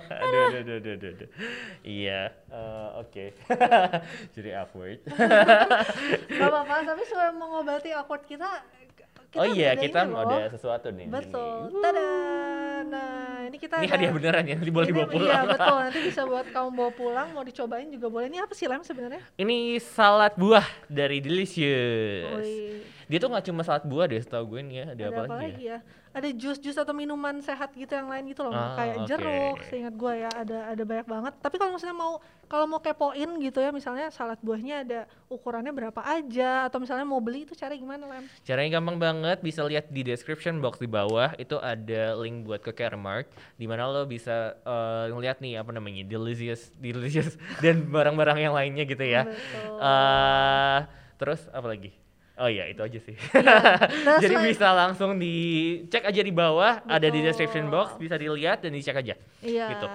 aduh, 0.08 0.40
aduh, 0.48 0.58
aduh, 0.58 0.76
aduh, 0.80 0.92
aduh, 0.96 1.10
aduh. 1.12 1.28
Iya, 1.84 2.20
eh, 2.50 2.88
oke. 2.98 3.24
Jadi 4.34 4.50
awkward. 4.56 4.98
Gak 5.06 6.48
apa-apa, 6.48 6.74
tapi 6.82 7.02
supaya 7.06 7.30
mengobati 7.30 7.90
awkward 7.94 8.24
kita, 8.26 8.48
kita 9.26 9.38
oh 9.38 9.46
iya, 9.48 9.70
kita 9.74 10.00
loh. 10.04 10.22
ada 10.22 10.48
sesuatu 10.48 10.88
nih. 10.88 11.06
Betul. 11.06 11.68
Ini. 11.68 11.80
Tada. 11.80 12.08
Nah, 12.86 13.10
ini 13.42 13.56
kita 13.56 13.74
Ini 13.76 13.84
ada- 13.84 13.92
hadiah 13.92 14.12
beneran 14.12 14.44
ya, 14.44 14.54
nanti 14.54 14.70
boleh 14.70 14.86
dibawa 14.86 15.08
pulang. 15.08 15.26
Iya, 15.26 15.40
betul. 15.52 15.76
Nanti 15.80 16.00
bisa 16.04 16.22
buat 16.22 16.46
kamu 16.46 16.68
bawa 16.72 16.90
pulang, 16.92 17.28
mau 17.32 17.42
dicobain 17.42 17.88
juga 17.88 18.06
boleh. 18.06 18.26
Ini 18.28 18.38
apa 18.40 18.52
sih 18.52 18.66
lem 18.66 18.80
sebenarnya? 18.80 19.22
Ini 19.34 19.58
salad 19.78 20.34
buah 20.34 20.66
dari 20.86 21.18
Delicious. 21.18 22.38
Wih, 22.38 22.84
Dia 23.06 23.18
tuh 23.18 23.28
nggak 23.28 23.44
cuma 23.44 23.62
salad 23.62 23.84
buah 23.84 24.06
deh, 24.06 24.18
setahu 24.18 24.44
gue 24.48 24.60
nih 24.62 24.76
ya. 24.76 24.86
Ada, 24.88 25.02
ada 25.04 25.18
apa 25.20 25.34
lagi 25.36 25.64
ya? 25.64 25.78
Ada 26.16 26.32
jus-jus 26.32 26.72
atau 26.72 26.96
minuman 26.96 27.44
sehat 27.44 27.76
gitu 27.76 27.92
yang 27.92 28.08
lain 28.08 28.24
gitu 28.32 28.40
loh, 28.40 28.56
Ah, 28.56 28.72
kayak 28.72 28.96
oke. 28.96 29.06
jeruk. 29.06 29.58
Seingat 29.68 29.92
gue 29.92 30.12
ya, 30.16 30.30
ada 30.32 30.72
ada 30.72 30.82
banyak 30.82 31.04
banget. 31.04 31.32
Tapi 31.44 31.60
kalau 31.60 31.76
misalnya 31.76 31.92
mau 31.92 32.12
kalau 32.48 32.64
mau 32.64 32.80
kepoin 32.80 33.36
gitu 33.36 33.60
ya, 33.60 33.68
misalnya 33.68 34.08
salad 34.08 34.40
buahnya 34.40 34.80
ada 34.80 35.00
ukurannya 35.28 35.76
berapa 35.76 36.00
aja, 36.00 36.64
atau 36.64 36.80
misalnya 36.80 37.04
mau 37.04 37.20
beli 37.20 37.44
itu 37.44 37.52
cara 37.52 37.76
gimana 37.76 38.08
lem? 38.08 38.24
Caranya 38.40 38.80
gampang 38.80 38.96
banget, 38.96 39.44
bisa 39.44 39.60
lihat 39.60 39.92
di 39.92 40.00
description 40.00 40.56
box 40.56 40.80
di 40.80 40.88
bawah 40.88 41.36
itu 41.36 41.60
ada 41.60 42.16
link 42.16 42.48
buat 42.48 42.64
ke 42.64 42.72
Caremark 42.72 43.28
di 43.54 43.68
mana 43.68 43.84
lo 43.84 44.08
bisa 44.08 44.56
eh, 44.56 45.12
ngeliat 45.12 45.44
nih 45.44 45.60
apa 45.60 45.68
namanya 45.68 46.00
delicious, 46.00 46.72
delicious 46.80 47.36
dan 47.60 47.92
barang-barang 47.92 48.40
yang 48.40 48.56
lainnya 48.56 48.88
gitu 48.88 49.04
ya. 49.04 49.28
Betul. 49.28 49.84
eh 49.84 50.78
terus 51.16 51.44
apa 51.52 51.68
lagi? 51.68 51.92
Oh 52.36 52.46
iya 52.46 52.68
itu 52.68 52.78
aja 52.78 52.98
sih. 53.00 53.16
Nah, 54.04 54.20
Jadi 54.20 54.34
selain- 54.34 54.46
bisa 54.46 54.68
langsung 54.70 55.16
dicek 55.16 56.04
aja 56.04 56.20
di 56.20 56.30
bawah, 56.30 56.84
ada 56.84 57.06
di 57.06 57.18
Betul. 57.18 57.26
description 57.26 57.66
box, 57.66 57.96
bisa 57.96 58.14
dilihat 58.14 58.60
dan 58.60 58.70
dicek 58.70 58.92
aja. 58.94 59.16
Iya. 59.40 59.66
gitu. 59.72 59.86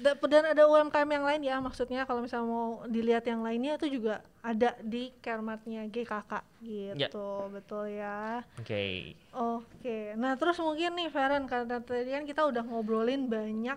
Da- 0.00 0.16
Dan 0.22 0.44
ada 0.48 0.64
UMKM 0.64 1.10
yang 1.10 1.24
lain 1.24 1.42
ya, 1.42 1.56
maksudnya 1.58 2.06
kalau 2.06 2.22
misalnya 2.22 2.46
mau 2.46 2.66
dilihat 2.86 3.20
yang 3.22 3.42
lainnya 3.42 3.76
itu 3.76 4.00
juga 4.00 4.22
ada 4.40 4.72
di 4.80 5.12
Caremartnya 5.18 5.84
GKK 5.86 6.32
Ya. 6.62 6.94
gitu, 6.96 7.28
betul 7.50 7.90
ya. 7.90 8.40
Oke. 8.56 9.12
Oke, 9.30 10.14
nah 10.14 10.32
terus 10.34 10.56
mungkin 10.56 10.94
nih 10.94 11.08
Feren, 11.08 11.44
karena 11.44 11.78
tadi 11.78 12.06
kan 12.08 12.24
kita 12.24 12.42
udah 12.44 12.62
ngobrolin 12.62 13.26
banyak 13.26 13.76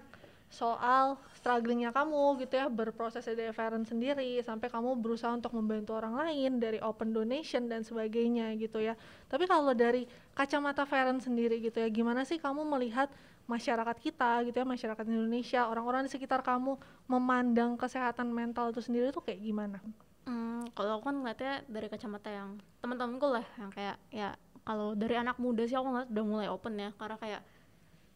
soal 0.54 1.18
strugglingnya 1.34 1.90
kamu 1.90 2.38
gitu 2.46 2.62
ya, 2.62 2.70
berproses 2.70 3.26
dari 3.26 3.50
Feren 3.50 3.82
sendiri, 3.82 4.38
sampai 4.46 4.70
kamu 4.70 5.02
berusaha 5.02 5.34
untuk 5.34 5.58
membantu 5.58 5.98
orang 5.98 6.14
lain 6.14 6.62
dari 6.62 6.78
open 6.78 7.10
donation 7.10 7.66
dan 7.66 7.82
sebagainya 7.82 8.54
gitu 8.62 8.78
ya. 8.78 8.94
Tapi 9.26 9.50
kalau 9.50 9.74
dari 9.74 10.06
kacamata 10.38 10.86
Feren 10.86 11.18
sendiri 11.18 11.58
gitu 11.58 11.82
ya, 11.82 11.90
gimana 11.90 12.22
sih 12.22 12.38
kamu 12.38 12.62
melihat 12.70 13.10
masyarakat 13.50 13.98
kita 13.98 14.46
gitu 14.46 14.62
ya, 14.62 14.66
masyarakat 14.70 15.06
Indonesia, 15.10 15.66
orang-orang 15.66 16.06
di 16.06 16.14
sekitar 16.14 16.46
kamu 16.46 16.78
memandang 17.10 17.74
kesehatan 17.74 18.30
mental 18.30 18.70
itu 18.70 18.80
sendiri 18.86 19.10
tuh 19.10 19.26
kayak 19.26 19.42
gimana? 19.42 19.82
Hmm, 20.24 20.70
kalau 20.78 21.02
aku 21.02 21.12
kan 21.12 21.18
ngeliatnya 21.20 21.66
dari 21.68 21.92
kacamata 21.92 22.30
yang 22.32 22.56
teman-temanku 22.80 23.28
lah 23.28 23.44
yang 23.60 23.68
kayak 23.76 24.00
ya 24.08 24.40
kalau 24.64 24.96
dari 24.96 25.20
anak 25.20 25.36
muda 25.36 25.68
sih 25.68 25.76
aku 25.76 25.92
ngeliat 25.92 26.08
udah 26.08 26.24
mulai 26.24 26.48
open 26.48 26.80
ya 26.80 26.90
karena 26.96 27.20
kayak 27.20 27.42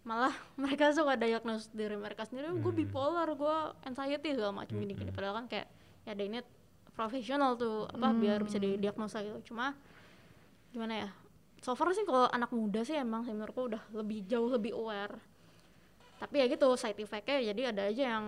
malah 0.08 0.32
mereka 0.62 0.96
suka 0.96 1.20
diagnosis 1.20 1.68
diri 1.76 2.00
mereka 2.00 2.24
sendiri. 2.24 2.48
Gue 2.64 2.72
bipolar 2.72 3.28
gue 3.28 3.58
anxiety 3.84 4.32
segala 4.32 4.64
macam 4.64 4.80
gini 4.80 4.96
gini 4.96 5.12
padahal 5.12 5.44
kan 5.44 5.46
kayak 5.52 5.68
ya 6.08 6.16
ada 6.16 6.24
ini 6.24 6.40
profesional 6.96 7.60
tuh 7.60 7.86
apa 7.92 8.16
biar 8.16 8.40
bisa 8.48 8.58
didiagnosa 8.58 9.20
gitu. 9.22 9.52
Cuma 9.52 9.76
gimana 10.72 11.06
ya 11.06 11.10
so 11.60 11.76
far 11.76 11.92
sih 11.92 12.08
kalau 12.08 12.32
anak 12.32 12.54
muda 12.56 12.88
sih 12.88 12.96
emang 12.96 13.28
sih 13.28 13.36
menurutku 13.36 13.68
udah 13.68 13.84
lebih 13.92 14.24
jauh 14.26 14.48
lebih 14.48 14.72
aware. 14.72 15.20
Tapi 16.18 16.42
ya 16.42 16.50
gitu 16.50 16.66
side 16.74 16.98
effectnya 16.98 17.54
jadi 17.54 17.62
ada 17.70 17.94
aja 17.94 18.04
yang 18.18 18.26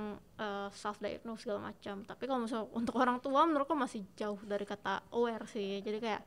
self 0.76 1.00
diagnose 1.02 1.48
segala 1.48 1.74
macam. 1.74 2.06
Tapi 2.06 2.24
kalau 2.28 2.46
misal 2.46 2.68
untuk 2.76 2.94
orang 3.00 3.18
tua 3.24 3.48
menurutku 3.48 3.74
masih 3.74 4.06
jauh 4.20 4.38
dari 4.46 4.68
kata 4.68 5.02
aware 5.16 5.48
sih. 5.50 5.82
Jadi 5.82 5.98
kayak 5.98 6.22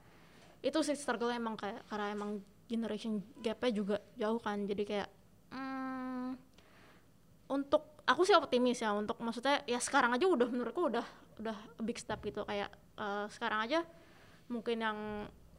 itu 0.65 0.79
sih 0.83 0.99
struggle 0.99 1.31
emang 1.31 1.55
kayak 1.55 1.87
karena 1.87 2.11
emang 2.11 2.43
generation 2.67 3.23
gapnya 3.45 3.71
juga 3.71 3.97
jauh 4.19 4.43
kan. 4.43 4.67
Jadi 4.67 4.83
kayak 4.83 5.21
hmm, 5.53 6.29
untuk 7.53 7.93
aku 8.03 8.23
sih 8.27 8.35
optimis 8.35 8.83
ya 8.83 8.91
untuk 8.97 9.21
maksudnya 9.23 9.62
ya 9.69 9.79
sekarang 9.79 10.11
aja 10.11 10.27
udah 10.27 10.49
menurutku 10.49 10.91
udah 10.91 11.07
udah 11.38 11.57
a 11.57 11.83
big 11.83 11.99
step 12.01 12.19
gitu. 12.25 12.43
Kayak 12.49 12.73
eh, 12.99 13.27
sekarang 13.31 13.61
aja 13.69 13.81
mungkin 14.51 14.77
yang 14.83 14.99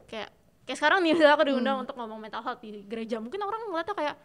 kayak 0.06 0.30
kayak 0.68 0.78
sekarang 0.78 1.00
nih 1.04 1.16
aku 1.34 1.42
diundang 1.48 1.82
untuk 1.82 1.96
ngomong 1.96 2.20
mental 2.20 2.42
health 2.44 2.60
di 2.60 2.84
gereja. 2.84 3.18
Mungkin 3.22 3.40
orang 3.40 3.70
ngeliatnya 3.70 3.96
kayak 3.96 4.16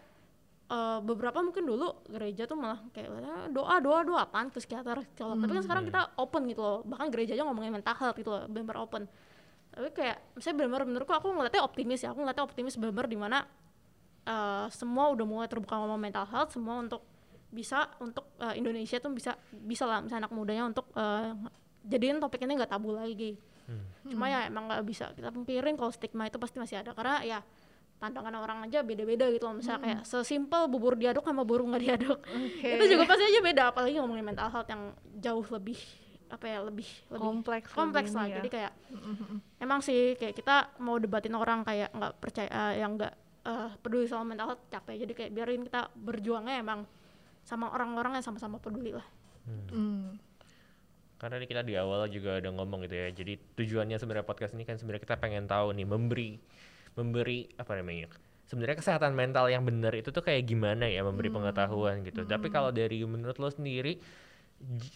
eh, 0.69 0.99
beberapa 1.05 1.39
mungkin 1.39 1.63
dulu 1.65 2.03
gereja 2.09 2.43
tuh 2.49 2.57
malah 2.59 2.79
kayak 2.91 3.07
"Ah, 3.23 3.47
doa 3.47 3.75
doa 3.79 3.99
doa 4.03 4.19
apaan? 4.27 4.51
Ke 4.51 4.59
psikiater 4.59 5.05
psikolog 5.15 5.37
tapi 5.39 5.51
kan 5.55 5.63
sekarang 5.63 5.83
kita 5.87 6.01
open 6.19 6.41
gitu 6.51 6.61
loh. 6.61 6.79
Bahkan 6.83 7.07
gereja 7.13 7.33
aja 7.37 7.43
ngomongin 7.47 7.71
mental 7.73 7.95
health 7.95 8.17
gitu 8.19 8.29
loh 8.33 8.43
benar 8.49 8.77
open. 8.81 9.07
Tapi 9.69 9.93
kayak 9.93 10.17
misalnya 10.33 10.55
benar-benar 10.65 10.83
menurutku 10.89 11.13
aku 11.13 11.27
ngeliatnya 11.29 11.61
optimis 11.63 11.99
ya. 12.03 12.11
Aku 12.11 12.19
ngeliatnya 12.25 12.45
optimis 12.45 12.73
benar-benar 12.75 13.07
di 13.07 13.17
eh, 14.29 14.65
semua 14.69 15.09
udah 15.09 15.25
mulai 15.25 15.47
terbuka 15.49 15.73
ngomong 15.73 15.97
mental 15.97 16.29
health 16.29 16.53
semua 16.53 16.77
untuk 16.77 17.01
bisa 17.49 17.89
untuk 17.97 18.29
eh, 18.37 18.61
Indonesia 18.61 19.01
tuh 19.01 19.09
bisa 19.09 19.33
bisa 19.49 19.89
lah 19.89 20.05
misalnya 20.05 20.29
anak 20.29 20.33
mudanya 20.37 20.69
untuk 20.69 20.85
eh, 20.93 21.33
jadiin 21.89 22.21
topik 22.21 22.45
ini 22.45 22.53
nggak 22.53 22.69
tabu 22.69 22.93
lagi. 22.93 23.33
Cuma 24.05 24.25
ya 24.25 24.49
emang 24.49 24.65
nggak 24.69 24.81
bisa 24.85 25.13
kita 25.13 25.29
pungkirin 25.29 25.77
kalau 25.77 25.93
stigma 25.93 26.25
itu 26.25 26.37
pasti 26.41 26.57
masih 26.57 26.81
ada. 26.81 26.93
Karena 26.93 27.21
ya 27.21 27.39
pandangan 27.99 28.31
orang 28.39 28.65
aja 28.65 28.81
beda-beda 28.81 29.29
gitu 29.29 29.45
loh. 29.45 29.57
Misalnya 29.57 29.81
kayak 29.81 30.01
sesimpel 30.05 30.65
bubur 30.65 30.97
diaduk 30.97 31.21
sama 31.21 31.45
bubur 31.45 31.65
nggak 31.69 31.81
diaduk. 31.83 32.19
Itu 32.65 32.83
juga 32.89 33.03
pasti 33.05 33.23
aja 33.29 33.39
beda 33.41 33.63
apalagi 33.69 34.01
ngomongin 34.01 34.25
mental 34.25 34.49
health 34.49 34.69
yang 34.69 34.93
jauh 35.21 35.45
lebih 35.53 35.77
apa 36.29 36.45
ya 36.45 36.61
lebih 36.61 36.85
lebih 37.09 37.25
Kompleks 37.25 37.73
kompleks 37.73 38.13
lah. 38.13 38.29
ya. 38.29 38.37
jadi 38.37 38.49
kayak 38.53 38.73
emang 39.57 39.81
sih 39.81 40.13
kayak 40.13 40.37
kita 40.37 40.77
mau 40.77 41.01
debatin 41.01 41.33
orang 41.33 41.65
kayak 41.65 41.89
nggak 41.89 42.13
percaya 42.21 42.49
eh, 42.49 42.85
yang 42.85 43.01
nggak 43.01 43.13
eh, 43.45 43.69
peduli 43.79 44.05
sama 44.09 44.35
mental 44.35 44.55
health 44.55 44.65
capek 44.71 45.05
jadi 45.07 45.13
kayak 45.15 45.31
biarin 45.31 45.63
kita 45.63 45.91
berjuangnya 45.95 46.59
emang 46.59 46.83
sama 47.43 47.71
orang-orang 47.71 48.19
yang 48.19 48.25
sama-sama 48.25 48.59
peduli 48.59 48.91
lah 48.93 49.07
Hmm. 49.49 50.17
Karena 51.19 51.35
ini 51.41 51.47
kita 51.51 51.65
di 51.67 51.75
awal 51.75 52.07
juga 52.07 52.39
udah 52.39 52.51
ngomong 52.55 52.87
gitu 52.87 52.95
ya. 52.95 53.09
Jadi 53.11 53.33
tujuannya 53.59 53.97
sebenarnya 53.99 54.25
podcast 54.27 54.55
ini 54.55 54.63
kan 54.63 54.79
sebenarnya 54.79 55.03
kita 55.03 55.17
pengen 55.19 55.49
tahu 55.49 55.75
nih 55.75 55.83
memberi 55.83 56.39
memberi 56.95 57.49
apa 57.59 57.75
namanya? 57.75 58.07
Sebenarnya 58.47 58.79
kesehatan 58.79 59.13
mental 59.13 59.45
yang 59.51 59.61
benar 59.67 59.93
itu 59.93 60.09
tuh 60.09 60.23
kayak 60.23 60.47
gimana 60.47 60.87
ya 60.87 61.03
memberi 61.03 61.27
pengetahuan 61.29 62.01
gitu. 62.07 62.23
Tapi 62.23 62.47
kalau 62.49 62.71
dari 62.71 63.03
menurut 63.03 63.35
lo 63.37 63.51
sendiri 63.51 63.99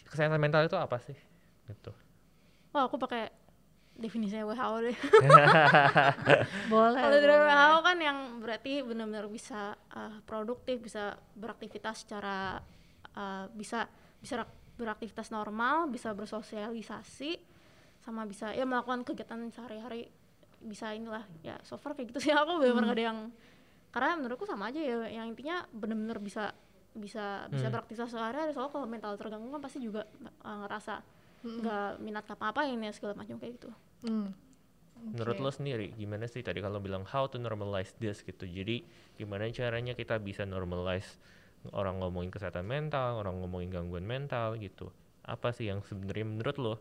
kesehatan 0.08 0.40
mental 0.40 0.64
itu 0.64 0.76
apa 0.78 0.96
sih? 1.00 1.16
Gitu. 1.64 1.92
wah 2.74 2.90
aku 2.90 2.98
pakai 2.98 3.30
definisinya 3.94 4.42
WHO 4.44 4.76
deh 4.82 4.96
Boleh. 6.66 6.98
kalau 6.98 7.18
dari. 7.18 7.30
WHO 7.30 7.76
kan 7.80 7.98
yang 7.98 8.18
berarti 8.38 8.72
benar-benar 8.82 9.26
bisa 9.28 9.60
eh, 9.90 10.18
produktif 10.22 10.80
bisa 10.80 11.04
beraktivitas 11.32 12.02
secara 12.02 12.58
eh, 13.10 13.44
bisa 13.50 13.86
bisa 14.18 14.42
rak- 14.42 14.56
beraktivitas 14.74 15.30
normal 15.30 15.86
bisa 15.86 16.10
bersosialisasi 16.10 17.38
sama 18.00 18.26
bisa 18.26 18.50
ya 18.50 18.64
melakukan 18.64 19.00
kegiatan 19.02 19.38
sehari-hari 19.48 20.10
bisa 20.58 20.90
inilah 20.90 21.22
ya 21.40 21.56
so 21.60 21.76
far 21.76 21.92
kayak 21.92 22.10
gitu 22.10 22.20
sih 22.20 22.32
aku 22.36 22.58
benar-benar 22.58 22.84
nggak 22.84 22.96
ada 22.96 23.04
yang 23.04 23.18
karena 23.88 24.10
menurutku 24.18 24.42
sama 24.42 24.68
aja 24.68 24.80
ya 24.80 24.96
yang 25.08 25.30
intinya 25.30 25.62
benar-benar 25.70 26.18
bisa 26.18 26.50
bisa 26.94 27.46
bisa 27.46 27.66
Hmm. 27.66 27.74
beraktivitas 27.74 28.10
sehari-hari 28.10 28.50
soalnya 28.50 28.70
kalau 28.70 28.86
mental 28.86 29.14
terganggu 29.14 29.50
kan 29.50 29.62
pasti 29.62 29.78
juga 29.78 30.02
eh, 30.24 30.56
ngerasa 30.58 30.94
nggak 31.44 32.00
minat 32.00 32.24
ngapa-ngapain 32.24 32.80
ya 32.80 32.92
segala 32.96 33.12
macam 33.14 33.36
kayak 33.36 33.60
gitu 33.60 33.70
Hmm. 34.04 34.36
Menurut 35.04 35.36
Oke. 35.36 35.44
lo 35.44 35.50
sendiri 35.52 35.86
gimana 35.96 36.24
sih 36.28 36.40
tadi 36.40 36.64
kalau 36.64 36.80
bilang 36.80 37.04
how 37.08 37.28
to 37.28 37.36
normalize 37.40 37.92
this 38.00 38.24
gitu. 38.24 38.44
Jadi 38.44 38.84
gimana 39.16 39.48
caranya 39.52 39.92
kita 39.92 40.16
bisa 40.20 40.48
normalize 40.48 41.18
orang 41.72 42.00
ngomongin 42.00 42.28
kesehatan 42.32 42.68
mental, 42.68 43.20
orang 43.20 43.40
ngomongin 43.40 43.72
gangguan 43.72 44.04
mental 44.04 44.56
gitu. 44.60 44.92
Apa 45.24 45.52
sih 45.56 45.72
yang 45.72 45.80
sebenarnya 45.84 46.24
menurut 46.28 46.56
lo 46.60 46.74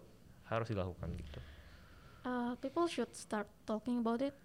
harus 0.52 0.68
dilakukan 0.72 1.10
gitu? 1.16 1.40
Uh, 2.24 2.56
people 2.60 2.88
should 2.88 3.12
start 3.16 3.48
talking 3.68 4.04
about 4.04 4.20
it. 4.24 4.36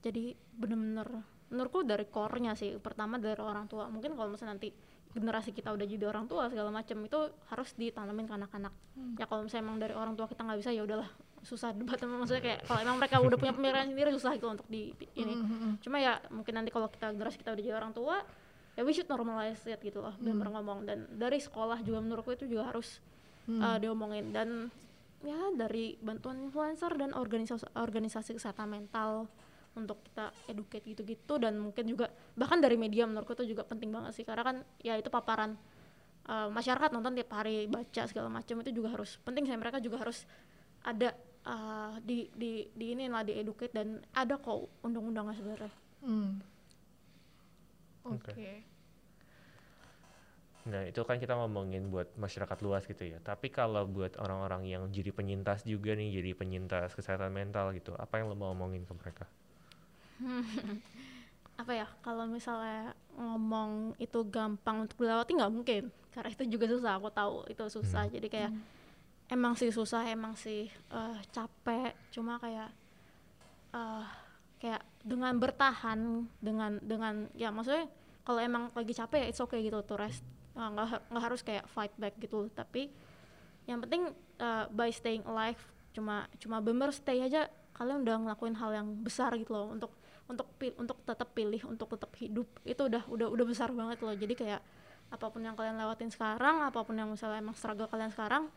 Jadi 0.00 0.36
bener-bener 0.56 1.24
menurutku 1.52 1.84
dari 1.84 2.08
core-nya 2.08 2.56
sih. 2.56 2.76
Pertama 2.80 3.20
dari 3.20 3.40
orang 3.40 3.68
tua. 3.68 3.88
Mungkin 3.88 4.16
kalau 4.16 4.32
misalnya 4.32 4.56
nanti 4.56 4.72
generasi 5.16 5.50
kita 5.56 5.72
udah 5.72 5.86
jadi 5.88 6.04
orang 6.04 6.28
tua 6.28 6.52
segala 6.52 6.68
macam 6.68 7.00
itu 7.00 7.18
harus 7.48 7.72
ditanamin 7.80 8.28
ke 8.28 8.34
anak-anak. 8.36 8.72
Ya 9.16 9.24
kalau 9.24 9.48
misalnya 9.48 9.64
emang 9.64 9.78
dari 9.80 9.94
orang 9.96 10.12
tua 10.12 10.28
kita 10.28 10.44
nggak 10.44 10.58
bisa 10.60 10.70
ya 10.76 10.84
udahlah 10.84 11.08
susah 11.46 11.70
debat 11.72 11.96
maksudnya 12.02 12.42
kayak 12.42 12.60
kalau 12.66 12.80
emang 12.82 12.96
mereka 12.98 13.22
udah 13.22 13.38
punya 13.38 13.54
pemikiran 13.54 13.86
sendiri 13.88 14.10
susah 14.12 14.34
gitu 14.36 14.46
untuk 14.52 14.68
di 14.68 14.92
ini. 15.16 15.34
Cuma 15.80 15.96
ya 15.96 16.20
mungkin 16.28 16.52
nanti 16.60 16.68
kalau 16.68 16.92
kita 16.92 17.16
generasi 17.16 17.40
kita 17.40 17.56
udah 17.56 17.62
jadi 17.64 17.76
orang 17.80 17.92
tua 17.96 18.20
ya 18.76 18.84
we 18.84 18.92
should 18.92 19.08
normalize 19.08 19.64
it 19.64 19.80
gitu 19.80 20.04
loh 20.04 20.12
benar 20.20 20.52
ngomong. 20.52 20.84
Dan 20.84 21.08
dari 21.16 21.40
sekolah 21.40 21.80
juga 21.80 22.04
menurutku 22.04 22.36
itu 22.36 22.44
juga 22.44 22.68
harus 22.74 23.00
uh, 23.48 23.78
diomongin. 23.80 24.36
Dan 24.36 24.68
ya 25.24 25.50
dari 25.56 25.96
bantuan 25.98 26.38
influencer 26.44 26.92
dan 27.00 27.16
organisasi 27.16 27.72
organisasi 27.72 28.36
kesehatan 28.36 28.68
mental 28.68 29.30
untuk 29.76 30.00
kita 30.08 30.32
educate 30.48 30.84
gitu-gitu 30.88 31.36
dan 31.36 31.60
mungkin 31.60 31.84
juga 31.84 32.08
bahkan 32.34 32.58
dari 32.58 32.80
media 32.80 33.04
menurutku 33.04 33.36
itu 33.36 33.52
juga 33.52 33.62
penting 33.68 33.92
banget 33.92 34.16
sih 34.16 34.24
karena 34.24 34.42
kan 34.42 34.56
ya 34.80 34.96
itu 34.96 35.12
paparan 35.12 35.54
uh, 36.26 36.48
masyarakat 36.48 36.90
nonton 36.96 37.14
tiap 37.14 37.30
hari 37.36 37.68
baca 37.68 38.02
segala 38.08 38.32
macam 38.32 38.64
itu 38.64 38.72
juga 38.72 38.96
harus 38.96 39.20
penting 39.20 39.44
sih 39.44 39.54
mereka 39.54 39.78
juga 39.78 40.00
harus 40.00 40.24
ada 40.80 41.12
uh, 41.44 42.00
di 42.00 42.32
di 42.32 42.66
di 42.72 42.96
ini 42.96 43.06
lah 43.12 43.22
di 43.22 43.36
educate 43.36 43.76
dan 43.76 44.00
ada 44.16 44.40
kok 44.40 44.82
undang-undangnya 44.82 45.36
sebenarnya 45.36 45.72
Hmm. 46.06 46.38
Oke. 48.06 48.30
Oke. 48.30 48.52
Nah, 50.66 50.82
itu 50.82 50.98
kan 51.06 51.22
kita 51.22 51.38
ngomongin 51.38 51.94
buat 51.94 52.10
masyarakat 52.18 52.58
luas 52.62 52.82
gitu 52.90 53.06
ya. 53.06 53.22
Tapi 53.22 53.54
kalau 53.54 53.86
buat 53.86 54.18
orang-orang 54.18 54.66
yang 54.66 54.82
jadi 54.90 55.14
penyintas 55.14 55.62
juga 55.62 55.94
nih, 55.94 56.18
jadi 56.18 56.34
penyintas 56.34 56.90
kesehatan 56.94 57.30
mental 57.30 57.70
gitu, 57.70 57.94
apa 57.94 58.18
yang 58.18 58.30
lo 58.30 58.34
mau 58.34 58.50
ngomongin 58.50 58.82
ke 58.82 58.94
mereka? 58.98 59.30
apa 61.60 61.72
ya 61.72 61.88
kalau 62.04 62.28
misalnya 62.28 62.92
ngomong 63.16 63.96
itu 63.96 64.20
gampang 64.28 64.84
untuk 64.84 65.00
dilewati 65.00 65.32
nggak 65.32 65.52
mungkin 65.52 65.88
karena 66.12 66.28
itu 66.32 66.44
juga 66.48 66.64
susah 66.68 66.96
aku 66.96 67.08
tahu 67.12 67.44
itu 67.52 67.64
susah. 67.68 68.08
Hmm. 68.08 68.12
jadi 68.12 68.28
kayak 68.32 68.52
emang 69.28 69.52
sih 69.52 69.68
susah 69.68 70.08
emang 70.08 70.32
sih 70.32 70.72
eh, 70.72 71.16
capek. 71.28 71.92
Cuma 72.08 72.40
kayak 72.40 72.72
eh 73.76 74.06
kayak 74.56 74.80
dengan 75.04 75.36
bertahan 75.36 76.24
dengan 76.40 76.80
dengan 76.80 77.28
ya 77.36 77.52
maksudnya 77.52 77.84
kalau 78.24 78.40
emang 78.40 78.72
lagi 78.72 78.96
capek 78.96 79.24
ya 79.24 79.26
it's 79.28 79.44
okay 79.44 79.60
gitu 79.60 79.84
to 79.84 79.96
rest. 80.00 80.24
Nggak 80.56 81.04
nggak 81.12 81.24
harus 81.24 81.44
kayak 81.44 81.68
fight 81.68 81.92
back 82.00 82.16
gitu. 82.16 82.48
Tapi 82.56 82.88
yang 83.68 83.84
penting 83.84 84.16
eh, 84.40 84.64
by 84.72 84.88
staying 84.88 85.24
alive 85.28 85.60
cuma 85.92 86.28
cuma 86.40 86.60
bener 86.60 86.92
stay 86.92 87.24
aja 87.24 87.48
kalian 87.76 88.04
udah 88.04 88.16
ngelakuin 88.24 88.56
hal 88.56 88.72
yang 88.72 88.88
besar 89.00 89.36
gitu 89.36 89.52
loh 89.52 89.72
untuk 89.72 89.92
untuk 90.26 90.48
pi- 90.58 90.74
untuk 90.78 90.98
tetap 91.06 91.30
pilih 91.32 91.62
untuk 91.70 91.90
tetap 91.94 92.10
hidup 92.18 92.48
itu 92.66 92.82
udah 92.82 93.02
udah 93.06 93.28
udah 93.30 93.44
besar 93.46 93.70
banget 93.70 94.02
loh. 94.02 94.14
Jadi 94.14 94.34
kayak 94.34 94.60
apa 95.06 95.26
pun 95.30 95.38
yang 95.42 95.54
kalian 95.54 95.78
lewatin 95.78 96.10
sekarang 96.10 96.66
apa 96.66 96.82
pun 96.82 96.98
yang 96.98 97.06
misalnya 97.06 97.38
emang 97.38 97.54
struggle 97.54 97.86
kalian 97.86 98.10
sekarang 98.10 98.50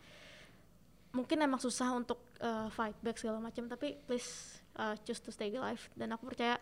mungkin 1.14 1.38
emang 1.42 1.62
susah 1.62 1.94
untuk 1.94 2.18
uh, 2.42 2.66
fight 2.74 2.98
back 3.02 3.18
segala 3.18 3.38
macam. 3.38 3.70
Tapi 3.70 3.98
please 4.06 4.58
uh, 4.78 4.98
choose 5.06 5.22
to 5.22 5.30
stay 5.30 5.50
alive. 5.54 5.82
Dan 5.94 6.10
aku 6.10 6.26
percaya 6.30 6.58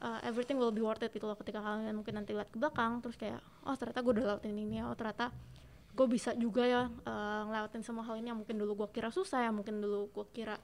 uh, 0.00 0.20
everything 0.24 0.60
will 0.60 0.72
be 0.72 0.84
worth 0.84 1.00
it 1.00 1.12
gitu 1.12 1.24
loh 1.24 1.36
ketika 1.38 1.60
kalian 1.62 1.96
mungkin 1.96 2.20
nanti 2.20 2.36
lihat 2.36 2.52
ke 2.52 2.58
belakang 2.60 3.00
terus 3.00 3.16
kayak 3.16 3.40
oh 3.64 3.74
ternyata 3.76 4.00
gue 4.04 4.12
udah 4.20 4.24
lewatin 4.34 4.56
ini 4.56 4.84
oh 4.84 4.92
ternyata 4.96 5.32
gue 5.96 6.06
bisa 6.12 6.36
juga 6.36 6.62
ya 6.68 6.82
uh, 6.88 7.42
ngelewatin 7.48 7.80
semua 7.80 8.04
hal 8.04 8.20
ini 8.20 8.28
yang 8.28 8.38
mungkin 8.38 8.60
dulu 8.60 8.84
gue 8.84 8.88
kira 8.92 9.08
susah 9.08 9.48
ya 9.48 9.50
mungkin 9.52 9.80
dulu 9.80 10.12
gue 10.12 10.26
kira 10.36 10.60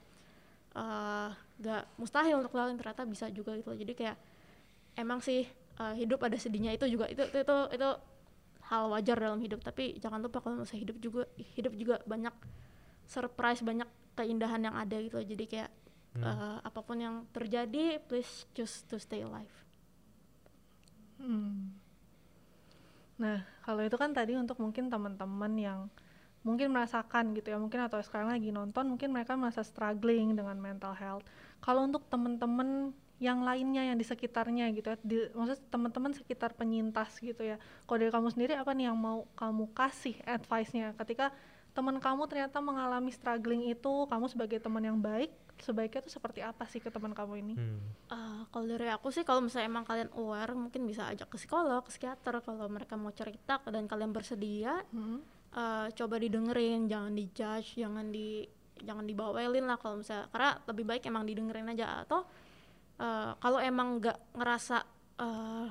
uh, 0.77 1.29
gak 1.61 1.83
mustahil 1.97 2.41
untuk 2.41 2.53
lewatin 2.53 2.77
ternyata 2.77 3.03
bisa 3.05 3.29
juga 3.29 3.53
gitu 3.57 3.73
loh 3.73 3.79
jadi 3.79 3.93
kayak 3.93 4.17
emang 4.99 5.19
sih 5.21 5.45
uh, 5.79 5.93
hidup 5.93 6.21
ada 6.21 6.37
sedihnya 6.37 6.73
itu 6.75 6.85
juga 6.89 7.09
itu 7.09 7.23
itu 7.23 7.37
itu, 7.41 7.57
itu 7.73 7.89
hal 8.69 8.83
wajar 8.89 9.17
dalam 9.19 9.39
hidup 9.43 9.59
tapi 9.61 9.97
jangan 9.99 10.23
lupa 10.23 10.39
kalau 10.39 10.63
misalnya 10.63 10.81
hidup 10.89 10.97
juga 11.03 11.23
hidup 11.57 11.73
juga 11.75 11.95
banyak 12.07 12.35
surprise 13.05 13.61
banyak 13.61 13.89
keindahan 14.13 14.61
yang 14.61 14.75
ada 14.77 14.97
gitu 15.01 15.19
loh. 15.19 15.27
jadi 15.27 15.45
kayak 15.47 15.71
Hmm. 16.13 16.29
uh, 16.29 16.57
apa 16.61 16.85
pun 16.85 17.01
yang 17.01 17.25
terjadi 17.33 17.97
please 18.05 18.45
choose 18.53 18.85
to 18.85 19.01
stay 19.01 19.25
alive 19.25 19.49
Hmm. 21.23 21.71
Nah, 23.15 23.47
kalau 23.63 23.79
itu 23.87 23.95
kan 23.95 24.11
tadi 24.11 24.35
untuk 24.35 24.59
mungkin 24.59 24.91
teman-teman 24.91 25.53
yang 25.55 25.79
mungkin 26.43 26.75
merasakan 26.75 27.31
gitu 27.35 27.55
ya, 27.55 27.57
mungkin 27.57 27.83
atau 27.83 27.99
sekarang 28.03 28.31
lagi 28.31 28.51
nonton, 28.51 28.95
mungkin 28.95 29.15
mereka 29.15 29.39
merasa 29.39 29.63
struggling 29.63 30.35
dengan 30.35 30.59
mental 30.59 30.93
health. 30.95 31.23
Kalau 31.63 31.87
untuk 31.87 32.03
teman-teman 32.11 32.91
yang 33.23 33.39
lainnya 33.47 33.87
yang 33.87 33.95
di 33.95 34.03
sekitarnya 34.03 34.67
gitu 34.75 34.91
ya, 34.91 34.97
di, 34.99 35.17
maksudnya 35.31 35.63
teman-teman 35.71 36.11
sekitar 36.11 36.51
penyintas 36.59 37.15
gitu 37.23 37.39
ya. 37.39 37.55
Kalau 37.87 37.97
dari 38.03 38.11
kamu 38.11 38.27
sendiri 38.35 38.53
apa 38.59 38.75
nih 38.75 38.91
yang 38.91 38.99
mau 38.99 39.23
kamu 39.39 39.71
kasih 39.71 40.19
advice-nya 40.27 40.91
ketika 40.99 41.31
teman 41.73 41.97
kamu 41.97 42.29
ternyata 42.29 42.61
mengalami 42.61 43.09
struggling 43.09 43.71
itu, 43.71 44.05
kamu 44.05 44.29
sebagai 44.29 44.61
teman 44.61 44.83
yang 44.83 44.99
baik, 45.01 45.33
sebaiknya 45.57 46.05
tuh 46.05 46.13
seperti 46.13 46.45
apa 46.45 46.69
sih 46.69 46.77
ke 46.77 46.91
teman 46.93 47.17
kamu 47.17 47.33
ini? 47.41 47.53
Hmm. 47.57 47.81
Uh, 48.11 48.41
kalau 48.53 48.65
dari 48.69 48.91
aku 48.93 49.09
sih 49.09 49.25
kalau 49.25 49.41
misalnya 49.41 49.71
emang 49.71 49.85
kalian 49.87 50.11
aware 50.13 50.53
mungkin 50.53 50.85
bisa 50.85 51.09
ajak 51.09 51.33
ke 51.33 51.37
psikolog 51.41 51.81
ke 51.81 51.89
psikiater 51.95 52.45
kalau 52.45 52.69
mereka 52.69 52.93
mau 52.93 53.09
cerita 53.09 53.57
dan 53.65 53.89
kalian 53.89 54.13
bersedia 54.13 54.85
Hmm. 54.93 55.25
Uh, 55.53 55.87
coba 55.93 56.15
didengerin 56.19 56.89
jangan 56.89 57.13
dijudge 57.13 57.79
jangan 57.79 58.09
di 58.09 58.45
jangan 58.83 59.05
dibawelin 59.07 59.63
lah 59.63 59.79
kalau 59.79 60.03
misalnya 60.03 60.27
karena 60.33 60.51
lebih 60.67 60.83
baik 60.83 61.03
emang 61.07 61.23
didengerin 61.23 61.71
aja. 61.71 62.03
Atau 62.03 62.25
uh, 62.99 63.31
kalau 63.39 63.59
emang 63.63 64.01
nggak 64.01 64.35
ngerasa 64.35 64.77
uh, 65.23 65.67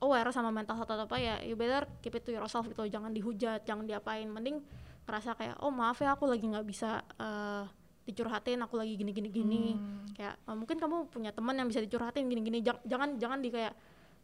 aware 0.00 0.30
sama 0.32 0.50
mental 0.50 0.76
health 0.80 0.92
atau 0.92 1.04
apa 1.04 1.16
ya 1.20 1.36
you 1.44 1.54
better 1.54 1.84
keep 2.00 2.16
it 2.16 2.24
to 2.24 2.32
yourself 2.32 2.64
gitu. 2.70 2.86
Jangan 2.88 3.12
dihujat 3.12 3.66
jangan 3.68 3.84
diapain. 3.84 4.26
Mending 4.30 4.64
ngerasa 5.04 5.36
kayak 5.36 5.60
oh 5.60 5.68
maaf 5.68 6.00
ya 6.00 6.16
aku 6.16 6.24
lagi 6.24 6.48
nggak 6.48 6.64
bisa 6.64 7.04
uh, 7.20 7.68
dicurhatin 8.04 8.60
aku 8.60 8.76
lagi 8.76 8.96
gini 9.00 9.12
gini 9.16 9.28
gini 9.32 9.64
Hmm. 9.76 10.04
kayak 10.12 10.36
"Oh, 10.44 10.56
mungkin 10.56 10.76
kamu 10.76 11.08
punya 11.08 11.32
teman 11.32 11.56
yang 11.56 11.68
bisa 11.68 11.80
dicurhatin 11.80 12.28
gini 12.28 12.44
gini 12.44 12.60
jangan 12.60 13.16
jangan 13.16 13.40
di 13.40 13.48
kayak 13.48 13.72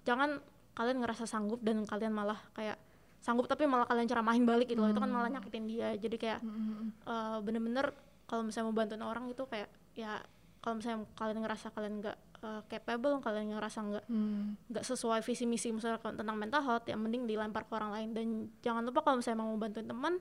jangan 0.04 0.40
kalian 0.76 1.00
ngerasa 1.00 1.24
sanggup 1.24 1.60
dan 1.64 1.84
kalian 1.88 2.12
malah 2.12 2.40
kayak 2.52 2.76
sanggup 3.20 3.44
tapi 3.44 3.64
malah 3.64 3.84
kalian 3.84 4.04
ceramahin 4.04 4.42
balik 4.42 4.66
gitu 4.66 4.80
loh. 4.80 4.88
Itu 4.88 4.98
kan 4.98 5.08
malah 5.08 5.28
nyakitin 5.28 5.64
dia. 5.64 5.92
Jadi 5.94 6.16
kayak 6.16 6.40
Hmm. 6.40 6.90
eh, 7.02 7.38
bener-bener 7.40 7.92
kalau 8.24 8.42
misalnya 8.42 8.66
mau 8.66 8.76
bantuin 8.76 9.02
orang 9.02 9.28
itu 9.28 9.44
kayak 9.44 9.68
ya 9.92 10.22
kalau 10.58 10.76
misalnya 10.76 11.04
kalian 11.14 11.38
ngerasa 11.40 11.66
kalian 11.70 11.94
nggak 12.00 12.16
eh, 12.40 12.62
capable 12.66 13.20
kalian 13.20 13.52
ngerasa 13.52 13.78
nggak 13.82 14.04
Hmm. 14.06 14.56
nggak 14.66 14.80
sesuai 14.82 15.20
visi 15.20 15.44
misi 15.44 15.68
misalnya 15.68 16.00
tentang 16.00 16.32
mental 16.34 16.62
health 16.62 16.84
ya 16.84 16.96
mending 16.96 17.24
dilempar 17.24 17.64
ke 17.64 17.72
orang 17.72 17.92
lain. 17.92 18.08
Dan 18.10 18.26
jangan 18.58 18.80
lupa 18.82 19.00
kalau 19.02 19.20
misalnya 19.20 19.38
mau 19.38 19.52
bantuin 19.54 19.84
teman 19.84 20.16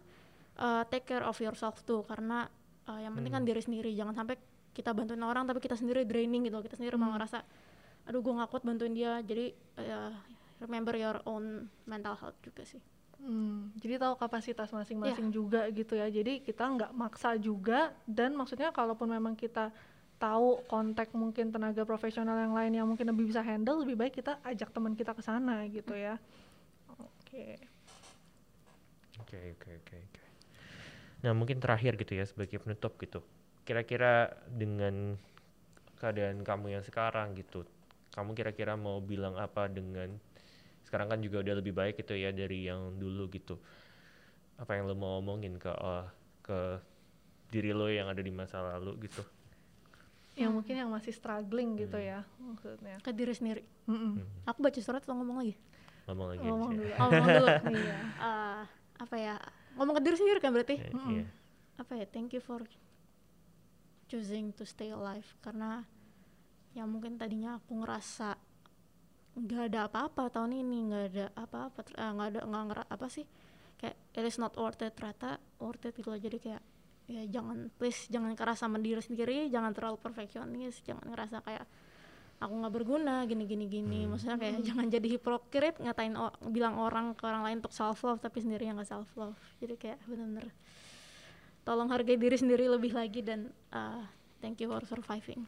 eh, 0.56 0.84
take 0.88 1.08
care 1.08 1.24
of 1.24 1.36
yourself 1.38 1.80
tuh. 1.84 2.04
Karena 2.04 2.44
eh, 2.86 3.00
yang 3.02 3.14
penting 3.14 3.32
kan 3.32 3.44
diri 3.44 3.60
sendiri. 3.60 3.92
Jangan 3.92 4.12
sampai 4.14 4.36
kita 4.70 4.92
bantuin 4.92 5.20
orang 5.22 5.44
tapi 5.44 5.60
kita 5.60 5.76
sendiri 5.76 6.04
draining 6.04 6.44
gitu 6.44 6.60
kita 6.60 6.76
sendiri 6.76 6.96
malah 6.96 7.16
ngerasa 7.18 7.42
aduh 8.06 8.20
gue 8.20 8.34
nggak 8.34 8.50
kuat 8.50 8.64
bantuin 8.64 8.92
dia. 8.92 9.20
Jadi 9.22 9.56
eh, 9.78 10.12
remember 10.60 10.96
your 10.96 11.20
own 11.26 11.68
mental 11.88 12.16
health 12.16 12.38
juga 12.44 12.64
sih 12.68 12.80
Hmm, 13.20 13.76
jadi 13.76 14.00
tahu 14.00 14.16
kapasitas 14.16 14.72
masing-masing 14.72 15.28
juga 15.28 15.68
gitu 15.76 15.92
ya. 15.92 16.08
Jadi 16.08 16.40
kita 16.40 16.64
nggak 16.64 16.96
maksa 16.96 17.36
juga 17.36 17.92
dan 18.08 18.32
maksudnya 18.32 18.72
kalaupun 18.72 19.12
memang 19.12 19.36
kita 19.36 19.76
tahu 20.20 20.64
kontak 20.72 21.12
mungkin 21.12 21.52
tenaga 21.52 21.84
profesional 21.84 22.40
yang 22.40 22.56
lain 22.56 22.72
yang 22.80 22.88
mungkin 22.88 23.12
lebih 23.12 23.28
bisa 23.28 23.44
handle, 23.44 23.84
lebih 23.84 24.00
baik 24.00 24.16
kita 24.24 24.40
ajak 24.44 24.72
teman 24.72 24.96
kita 24.96 25.12
ke 25.12 25.20
sana 25.20 25.68
gitu 25.68 25.96
ya. 25.96 26.16
Oke. 26.96 27.60
Oke, 29.20 29.38
oke, 29.56 29.70
oke, 29.84 29.96
oke. 30.00 30.24
Nah, 31.24 31.36
mungkin 31.36 31.60
terakhir 31.60 32.00
gitu 32.00 32.16
ya 32.16 32.24
sebagai 32.24 32.60
penutup 32.64 32.96
gitu. 33.04 33.20
Kira-kira 33.68 34.32
dengan 34.48 35.20
keadaan 36.00 36.48
kamu 36.48 36.80
yang 36.80 36.84
sekarang 36.88 37.36
gitu, 37.36 37.68
kamu 38.16 38.32
kira-kira 38.32 38.80
mau 38.80 39.04
bilang 39.04 39.36
apa 39.36 39.68
dengan 39.68 40.16
sekarang 40.90 41.08
kan 41.08 41.20
juga 41.22 41.46
udah 41.46 41.56
lebih 41.56 41.70
baik 41.72 42.02
gitu 42.02 42.18
ya 42.18 42.34
dari 42.34 42.66
yang 42.66 42.98
dulu 42.98 43.30
gitu. 43.30 43.62
Apa 44.58 44.74
yang 44.74 44.90
lo 44.90 44.98
mau 44.98 45.22
omongin 45.22 45.56
ke 45.56 45.70
eh, 45.70 46.06
ke 46.42 46.60
diri 47.48 47.70
lo 47.72 47.86
yang 47.86 48.10
ada 48.10 48.20
di 48.20 48.34
masa 48.34 48.58
lalu 48.60 49.06
gitu? 49.06 49.22
Yang 50.34 50.52
mungkin 50.56 50.76
yang 50.76 50.90
masih 50.90 51.12
struggling 51.12 51.76
gitu 51.76 52.00
ya 52.00 52.24
maksudnya. 52.40 52.96
ke 53.00 53.12
diri 53.12 53.36
sendiri 53.36 53.60
Mm-mm. 53.86 54.24
aku 54.48 54.64
baca 54.64 54.80
surat 54.80 55.04
atau 55.04 55.12
ngomong 55.14 55.44
lagi 55.44 55.54
Ngomong 56.08 56.28
lagi 56.32 56.40
Ngomong 56.42 56.70
aja. 56.72 56.78
dulu. 56.80 56.94
oh, 56.96 57.08
ngomong 57.12 57.28
dulu 57.36 57.48
Iya. 57.84 57.98
Eh, 58.24 58.62
apa 59.04 59.16
ya 59.20 59.36
ngomong 59.76 59.94
ke 60.00 60.02
diri 60.02 60.16
sendiri 60.16 60.40
kan 60.40 60.52
berarti 60.56 60.76
Eh, 60.80 60.96
Mm-mm. 60.96 61.12
iya. 61.12 61.26
apa 61.76 61.92
ya 61.94 62.06
thank 62.08 62.32
you 62.32 62.40
for 62.40 62.64
choosing 64.08 64.56
to 64.56 64.64
stay 64.64 64.90
alive 64.90 65.28
karena 65.40 65.84
ya 66.72 66.88
mungkin 66.88 67.20
tadinya 67.20 67.60
aku 67.60 67.84
ngerasa 67.84 68.40
nggak 69.40 69.64
ada 69.72 69.80
apa-apa 69.88 70.28
tahun 70.28 70.52
ini 70.60 70.78
nggak 70.92 71.06
ada 71.14 71.26
apa-apa 71.36 71.80
eh, 71.96 72.12
nggak 72.12 72.28
ada 72.36 72.40
nggak 72.44 72.64
ngera 72.68 72.84
apa 72.88 73.08
sih 73.08 73.24
kayak 73.80 73.96
it 74.12 74.26
is 74.28 74.36
not 74.36 74.52
worth 74.60 74.84
it 74.84 74.92
ternyata 74.92 75.40
worth 75.58 75.88
it 75.88 75.96
gitu 75.96 76.12
loh. 76.12 76.20
Jadi 76.20 76.38
kayak 76.38 76.62
ya 77.10 77.24
jangan 77.26 77.74
please 77.80 78.06
jangan 78.12 78.36
keras 78.38 78.62
sama 78.62 78.78
diri 78.78 79.02
sendiri 79.02 79.50
jangan 79.50 79.74
terlalu 79.74 79.98
perfeksionis 79.98 80.84
jangan 80.86 81.10
ngerasa 81.10 81.42
kayak 81.42 81.66
aku 82.40 82.54
nggak 82.54 82.74
berguna 82.76 83.24
gini 83.26 83.48
gini 83.48 83.66
gini. 83.66 84.00
Maksudnya 84.06 84.36
kayak 84.36 84.60
jangan 84.68 84.86
jadi 84.92 85.08
hipokrit 85.18 85.76
ngatain 85.80 86.14
o- 86.20 86.36
bilang 86.52 86.76
orang 86.78 87.16
ke 87.16 87.24
orang 87.24 87.44
lain 87.48 87.58
untuk 87.64 87.72
self 87.74 88.04
love 88.04 88.20
tapi 88.20 88.44
sendiri 88.44 88.68
yang 88.68 88.76
nggak 88.76 88.92
self 88.92 89.10
love 89.16 89.40
jadi 89.64 89.76
kayak 89.80 90.00
bener-bener 90.06 90.52
tolong 91.64 91.88
hargai 91.92 92.18
diri 92.18 92.34
sendiri 92.36 92.66
lebih 92.66 92.98
lagi 92.98 93.22
dan 93.22 93.52
uh, 93.72 94.02
thank 94.44 94.60
you 94.60 94.68
for 94.68 94.82
surviving. 94.84 95.46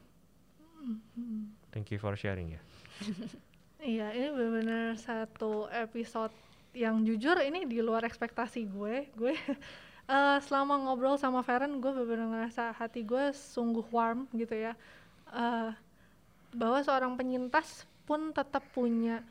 Thank 1.71 1.93
you 1.93 1.99
for 2.01 2.13
sharing 2.17 2.57
ya. 2.57 2.61
Iya, 3.81 4.13
ini 4.13 4.27
benar-benar 4.29 4.93
satu 5.01 5.65
episode 5.73 6.29
yang 6.77 7.01
jujur 7.01 7.33
ini 7.41 7.65
di 7.65 7.81
luar 7.81 8.05
ekspektasi 8.05 8.69
gue. 8.69 9.09
Gue 9.17 9.33
eh, 10.13 10.37
selama 10.45 10.77
ngobrol 10.85 11.17
sama 11.17 11.41
Feren, 11.41 11.81
gue 11.81 11.89
benar-benar 11.89 12.29
ngerasa 12.29 12.77
hati 12.77 13.01
gue 13.01 13.33
sungguh 13.33 13.81
warm 13.89 14.29
gitu 14.37 14.53
ya. 14.53 14.77
Eh, 15.33 15.73
bahwa 16.53 16.79
seorang 16.85 17.17
penyintas 17.17 17.89
pun 18.05 18.29
tetap 18.29 18.61
punya 18.69 19.25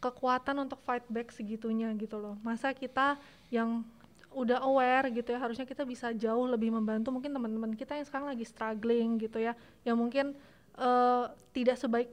kekuatan 0.00 0.64
untuk 0.64 0.80
fight 0.80 1.04
back 1.12 1.28
segitunya 1.28 1.92
gitu 2.00 2.16
loh. 2.16 2.40
Masa 2.40 2.72
kita 2.72 3.20
yang 3.52 3.84
udah 4.32 4.64
aware 4.64 5.12
gitu 5.12 5.36
ya, 5.36 5.44
harusnya 5.44 5.68
kita 5.68 5.84
bisa 5.84 6.08
jauh 6.16 6.48
lebih 6.48 6.72
membantu 6.72 7.12
mungkin 7.12 7.36
teman-teman 7.36 7.76
kita 7.76 8.00
yang 8.00 8.06
sekarang 8.08 8.32
lagi 8.32 8.48
struggling 8.48 9.20
gitu 9.20 9.44
ya, 9.44 9.52
yang 9.84 10.00
mungkin 10.00 10.32
eh, 10.80 11.24
tidak 11.52 11.76
sebaik 11.76 12.08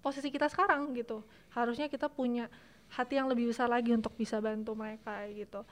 posisi 0.00 0.32
kita 0.32 0.50
sekarang 0.50 0.90
gitu. 0.96 1.22
Harusnya 1.54 1.86
kita 1.86 2.10
punya 2.10 2.50
hati 2.90 3.18
yang 3.20 3.30
lebih 3.30 3.50
besar 3.50 3.70
lagi 3.70 3.94
untuk 3.94 4.14
bisa 4.18 4.42
bantu 4.42 4.74
mereka 4.74 5.22
gitu. 5.30 5.62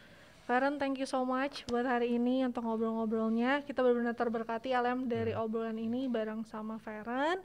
Feren, 0.48 0.80
thank 0.80 0.96
you 0.96 1.04
so 1.04 1.28
much 1.28 1.68
buat 1.68 1.84
hari 1.84 2.16
ini 2.16 2.40
untuk 2.46 2.64
ngobrol-ngobrolnya. 2.64 3.68
Kita 3.68 3.84
benar-benar 3.84 4.16
terberkati 4.16 4.72
Alem 4.72 5.04
dari 5.04 5.36
obrolan 5.36 5.76
ini 5.76 6.08
bareng 6.08 6.48
sama 6.48 6.80
Feren. 6.80 7.44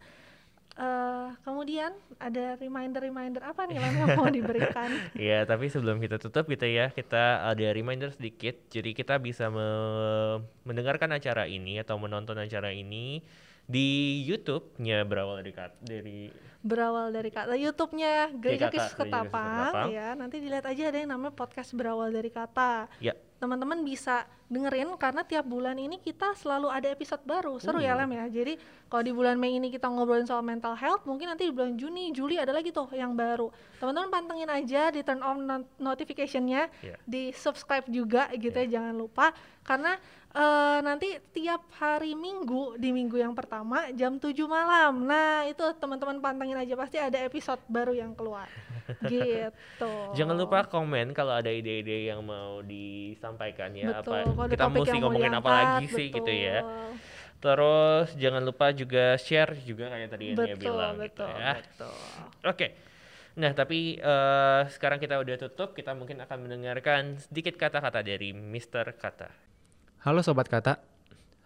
Eh, 0.74 1.28
kemudian 1.46 1.94
ada 2.18 2.58
reminder-reminder 2.58 3.46
apa 3.46 3.70
nih 3.70 3.78
Lem 3.78 3.94
yang 3.94 4.18
mau 4.18 4.26
diberikan? 4.42 4.90
Iya, 5.14 5.46
tapi 5.46 5.70
sebelum 5.70 6.02
kita 6.02 6.18
tutup 6.18 6.50
gitu 6.50 6.66
ya, 6.66 6.90
kita 6.90 7.46
ada 7.46 7.68
reminder 7.70 8.10
sedikit. 8.10 8.58
Jadi 8.74 8.98
kita 8.98 9.22
bisa 9.22 9.54
me- 9.54 10.42
mendengarkan 10.66 11.14
acara 11.14 11.46
ini 11.46 11.78
atau 11.78 12.02
menonton 12.02 12.42
acara 12.42 12.74
ini 12.74 13.22
di 13.64 13.88
YouTube-nya 14.24 15.04
berawal 15.04 15.40
dari 15.40 15.52
kat- 15.52 15.80
dari 15.80 16.30
berawal 16.60 17.12
dari 17.12 17.28
kata 17.28 17.54
YouTube-nya 17.54 18.32
Gereja 18.34 18.72
Kristus 18.72 18.96
Ketapang 18.96 19.92
ya. 19.92 20.16
Nanti 20.16 20.40
dilihat 20.40 20.64
aja 20.64 20.84
ada 20.88 20.98
yang 20.98 21.12
namanya 21.12 21.34
podcast 21.34 21.76
berawal 21.76 22.08
dari 22.08 22.28
kata. 22.28 22.88
ya 23.00 23.12
Teman-teman 23.36 23.84
bisa 23.84 24.24
dengerin 24.48 24.96
karena 24.96 25.28
tiap 25.28 25.44
bulan 25.44 25.76
ini 25.76 26.00
kita 26.00 26.32
selalu 26.34 26.72
ada 26.72 26.88
episode 26.88 27.20
baru. 27.24 27.60
Seru 27.60 27.84
ya 27.84 27.92
Uh. 27.92 28.00
Lem 28.00 28.16
ya. 28.16 28.26
Jadi 28.32 28.54
kalau 28.88 29.04
di 29.04 29.12
bulan 29.12 29.36
Mei 29.36 29.52
ini 29.54 29.68
kita 29.68 29.92
ngobrolin 29.92 30.24
soal 30.24 30.40
mental 30.40 30.72
health, 30.74 31.04
mungkin 31.04 31.28
nanti 31.28 31.44
di 31.44 31.52
bulan 31.52 31.76
Juni, 31.76 32.16
Juli 32.16 32.40
ada 32.40 32.56
lagi 32.56 32.72
tuh 32.72 32.88
yang 32.94 33.12
baru. 33.12 33.52
Teman-teman 33.76 34.08
pantengin 34.08 34.48
aja 34.48 34.88
di 34.88 35.04
turn 35.04 35.20
on 35.20 35.44
not- 35.44 35.68
notification-nya, 35.76 36.72
Iya. 36.80 36.96
di 37.04 37.36
subscribe 37.36 37.84
juga 37.90 38.32
gitu 38.32 38.56
ya, 38.56 38.80
jangan 38.80 38.96
lupa 38.96 39.36
karena 39.60 40.00
eh, 40.34 40.80
nanti 40.82 41.18
tiap 41.32 41.62
hari 41.78 42.18
Minggu 42.18 42.78
di 42.82 42.90
minggu 42.90 43.18
yang 43.22 43.38
pertama 43.38 43.90
jam 43.94 44.18
7 44.18 44.34
malam. 44.50 45.06
Nah, 45.06 45.46
itu 45.46 45.62
teman-teman 45.78 46.18
pantengin 46.20 46.58
aja 46.58 46.74
pasti 46.74 46.98
ada 46.98 47.22
episode 47.22 47.62
baru 47.70 47.94
yang 47.94 48.18
keluar. 48.18 48.50
gitu. 49.08 49.94
Jangan 50.18 50.36
lupa 50.36 50.68
komen 50.68 51.16
kalau 51.16 51.32
ada 51.38 51.48
ide-ide 51.48 52.12
yang 52.12 52.20
mau 52.20 52.60
disampaikan 52.66 53.72
ya 53.72 54.04
Betul, 54.04 54.28
apa 54.28 54.44
kita 54.52 54.68
mesti 54.68 54.98
ngomongin 55.00 55.34
apa 55.34 55.40
diangkat, 55.40 55.64
lagi 55.64 55.86
sih 55.88 56.08
gitu 56.12 56.32
ya. 56.34 56.60
betul. 56.62 56.92
Terus 57.44 58.08
jangan 58.16 58.42
lupa 58.44 58.72
juga 58.72 59.20
share 59.20 59.52
juga 59.68 59.92
kayak 59.92 60.10
tadi 60.16 60.24
yang 60.32 60.38
dia 60.40 60.56
Betul, 60.56 60.64
bilang 60.64 60.96
betul, 60.96 61.28
gitu 61.28 61.42
ya. 61.44 61.54
betul. 61.60 61.96
Oke. 62.48 62.68
Nah, 63.34 63.52
tapi 63.52 63.98
eh, 63.98 64.62
sekarang 64.70 65.02
kita 65.02 65.18
udah 65.18 65.36
tutup, 65.42 65.74
kita 65.74 65.92
mungkin 65.98 66.22
akan 66.22 66.38
mendengarkan 66.46 67.18
sedikit 67.20 67.58
kata-kata 67.58 68.06
dari 68.06 68.30
Mr. 68.32 68.94
Kata. 68.96 69.43
Halo 70.04 70.20
Sobat 70.20 70.52
Kata, 70.52 70.84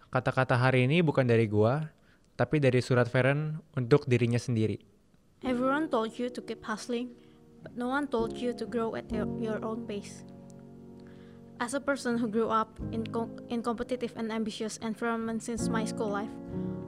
kata-kata 0.10 0.58
hari 0.58 0.89
ini 0.89 1.05
bukan 1.05 1.30
dari 1.30 1.45
gua, 1.45 1.93
tapi 2.34 2.58
dari 2.58 2.82
surat 2.82 3.05
Feren 3.05 3.62
untuk 3.78 4.10
dirinya 4.10 4.41
sendiri. 4.41 4.82
everyone 5.45 5.86
told 5.86 6.10
you 6.18 6.26
to 6.26 6.41
keep 6.41 6.66
hustling 6.66 7.14
but 7.62 7.70
no 7.78 7.86
one 7.86 8.10
told 8.10 8.34
you 8.34 8.49
to 8.58 8.66
grow 8.66 8.97
at 8.97 9.05
your, 9.14 9.62
own 9.62 9.86
pace 9.86 10.26
As 11.62 11.78
a 11.78 11.82
person 11.82 12.18
who 12.18 12.26
grew 12.26 12.49
up 12.49 12.82
in, 12.89 13.05
com- 13.05 13.38
in 13.53 13.62
competitive 13.62 14.18
and 14.18 14.34
ambitious 14.34 14.82
environment 14.82 15.45
since 15.45 15.70
my 15.70 15.86
school 15.86 16.10
life, 16.10 16.34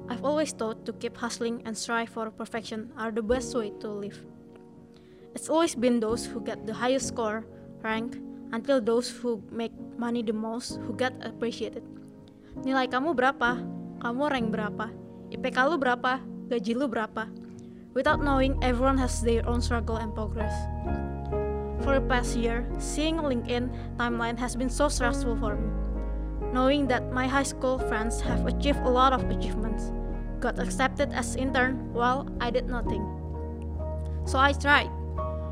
I've 0.10 0.26
always 0.26 0.50
thought 0.58 0.90
to 0.90 0.94
keep 0.98 1.14
hustling 1.14 1.62
and 1.70 1.78
strive 1.78 2.10
for 2.10 2.34
perfection 2.34 2.90
are 2.98 3.14
the 3.14 3.22
best 3.22 3.54
way 3.54 3.70
to 3.86 3.90
live. 3.90 4.18
It's 5.38 5.54
always 5.54 5.78
been 5.78 6.02
those 6.02 6.26
who 6.26 6.42
get 6.42 6.66
the 6.66 6.74
highest 6.74 7.14
score, 7.14 7.46
rank, 7.86 8.18
until 8.54 8.82
those 8.82 9.10
who 9.14 9.46
make 9.54 9.74
money 10.00 10.24
the 10.24 10.32
most 10.32 10.80
who 10.88 10.96
get 10.96 11.12
appreciated. 11.20 11.84
Nilai 12.64 12.88
kamu 12.88 13.12
berapa? 13.14 13.60
Kamu 14.00 14.24
rank 14.32 14.48
berapa? 14.50 14.88
IPK 15.30 15.58
lu 15.68 15.76
berapa? 15.76 16.24
Gaji 16.48 16.74
lu 16.74 16.88
berapa? 16.88 17.28
Without 17.94 18.24
knowing, 18.24 18.56
everyone 18.64 18.98
has 18.98 19.20
their 19.20 19.44
own 19.44 19.60
struggle 19.60 20.00
and 20.00 20.16
progress. 20.16 20.56
For 21.84 22.00
the 22.00 22.06
past 22.08 22.40
year, 22.40 22.64
seeing 22.80 23.20
LinkedIn 23.20 23.98
timeline 24.00 24.40
has 24.40 24.56
been 24.56 24.72
so 24.72 24.88
stressful 24.88 25.36
for 25.38 25.60
me. 25.60 25.70
Knowing 26.56 26.88
that 26.88 27.12
my 27.12 27.28
high 27.28 27.46
school 27.46 27.78
friends 27.78 28.24
have 28.24 28.48
achieved 28.48 28.82
a 28.82 28.90
lot 28.90 29.14
of 29.14 29.28
achievements, 29.30 29.92
got 30.40 30.58
accepted 30.58 31.12
as 31.14 31.36
intern 31.36 31.92
while 31.94 32.26
I 32.40 32.50
did 32.50 32.72
nothing. 32.72 33.04
So 34.26 34.40
I 34.40 34.54
tried. 34.54 34.90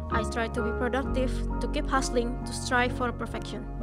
I 0.10 0.24
tried 0.32 0.54
to 0.56 0.64
be 0.64 0.72
productive, 0.80 1.32
to 1.60 1.68
keep 1.70 1.86
hustling, 1.86 2.38
to 2.46 2.54
strive 2.54 2.96
for 2.96 3.12
perfection. 3.12 3.77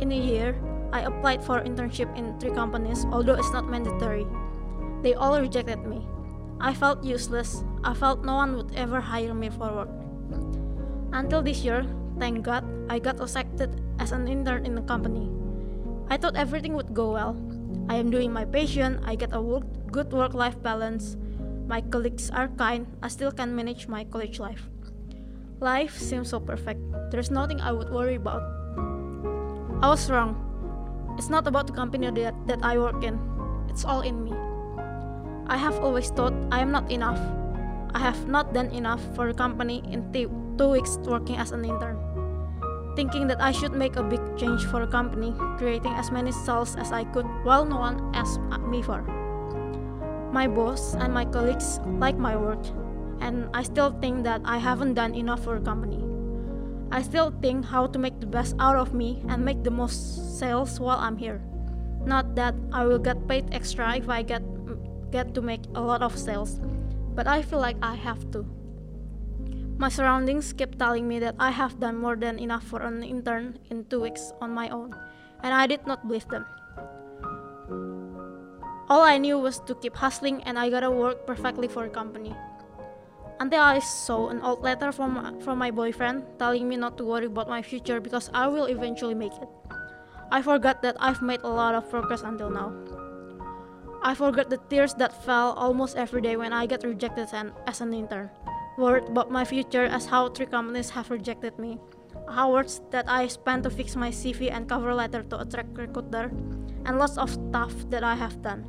In 0.00 0.12
a 0.12 0.16
year, 0.16 0.56
I 0.92 1.04
applied 1.04 1.44
for 1.44 1.60
internship 1.60 2.08
in 2.16 2.32
three 2.40 2.50
companies, 2.56 3.04
although 3.12 3.36
it's 3.36 3.52
not 3.52 3.68
mandatory. 3.68 4.26
They 5.02 5.12
all 5.14 5.38
rejected 5.38 5.84
me. 5.84 6.00
I 6.60 6.72
felt 6.74 7.04
useless. 7.04 7.64
I 7.84 7.94
felt 7.94 8.24
no 8.24 8.34
one 8.34 8.56
would 8.56 8.72
ever 8.74 9.00
hire 9.00 9.34
me 9.34 9.48
for 9.48 9.68
work. 9.72 9.92
Until 11.12 11.42
this 11.42 11.64
year, 11.64 11.84
thank 12.18 12.44
God, 12.44 12.64
I 12.88 12.98
got 12.98 13.20
accepted 13.20 13.80
as 13.98 14.12
an 14.12 14.28
intern 14.28 14.64
in 14.64 14.74
the 14.74 14.82
company. 14.82 15.28
I 16.08 16.16
thought 16.16 16.36
everything 16.36 16.74
would 16.74 16.92
go 16.92 17.12
well. 17.12 17.36
I 17.88 17.96
am 17.96 18.10
doing 18.10 18.32
my 18.32 18.44
passion, 18.44 19.00
I 19.04 19.14
get 19.16 19.32
a 19.32 19.40
work, 19.40 19.64
good 19.92 20.12
work 20.12 20.34
life 20.34 20.60
balance. 20.62 21.16
My 21.66 21.80
colleagues 21.80 22.30
are 22.30 22.48
kind, 22.48 22.86
I 23.02 23.08
still 23.08 23.32
can 23.32 23.54
manage 23.54 23.86
my 23.86 24.04
college 24.04 24.40
life. 24.40 24.68
Life 25.60 25.96
seems 25.98 26.30
so 26.30 26.40
perfect. 26.40 26.80
There's 27.10 27.30
nothing 27.30 27.60
I 27.60 27.72
would 27.72 27.90
worry 27.90 28.16
about. 28.16 28.59
I 29.82 29.88
was 29.88 30.10
wrong. 30.10 30.36
It's 31.16 31.30
not 31.30 31.46
about 31.46 31.66
the 31.66 31.72
company 31.72 32.10
that, 32.10 32.34
that 32.46 32.60
I 32.62 32.76
work 32.76 33.02
in, 33.02 33.18
it's 33.70 33.82
all 33.82 34.02
in 34.02 34.22
me. 34.22 34.32
I 35.46 35.56
have 35.56 35.80
always 35.80 36.10
thought 36.10 36.34
I 36.52 36.60
am 36.60 36.70
not 36.70 36.90
enough. 36.92 37.18
I 37.94 37.98
have 37.98 38.28
not 38.28 38.52
done 38.52 38.68
enough 38.76 39.00
for 39.16 39.26
the 39.26 39.32
company 39.32 39.82
in 39.90 40.12
two 40.12 40.68
weeks 40.68 40.98
working 41.08 41.38
as 41.38 41.52
an 41.52 41.64
intern. 41.64 41.96
Thinking 42.94 43.26
that 43.28 43.40
I 43.40 43.52
should 43.52 43.72
make 43.72 43.96
a 43.96 44.02
big 44.02 44.20
change 44.36 44.66
for 44.66 44.84
the 44.84 44.92
company, 44.92 45.32
creating 45.56 45.94
as 45.94 46.10
many 46.10 46.30
sales 46.30 46.76
as 46.76 46.92
I 46.92 47.04
could 47.04 47.26
while 47.42 47.64
no 47.64 47.78
one 47.78 48.14
asked 48.14 48.40
me 48.68 48.82
for. 48.82 49.00
My 50.30 50.46
boss 50.46 50.94
and 50.94 51.14
my 51.14 51.24
colleagues 51.24 51.80
like 51.98 52.18
my 52.18 52.36
work, 52.36 52.60
and 53.20 53.48
I 53.54 53.62
still 53.62 53.96
think 54.00 54.24
that 54.24 54.42
I 54.44 54.58
haven't 54.58 54.92
done 54.92 55.14
enough 55.14 55.42
for 55.42 55.58
the 55.58 55.64
company. 55.64 56.09
I 56.90 57.02
still 57.02 57.30
think 57.40 57.64
how 57.64 57.86
to 57.86 57.98
make 57.98 58.18
the 58.18 58.26
best 58.26 58.56
out 58.58 58.76
of 58.76 58.92
me 58.92 59.22
and 59.28 59.44
make 59.44 59.62
the 59.62 59.70
most 59.70 60.38
sales 60.38 60.80
while 60.80 60.98
I'm 60.98 61.16
here. 61.16 61.40
Not 62.04 62.34
that 62.34 62.54
I 62.72 62.84
will 62.84 62.98
get 62.98 63.28
paid 63.28 63.52
extra 63.52 63.96
if 63.96 64.08
I 64.08 64.22
get 64.22 64.42
get 65.10 65.34
to 65.34 65.42
make 65.42 65.62
a 65.74 65.80
lot 65.80 66.02
of 66.02 66.18
sales, 66.18 66.60
but 67.14 67.26
I 67.26 67.42
feel 67.42 67.60
like 67.60 67.76
I 67.82 67.94
have 67.94 68.30
to. 68.32 68.46
My 69.78 69.88
surroundings 69.88 70.52
keep 70.52 70.78
telling 70.78 71.08
me 71.08 71.18
that 71.20 71.34
I 71.38 71.50
have 71.50 71.80
done 71.80 71.96
more 71.96 72.16
than 72.16 72.38
enough 72.38 72.64
for 72.64 72.82
an 72.82 73.02
intern 73.02 73.58
in 73.70 73.86
two 73.86 74.00
weeks 74.00 74.32
on 74.40 74.50
my 74.52 74.68
own, 74.68 74.94
and 75.42 75.54
I 75.54 75.66
did 75.66 75.86
not 75.86 76.06
believe 76.06 76.28
them. 76.28 76.46
All 78.90 79.02
I 79.02 79.18
knew 79.18 79.38
was 79.38 79.60
to 79.70 79.74
keep 79.76 79.96
hustling, 79.96 80.42
and 80.42 80.58
I 80.58 80.68
gotta 80.70 80.90
work 80.90 81.26
perfectly 81.26 81.68
for 81.68 81.84
a 81.84 81.90
company. 81.90 82.34
Until 83.40 83.62
I 83.62 83.78
saw 83.78 84.28
an 84.28 84.42
old 84.42 84.60
letter 84.60 84.92
from, 84.92 85.40
from 85.40 85.56
my 85.56 85.70
boyfriend 85.70 86.24
telling 86.38 86.68
me 86.68 86.76
not 86.76 86.98
to 86.98 87.04
worry 87.04 87.24
about 87.24 87.48
my 87.48 87.62
future 87.62 87.98
because 87.98 88.28
I 88.34 88.46
will 88.48 88.66
eventually 88.66 89.14
make 89.14 89.32
it. 89.32 89.48
I 90.30 90.42
forgot 90.42 90.82
that 90.82 90.96
I've 91.00 91.22
made 91.22 91.40
a 91.42 91.48
lot 91.48 91.74
of 91.74 91.88
progress 91.88 92.20
until 92.20 92.50
now. 92.50 92.70
I 94.02 94.14
forgot 94.14 94.50
the 94.50 94.60
tears 94.68 94.92
that 94.94 95.24
fell 95.24 95.52
almost 95.52 95.96
every 95.96 96.20
day 96.20 96.36
when 96.36 96.52
I 96.52 96.66
get 96.66 96.84
rejected 96.84 97.28
as 97.66 97.80
an 97.80 97.94
intern. 97.94 98.28
Worried 98.76 99.08
about 99.08 99.30
my 99.30 99.46
future 99.46 99.84
as 99.84 100.04
how 100.04 100.28
three 100.28 100.46
companies 100.46 100.90
have 100.90 101.10
rejected 101.10 101.58
me. 101.58 101.78
Hours 102.28 102.82
that 102.90 103.08
I 103.08 103.26
spent 103.26 103.64
to 103.64 103.70
fix 103.70 103.96
my 103.96 104.10
CV 104.10 104.52
and 104.52 104.68
cover 104.68 104.94
letter 104.94 105.22
to 105.22 105.40
attract 105.40 105.78
recruiter, 105.78 106.30
and 106.84 106.98
lots 106.98 107.16
of 107.16 107.30
stuff 107.30 107.72
that 107.88 108.04
I 108.04 108.14
have 108.14 108.42
done. 108.42 108.66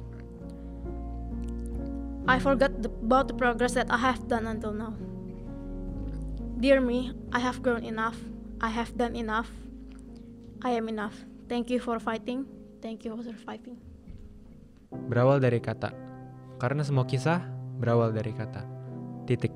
I 2.27 2.37
forgot 2.37 2.81
the, 2.81 2.89
about 2.89 3.27
the 3.27 3.33
progress 3.33 3.73
that 3.73 3.89
I 3.89 3.97
have 3.97 4.27
done 4.27 4.45
until 4.45 4.73
now. 4.73 4.93
Dear 6.61 6.81
me, 6.81 7.13
I 7.33 7.39
have 7.41 7.65
grown 7.65 7.81
enough. 7.81 8.17
I 8.61 8.69
have 8.69 8.93
done 8.93 9.17
enough. 9.17 9.49
I 10.61 10.77
am 10.77 10.85
enough. 10.85 11.17
Thank 11.49 11.73
you 11.73 11.81
for 11.81 11.97
fighting. 11.97 12.45
Thank 12.81 13.01
you 13.01 13.17
for 13.17 13.25
surviving. 13.25 13.81
Berawal 15.09 15.41
dari 15.41 15.57
kata. 15.57 15.89
Karena 16.61 16.85
semua 16.85 17.09
kisah 17.09 17.41
berawal 17.81 18.13
dari 18.13 18.29
kata. 18.37 18.61
Titik. 19.25 19.49